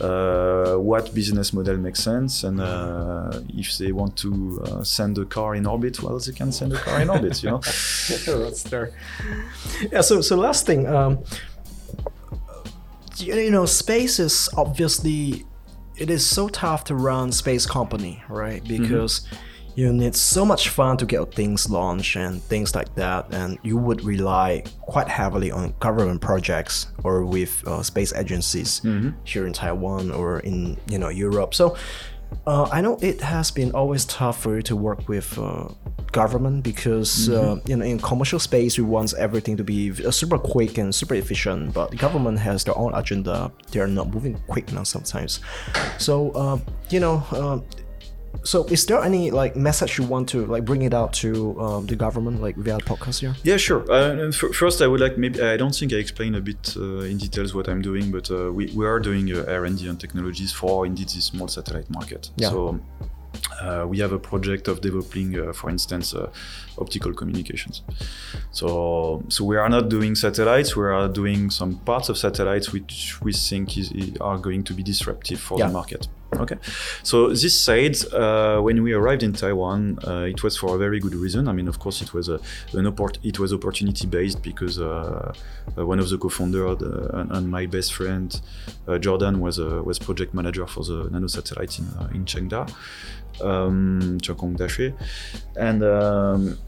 Uh, 0.00 0.76
what 0.76 1.12
business 1.12 1.52
model 1.52 1.76
makes 1.76 1.98
sense 2.04 2.44
and 2.44 2.60
uh, 2.60 3.40
if 3.48 3.78
they 3.78 3.90
want 3.90 4.16
to 4.16 4.62
uh, 4.62 4.84
send 4.84 5.18
a 5.18 5.24
car 5.24 5.56
in 5.56 5.66
orbit 5.66 6.00
well 6.00 6.16
they 6.20 6.30
can 6.30 6.52
send 6.52 6.72
a 6.72 6.76
car 6.76 7.00
in 7.00 7.10
orbit 7.10 7.42
you 7.42 7.50
know 7.50 7.58
that's 7.64 8.62
there 8.62 8.92
yeah 9.90 10.00
so 10.00 10.20
so 10.20 10.36
last 10.36 10.66
thing 10.66 10.86
um, 10.86 11.18
you 13.16 13.50
know 13.50 13.66
space 13.66 14.20
is 14.20 14.48
obviously 14.56 15.44
it 15.96 16.10
is 16.10 16.24
so 16.24 16.48
tough 16.48 16.84
to 16.84 16.94
run 16.94 17.32
space 17.32 17.66
company 17.66 18.22
right 18.28 18.62
mm-hmm. 18.62 18.80
because 18.84 19.18
mm-hmm 19.18 19.47
you 19.78 19.92
need 19.92 20.16
so 20.16 20.44
much 20.44 20.70
fun 20.70 20.96
to 20.96 21.06
get 21.06 21.32
things 21.32 21.70
launched 21.70 22.16
and 22.16 22.42
things 22.42 22.74
like 22.74 22.92
that, 22.96 23.32
and 23.32 23.58
you 23.62 23.76
would 23.76 24.02
rely 24.02 24.64
quite 24.80 25.06
heavily 25.06 25.52
on 25.52 25.72
government 25.78 26.20
projects 26.20 26.88
or 27.04 27.24
with 27.24 27.62
uh, 27.64 27.80
space 27.80 28.12
agencies 28.14 28.82
here 29.22 29.46
in 29.46 29.52
Taiwan 29.52 30.10
or 30.10 30.40
in 30.40 30.76
you 30.88 30.98
know 30.98 31.10
Europe. 31.10 31.54
So 31.54 31.76
uh, 32.44 32.68
I 32.72 32.80
know 32.80 32.98
it 33.00 33.20
has 33.20 33.52
been 33.52 33.70
always 33.70 34.04
tough 34.06 34.42
for 34.42 34.56
you 34.56 34.62
to 34.62 34.74
work 34.74 35.08
with 35.08 35.38
uh, 35.38 35.68
government 36.10 36.64
because 36.64 37.30
uh, 37.30 37.60
you 37.64 37.76
know 37.76 37.84
in 37.84 38.00
commercial 38.00 38.40
space 38.40 38.78
we 38.78 38.84
want 38.84 39.14
everything 39.14 39.56
to 39.58 39.62
be 39.62 39.92
uh, 40.04 40.10
super 40.10 40.38
quick 40.38 40.78
and 40.78 40.92
super 40.92 41.14
efficient, 41.14 41.72
but 41.72 41.92
the 41.92 41.96
government 41.96 42.40
has 42.40 42.64
their 42.64 42.76
own 42.76 42.92
agenda. 42.94 43.52
They 43.70 43.78
are 43.78 43.86
not 43.86 44.12
moving 44.12 44.42
quick 44.48 44.72
now 44.72 44.82
sometimes. 44.82 45.38
So 45.98 46.32
uh, 46.32 46.58
you 46.90 46.98
know. 46.98 47.62
So, 48.44 48.64
is 48.64 48.86
there 48.86 49.02
any 49.02 49.30
like 49.30 49.56
message 49.56 49.98
you 49.98 50.04
want 50.04 50.28
to 50.30 50.46
like 50.46 50.64
bring 50.64 50.82
it 50.82 50.94
out 50.94 51.12
to 51.14 51.60
um, 51.60 51.86
the 51.86 51.96
government, 51.96 52.40
like 52.40 52.56
via 52.56 52.78
podcast 52.78 53.20
here? 53.20 53.34
Yeah, 53.42 53.56
sure. 53.56 53.90
Uh, 53.90 54.30
first, 54.32 54.80
I 54.80 54.86
would 54.86 55.00
like 55.00 55.18
maybe 55.18 55.42
I 55.42 55.56
don't 55.56 55.74
think 55.74 55.92
I 55.92 55.96
explained 55.96 56.36
a 56.36 56.40
bit 56.40 56.74
uh, 56.76 57.00
in 57.00 57.18
details 57.18 57.54
what 57.54 57.68
I'm 57.68 57.82
doing, 57.82 58.10
but 58.10 58.30
uh, 58.30 58.52
we, 58.52 58.66
we 58.74 58.86
are 58.86 59.00
doing 59.00 59.32
uh, 59.34 59.44
R&D 59.48 59.88
and 59.88 60.00
technologies 60.00 60.52
for 60.52 60.86
indeed 60.86 61.08
this 61.08 61.26
small 61.26 61.48
satellite 61.48 61.90
market. 61.90 62.30
Yeah. 62.36 62.50
So 62.50 62.80
uh, 63.60 63.86
we 63.88 63.98
have 63.98 64.12
a 64.12 64.18
project 64.18 64.68
of 64.68 64.80
developing, 64.80 65.38
uh, 65.38 65.52
for 65.52 65.70
instance, 65.70 66.14
uh, 66.14 66.30
optical 66.80 67.12
communications. 67.12 67.82
So 68.52 69.22
so 69.28 69.44
we 69.44 69.56
are 69.56 69.68
not 69.68 69.88
doing 69.88 70.14
satellites. 70.16 70.76
We 70.76 70.84
are 70.84 71.08
doing 71.08 71.50
some 71.50 71.78
parts 71.84 72.08
of 72.08 72.16
satellites 72.16 72.72
which 72.72 73.20
we 73.22 73.32
think 73.32 73.76
is, 73.76 73.92
are 74.20 74.38
going 74.38 74.64
to 74.64 74.72
be 74.74 74.82
disruptive 74.82 75.40
for 75.40 75.58
Yeah. 75.58 75.68
the 75.68 75.72
market. 75.72 76.08
Okay, 76.36 76.56
so 77.02 77.30
this 77.30 77.58
said, 77.58 77.96
uh, 78.12 78.60
when 78.60 78.82
we 78.82 78.92
arrived 78.92 79.22
in 79.22 79.32
Taiwan, 79.32 79.98
uh, 80.06 80.26
it 80.28 80.42
was 80.42 80.58
for 80.58 80.74
a 80.74 80.78
very 80.78 81.00
good 81.00 81.14
reason. 81.14 81.48
I 81.48 81.52
mean, 81.52 81.68
of 81.68 81.78
course, 81.78 82.02
it 82.02 82.12
was 82.12 82.28
a 82.28 82.34
an 82.74 82.84
oppor- 82.84 83.16
it 83.22 83.38
was 83.38 83.50
opportunity 83.54 84.06
based 84.06 84.42
because 84.42 84.78
uh, 84.78 85.32
uh, 85.78 85.86
one 85.86 85.98
of 85.98 86.10
the 86.10 86.18
co-founder 86.18 86.74
the, 86.74 87.10
and, 87.18 87.32
and 87.32 87.50
my 87.50 87.64
best 87.66 87.94
friend 87.94 88.38
uh, 88.86 88.98
Jordan 88.98 89.40
was 89.40 89.58
a 89.58 89.82
was 89.82 89.98
project 89.98 90.34
manager 90.34 90.66
for 90.66 90.84
the 90.84 91.08
nano 91.10 91.28
satellite 91.28 91.78
in 91.78 91.86
uh, 91.98 92.08
in 92.16 92.26
Chengda, 92.26 92.68
um, 93.42 94.18
Chenggong 94.20 94.56
Daxue, 94.58 94.92
and. 95.56 95.82
Um, 95.82 96.58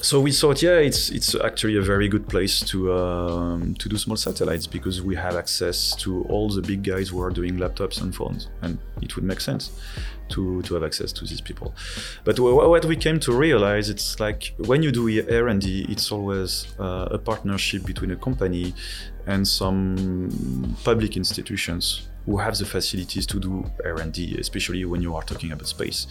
so 0.00 0.20
we 0.20 0.32
thought, 0.32 0.62
yeah, 0.62 0.78
it's 0.78 1.10
it's 1.10 1.34
actually 1.34 1.76
a 1.76 1.82
very 1.82 2.08
good 2.08 2.26
place 2.28 2.60
to 2.60 2.92
um, 2.92 3.74
to 3.74 3.88
do 3.88 3.96
small 3.98 4.16
satellites 4.16 4.66
because 4.66 5.02
we 5.02 5.14
have 5.16 5.36
access 5.36 5.94
to 5.96 6.22
all 6.24 6.48
the 6.48 6.62
big 6.62 6.82
guys 6.82 7.10
who 7.10 7.20
are 7.20 7.30
doing 7.30 7.56
laptops 7.58 8.00
and 8.00 8.14
phones, 8.14 8.48
and 8.62 8.78
it 9.02 9.14
would 9.16 9.24
make 9.24 9.40
sense 9.40 9.70
to 10.30 10.62
to 10.62 10.74
have 10.74 10.82
access 10.82 11.12
to 11.12 11.26
these 11.26 11.40
people. 11.40 11.74
But 12.24 12.38
wh- 12.38 12.68
what 12.72 12.84
we 12.86 12.96
came 12.96 13.20
to 13.20 13.32
realize, 13.32 13.90
it's 13.90 14.18
like 14.18 14.54
when 14.56 14.82
you 14.82 14.92
do 14.92 15.08
R&D, 15.08 15.86
it's 15.88 16.10
always 16.10 16.68
uh, 16.78 17.08
a 17.10 17.18
partnership 17.18 17.84
between 17.84 18.12
a 18.12 18.16
company 18.16 18.74
and 19.26 19.46
some 19.46 20.76
public 20.84 21.16
institutions 21.16 22.08
who 22.26 22.38
have 22.38 22.56
the 22.56 22.64
facilities 22.64 23.26
to 23.26 23.40
do 23.40 23.64
R&D, 23.84 24.36
especially 24.38 24.84
when 24.84 25.02
you 25.02 25.14
are 25.16 25.22
talking 25.22 25.52
about 25.52 25.66
space. 25.66 26.06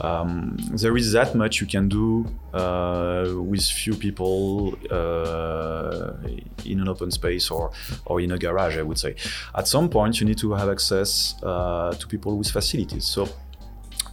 Um, 0.00 0.56
there 0.72 0.96
is 0.96 1.12
that 1.12 1.34
much 1.34 1.60
you 1.60 1.66
can 1.66 1.88
do 1.88 2.26
uh, 2.54 3.34
with 3.36 3.62
few 3.62 3.94
people 3.94 4.76
uh, 4.90 6.12
in 6.64 6.80
an 6.80 6.88
open 6.88 7.10
space 7.10 7.50
or, 7.50 7.72
or 8.06 8.20
in 8.20 8.30
a 8.32 8.38
garage, 8.38 8.78
I 8.78 8.82
would 8.82 8.98
say. 8.98 9.16
At 9.54 9.66
some 9.66 9.88
point, 9.88 10.20
you 10.20 10.26
need 10.26 10.38
to 10.38 10.52
have 10.52 10.68
access 10.68 11.34
uh, 11.42 11.92
to 11.92 12.06
people 12.06 12.36
with 12.36 12.50
facilities. 12.50 13.04
So 13.04 13.28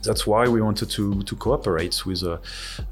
that's 0.04 0.26
why 0.26 0.48
we 0.48 0.62
wanted 0.62 0.90
to, 0.92 1.22
to 1.24 1.36
cooperate 1.36 2.06
with 2.06 2.24
uh, 2.24 2.38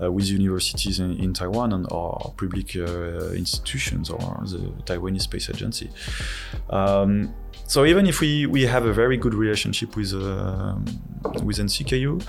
uh, 0.02 0.12
with 0.12 0.28
universities 0.28 1.00
in, 1.00 1.18
in 1.18 1.34
Taiwan 1.34 1.74
and 1.74 1.88
or 1.91 2.34
public 2.38 2.76
uh, 2.76 3.32
institutions 3.32 4.10
or 4.10 4.20
the 4.46 4.60
Taiwanese 4.86 5.22
Space 5.22 5.50
Agency. 5.50 5.89
Um, 6.70 7.34
so 7.68 7.86
even 7.86 8.05
if 8.05 8.22
we, 8.22 8.45
we 8.45 8.63
have 8.63 8.86
a 8.86 8.93
very 8.93 9.18
good 9.18 9.34
relationship 9.34 9.95
with 9.95 10.13
uh, 10.13 10.76
with 11.43 11.57
NCKU, 11.57 12.22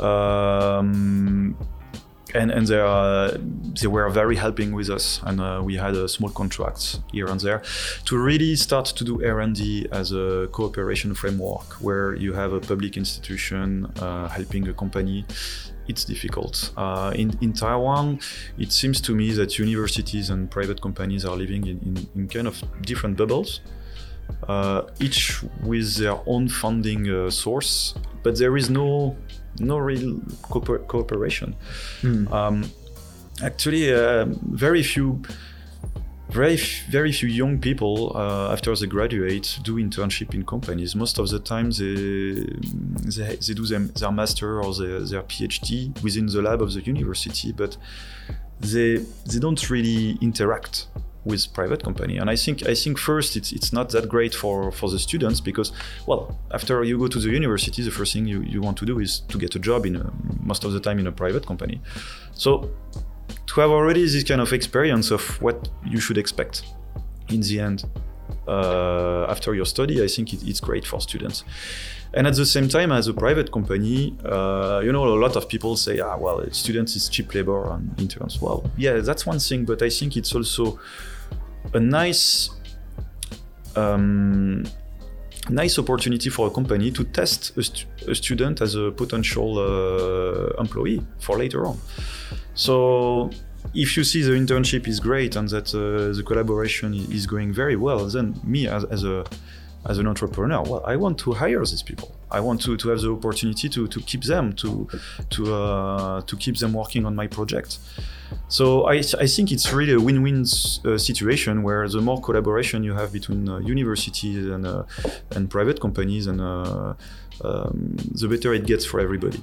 um, 0.00 1.56
and 2.34 2.50
and 2.50 2.66
they 2.66 2.78
are 2.78 3.32
they 3.80 3.86
were 3.86 4.08
very 4.08 4.36
helping 4.36 4.72
with 4.72 4.88
us, 4.88 5.20
and 5.24 5.40
uh, 5.40 5.60
we 5.62 5.76
had 5.76 5.94
a 5.94 6.08
small 6.08 6.30
contracts 6.30 7.00
here 7.12 7.26
and 7.26 7.40
there 7.40 7.62
to 8.06 8.16
really 8.16 8.56
start 8.56 8.86
to 8.86 9.04
do 9.04 9.22
R&D 9.22 9.88
as 9.92 10.12
a 10.12 10.48
cooperation 10.52 11.14
framework 11.14 11.74
where 11.82 12.14
you 12.14 12.32
have 12.32 12.54
a 12.54 12.60
public 12.60 12.96
institution 12.96 13.86
uh, 14.00 14.28
helping 14.28 14.68
a 14.68 14.72
company. 14.72 15.24
It's 15.88 16.04
difficult. 16.04 16.72
Uh, 16.76 17.12
in, 17.16 17.36
in 17.40 17.52
Taiwan, 17.52 18.20
it 18.56 18.70
seems 18.70 19.00
to 19.00 19.16
me 19.16 19.32
that 19.32 19.58
universities 19.58 20.30
and 20.30 20.48
private 20.48 20.80
companies 20.80 21.24
are 21.24 21.34
living 21.36 21.66
in, 21.66 21.78
in, 21.80 22.06
in 22.14 22.28
kind 22.28 22.46
of 22.46 22.62
different 22.82 23.16
bubbles 23.16 23.60
uh, 24.48 24.82
each 25.00 25.42
with 25.62 25.96
their 25.96 26.18
own 26.26 26.48
funding 26.48 27.08
uh, 27.08 27.30
source, 27.30 27.94
but 28.22 28.36
there 28.38 28.56
is 28.56 28.68
no 28.70 29.16
no 29.58 29.78
real 29.78 30.20
cooper- 30.42 30.84
cooperation. 30.86 31.54
Um, 32.32 32.70
actually, 33.42 33.92
uh, 33.92 34.26
very 34.50 34.82
few. 34.82 35.22
Very, 36.30 36.56
very 36.90 37.12
few 37.12 37.28
young 37.28 37.60
people 37.60 38.12
uh, 38.16 38.50
after 38.52 38.74
they 38.74 38.86
graduate 38.86 39.58
do 39.64 39.76
internship 39.76 40.32
in 40.32 40.46
companies. 40.46 40.96
Most 40.96 41.18
of 41.18 41.28
the 41.28 41.38
time, 41.38 41.70
they 41.72 42.46
they, 43.04 43.36
they 43.36 43.52
do 43.52 43.66
them, 43.66 43.92
their 44.00 44.10
master 44.10 44.62
or 44.62 44.72
their, 44.72 45.00
their 45.00 45.22
PhD 45.24 45.92
within 46.02 46.26
the 46.26 46.40
lab 46.40 46.62
of 46.62 46.72
the 46.72 46.80
university, 46.80 47.52
but 47.52 47.76
they 48.60 49.04
they 49.26 49.40
don't 49.40 49.68
really 49.68 50.16
interact 50.22 50.86
with 51.24 51.52
private 51.54 51.82
company. 51.82 52.18
And 52.18 52.28
i 52.30 52.36
think 52.36 52.66
i 52.66 52.74
think 52.74 52.98
first 52.98 53.36
it's 53.36 53.52
it's 53.52 53.72
not 53.72 53.90
that 53.90 54.08
great 54.08 54.34
for 54.34 54.72
for 54.72 54.88
the 54.90 54.98
students 54.98 55.40
because 55.40 55.72
well 56.06 56.38
after 56.50 56.82
you 56.84 56.98
go 56.98 57.08
to 57.08 57.18
the 57.18 57.30
university 57.30 57.82
the 57.82 57.90
first 57.90 58.12
thing 58.12 58.26
you, 58.26 58.42
you 58.42 58.60
want 58.60 58.76
to 58.78 58.86
do 58.86 58.98
is 58.98 59.20
to 59.28 59.38
get 59.38 59.54
a 59.54 59.58
job 59.58 59.86
in 59.86 59.96
a, 59.96 60.12
most 60.40 60.64
of 60.64 60.72
the 60.72 60.80
time 60.80 60.98
in 60.98 61.06
a 61.06 61.12
private 61.12 61.46
company. 61.46 61.80
So 62.34 62.70
to 63.46 63.60
have 63.60 63.70
already 63.70 64.02
this 64.04 64.24
kind 64.24 64.40
of 64.40 64.52
experience 64.52 65.10
of 65.10 65.22
what 65.42 65.68
you 65.84 66.00
should 66.00 66.18
expect 66.18 66.64
in 67.28 67.40
the 67.40 67.60
end 67.60 67.84
uh, 68.48 69.26
after 69.28 69.54
your 69.54 69.66
study 69.66 70.02
i 70.02 70.06
think 70.06 70.32
it, 70.32 70.42
it's 70.46 70.60
great 70.60 70.86
for 70.86 71.00
students. 71.00 71.44
And 72.14 72.26
at 72.26 72.34
the 72.34 72.44
same 72.44 72.68
time 72.68 72.92
as 72.92 73.08
a 73.08 73.14
private 73.14 73.50
company 73.50 74.14
uh, 74.24 74.82
you 74.84 74.92
know 74.92 75.04
a 75.06 75.16
lot 75.24 75.34
of 75.36 75.48
people 75.48 75.76
say 75.76 75.98
ah 76.00 76.16
well 76.18 76.44
students 76.52 76.94
is 76.96 77.08
cheap 77.08 77.34
labor 77.34 77.70
and 77.72 77.98
interns. 77.98 78.40
Well 78.40 78.70
yeah 78.76 79.00
that's 79.00 79.24
one 79.26 79.38
thing 79.38 79.64
but 79.64 79.80
i 79.82 79.88
think 79.88 80.16
it's 80.16 80.34
also 80.34 80.78
a 81.72 81.80
nice 81.80 82.50
um, 83.76 84.64
nice 85.48 85.78
opportunity 85.78 86.30
for 86.30 86.46
a 86.46 86.50
company 86.50 86.90
to 86.90 87.04
test 87.04 87.52
a, 87.56 88.10
a 88.10 88.14
student 88.14 88.60
as 88.60 88.74
a 88.74 88.90
potential 88.90 89.58
uh, 89.58 90.60
employee 90.60 91.02
for 91.18 91.38
later 91.38 91.66
on. 91.66 91.78
So 92.54 93.30
if 93.74 93.96
you 93.96 94.04
see 94.04 94.22
the 94.22 94.32
internship 94.32 94.86
is 94.86 95.00
great 95.00 95.36
and 95.36 95.48
that 95.48 95.74
uh, 95.74 96.14
the 96.14 96.22
collaboration 96.22 96.94
is 96.94 97.26
going 97.26 97.52
very 97.52 97.76
well 97.76 98.06
then 98.06 98.38
me 98.44 98.66
as, 98.66 98.84
as 98.84 99.04
a 99.04 99.24
as 99.86 99.98
an 99.98 100.06
entrepreneur 100.06 100.62
well 100.62 100.82
i 100.86 100.94
want 100.94 101.18
to 101.18 101.32
hire 101.32 101.60
these 101.60 101.82
people 101.82 102.14
i 102.30 102.38
want 102.38 102.60
to, 102.60 102.76
to 102.76 102.88
have 102.88 103.00
the 103.00 103.10
opportunity 103.10 103.68
to, 103.68 103.88
to 103.88 104.00
keep 104.00 104.22
them 104.24 104.52
to 104.52 104.88
to 105.30 105.54
uh, 105.54 106.20
to 106.22 106.36
keep 106.36 106.56
them 106.58 106.72
working 106.72 107.04
on 107.04 107.14
my 107.16 107.26
project 107.26 107.78
so 108.48 108.84
I, 108.84 108.96
I 109.18 109.26
think 109.26 109.50
it's 109.50 109.72
really 109.72 109.92
a 109.92 110.00
win-win 110.00 110.42
uh, 110.42 110.98
situation 110.98 111.62
where 111.62 111.88
the 111.88 112.00
more 112.00 112.20
collaboration 112.20 112.82
you 112.84 112.94
have 112.94 113.12
between 113.12 113.48
uh, 113.48 113.58
universities 113.58 114.46
and 114.46 114.66
uh, 114.66 114.84
and 115.34 115.50
private 115.50 115.80
companies, 115.80 116.26
and 116.26 116.40
uh, 116.40 116.94
um, 117.44 117.96
the 118.20 118.28
better 118.28 118.52
it 118.54 118.66
gets 118.66 118.84
for 118.84 119.00
everybody. 119.00 119.42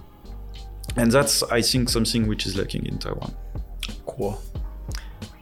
And 0.95 1.11
that's 1.11 1.43
I 1.43 1.61
think 1.61 1.89
something 1.89 2.27
which 2.27 2.45
is 2.45 2.55
lacking 2.55 2.85
in 2.85 2.97
Taiwan. 2.97 3.33
Cool. 4.05 4.41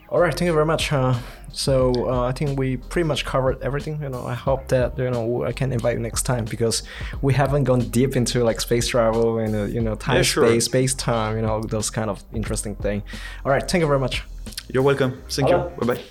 All 0.10 0.20
right, 0.20 0.34
thank 0.34 0.48
you 0.48 0.54
very 0.54 0.66
much. 0.66 0.94
Uh, 0.94 1.16
so 1.52 2.10
uh, 2.10 2.22
I 2.28 2.32
think 2.32 2.58
we 2.58 2.78
pretty 2.78 3.08
much 3.08 3.26
covered 3.26 3.62
everything. 3.62 4.02
You 4.02 4.10
know, 4.10 4.26
I 4.26 4.36
hope 4.36 4.68
that 4.70 4.98
you 4.98 5.10
know 5.10 5.44
I 5.44 5.52
can 5.52 5.74
invite 5.74 5.96
you 5.96 6.00
next 6.02 6.24
time 6.24 6.46
because 6.46 6.84
we 7.22 7.34
haven't 7.34 7.66
gone 7.66 7.82
deep 7.90 8.16
into 8.16 8.44
like 8.44 8.62
space 8.62 8.88
travel 8.88 9.40
and 9.40 9.56
uh, 9.56 9.64
you 9.64 9.82
know 9.82 9.96
time 9.96 10.18
Yeah, 10.18 10.22
sure. 10.22 10.48
space, 10.48 10.66
space 10.66 10.94
time, 10.94 11.36
you 11.36 11.42
know 11.42 11.62
those 11.62 11.90
kind 11.90 12.10
of 12.10 12.24
interesting 12.34 12.76
thing. 12.76 13.04
All 13.44 13.52
right, 13.52 13.70
thank 13.70 13.82
you 13.82 13.88
very 13.88 14.00
much. 14.00 14.24
You're 14.70 14.84
welcome. 14.84 15.22
Thank 15.30 15.50
Hello. 15.50 15.72
you. 15.80 15.86
Bye 15.86 15.96
bye. 15.96 16.04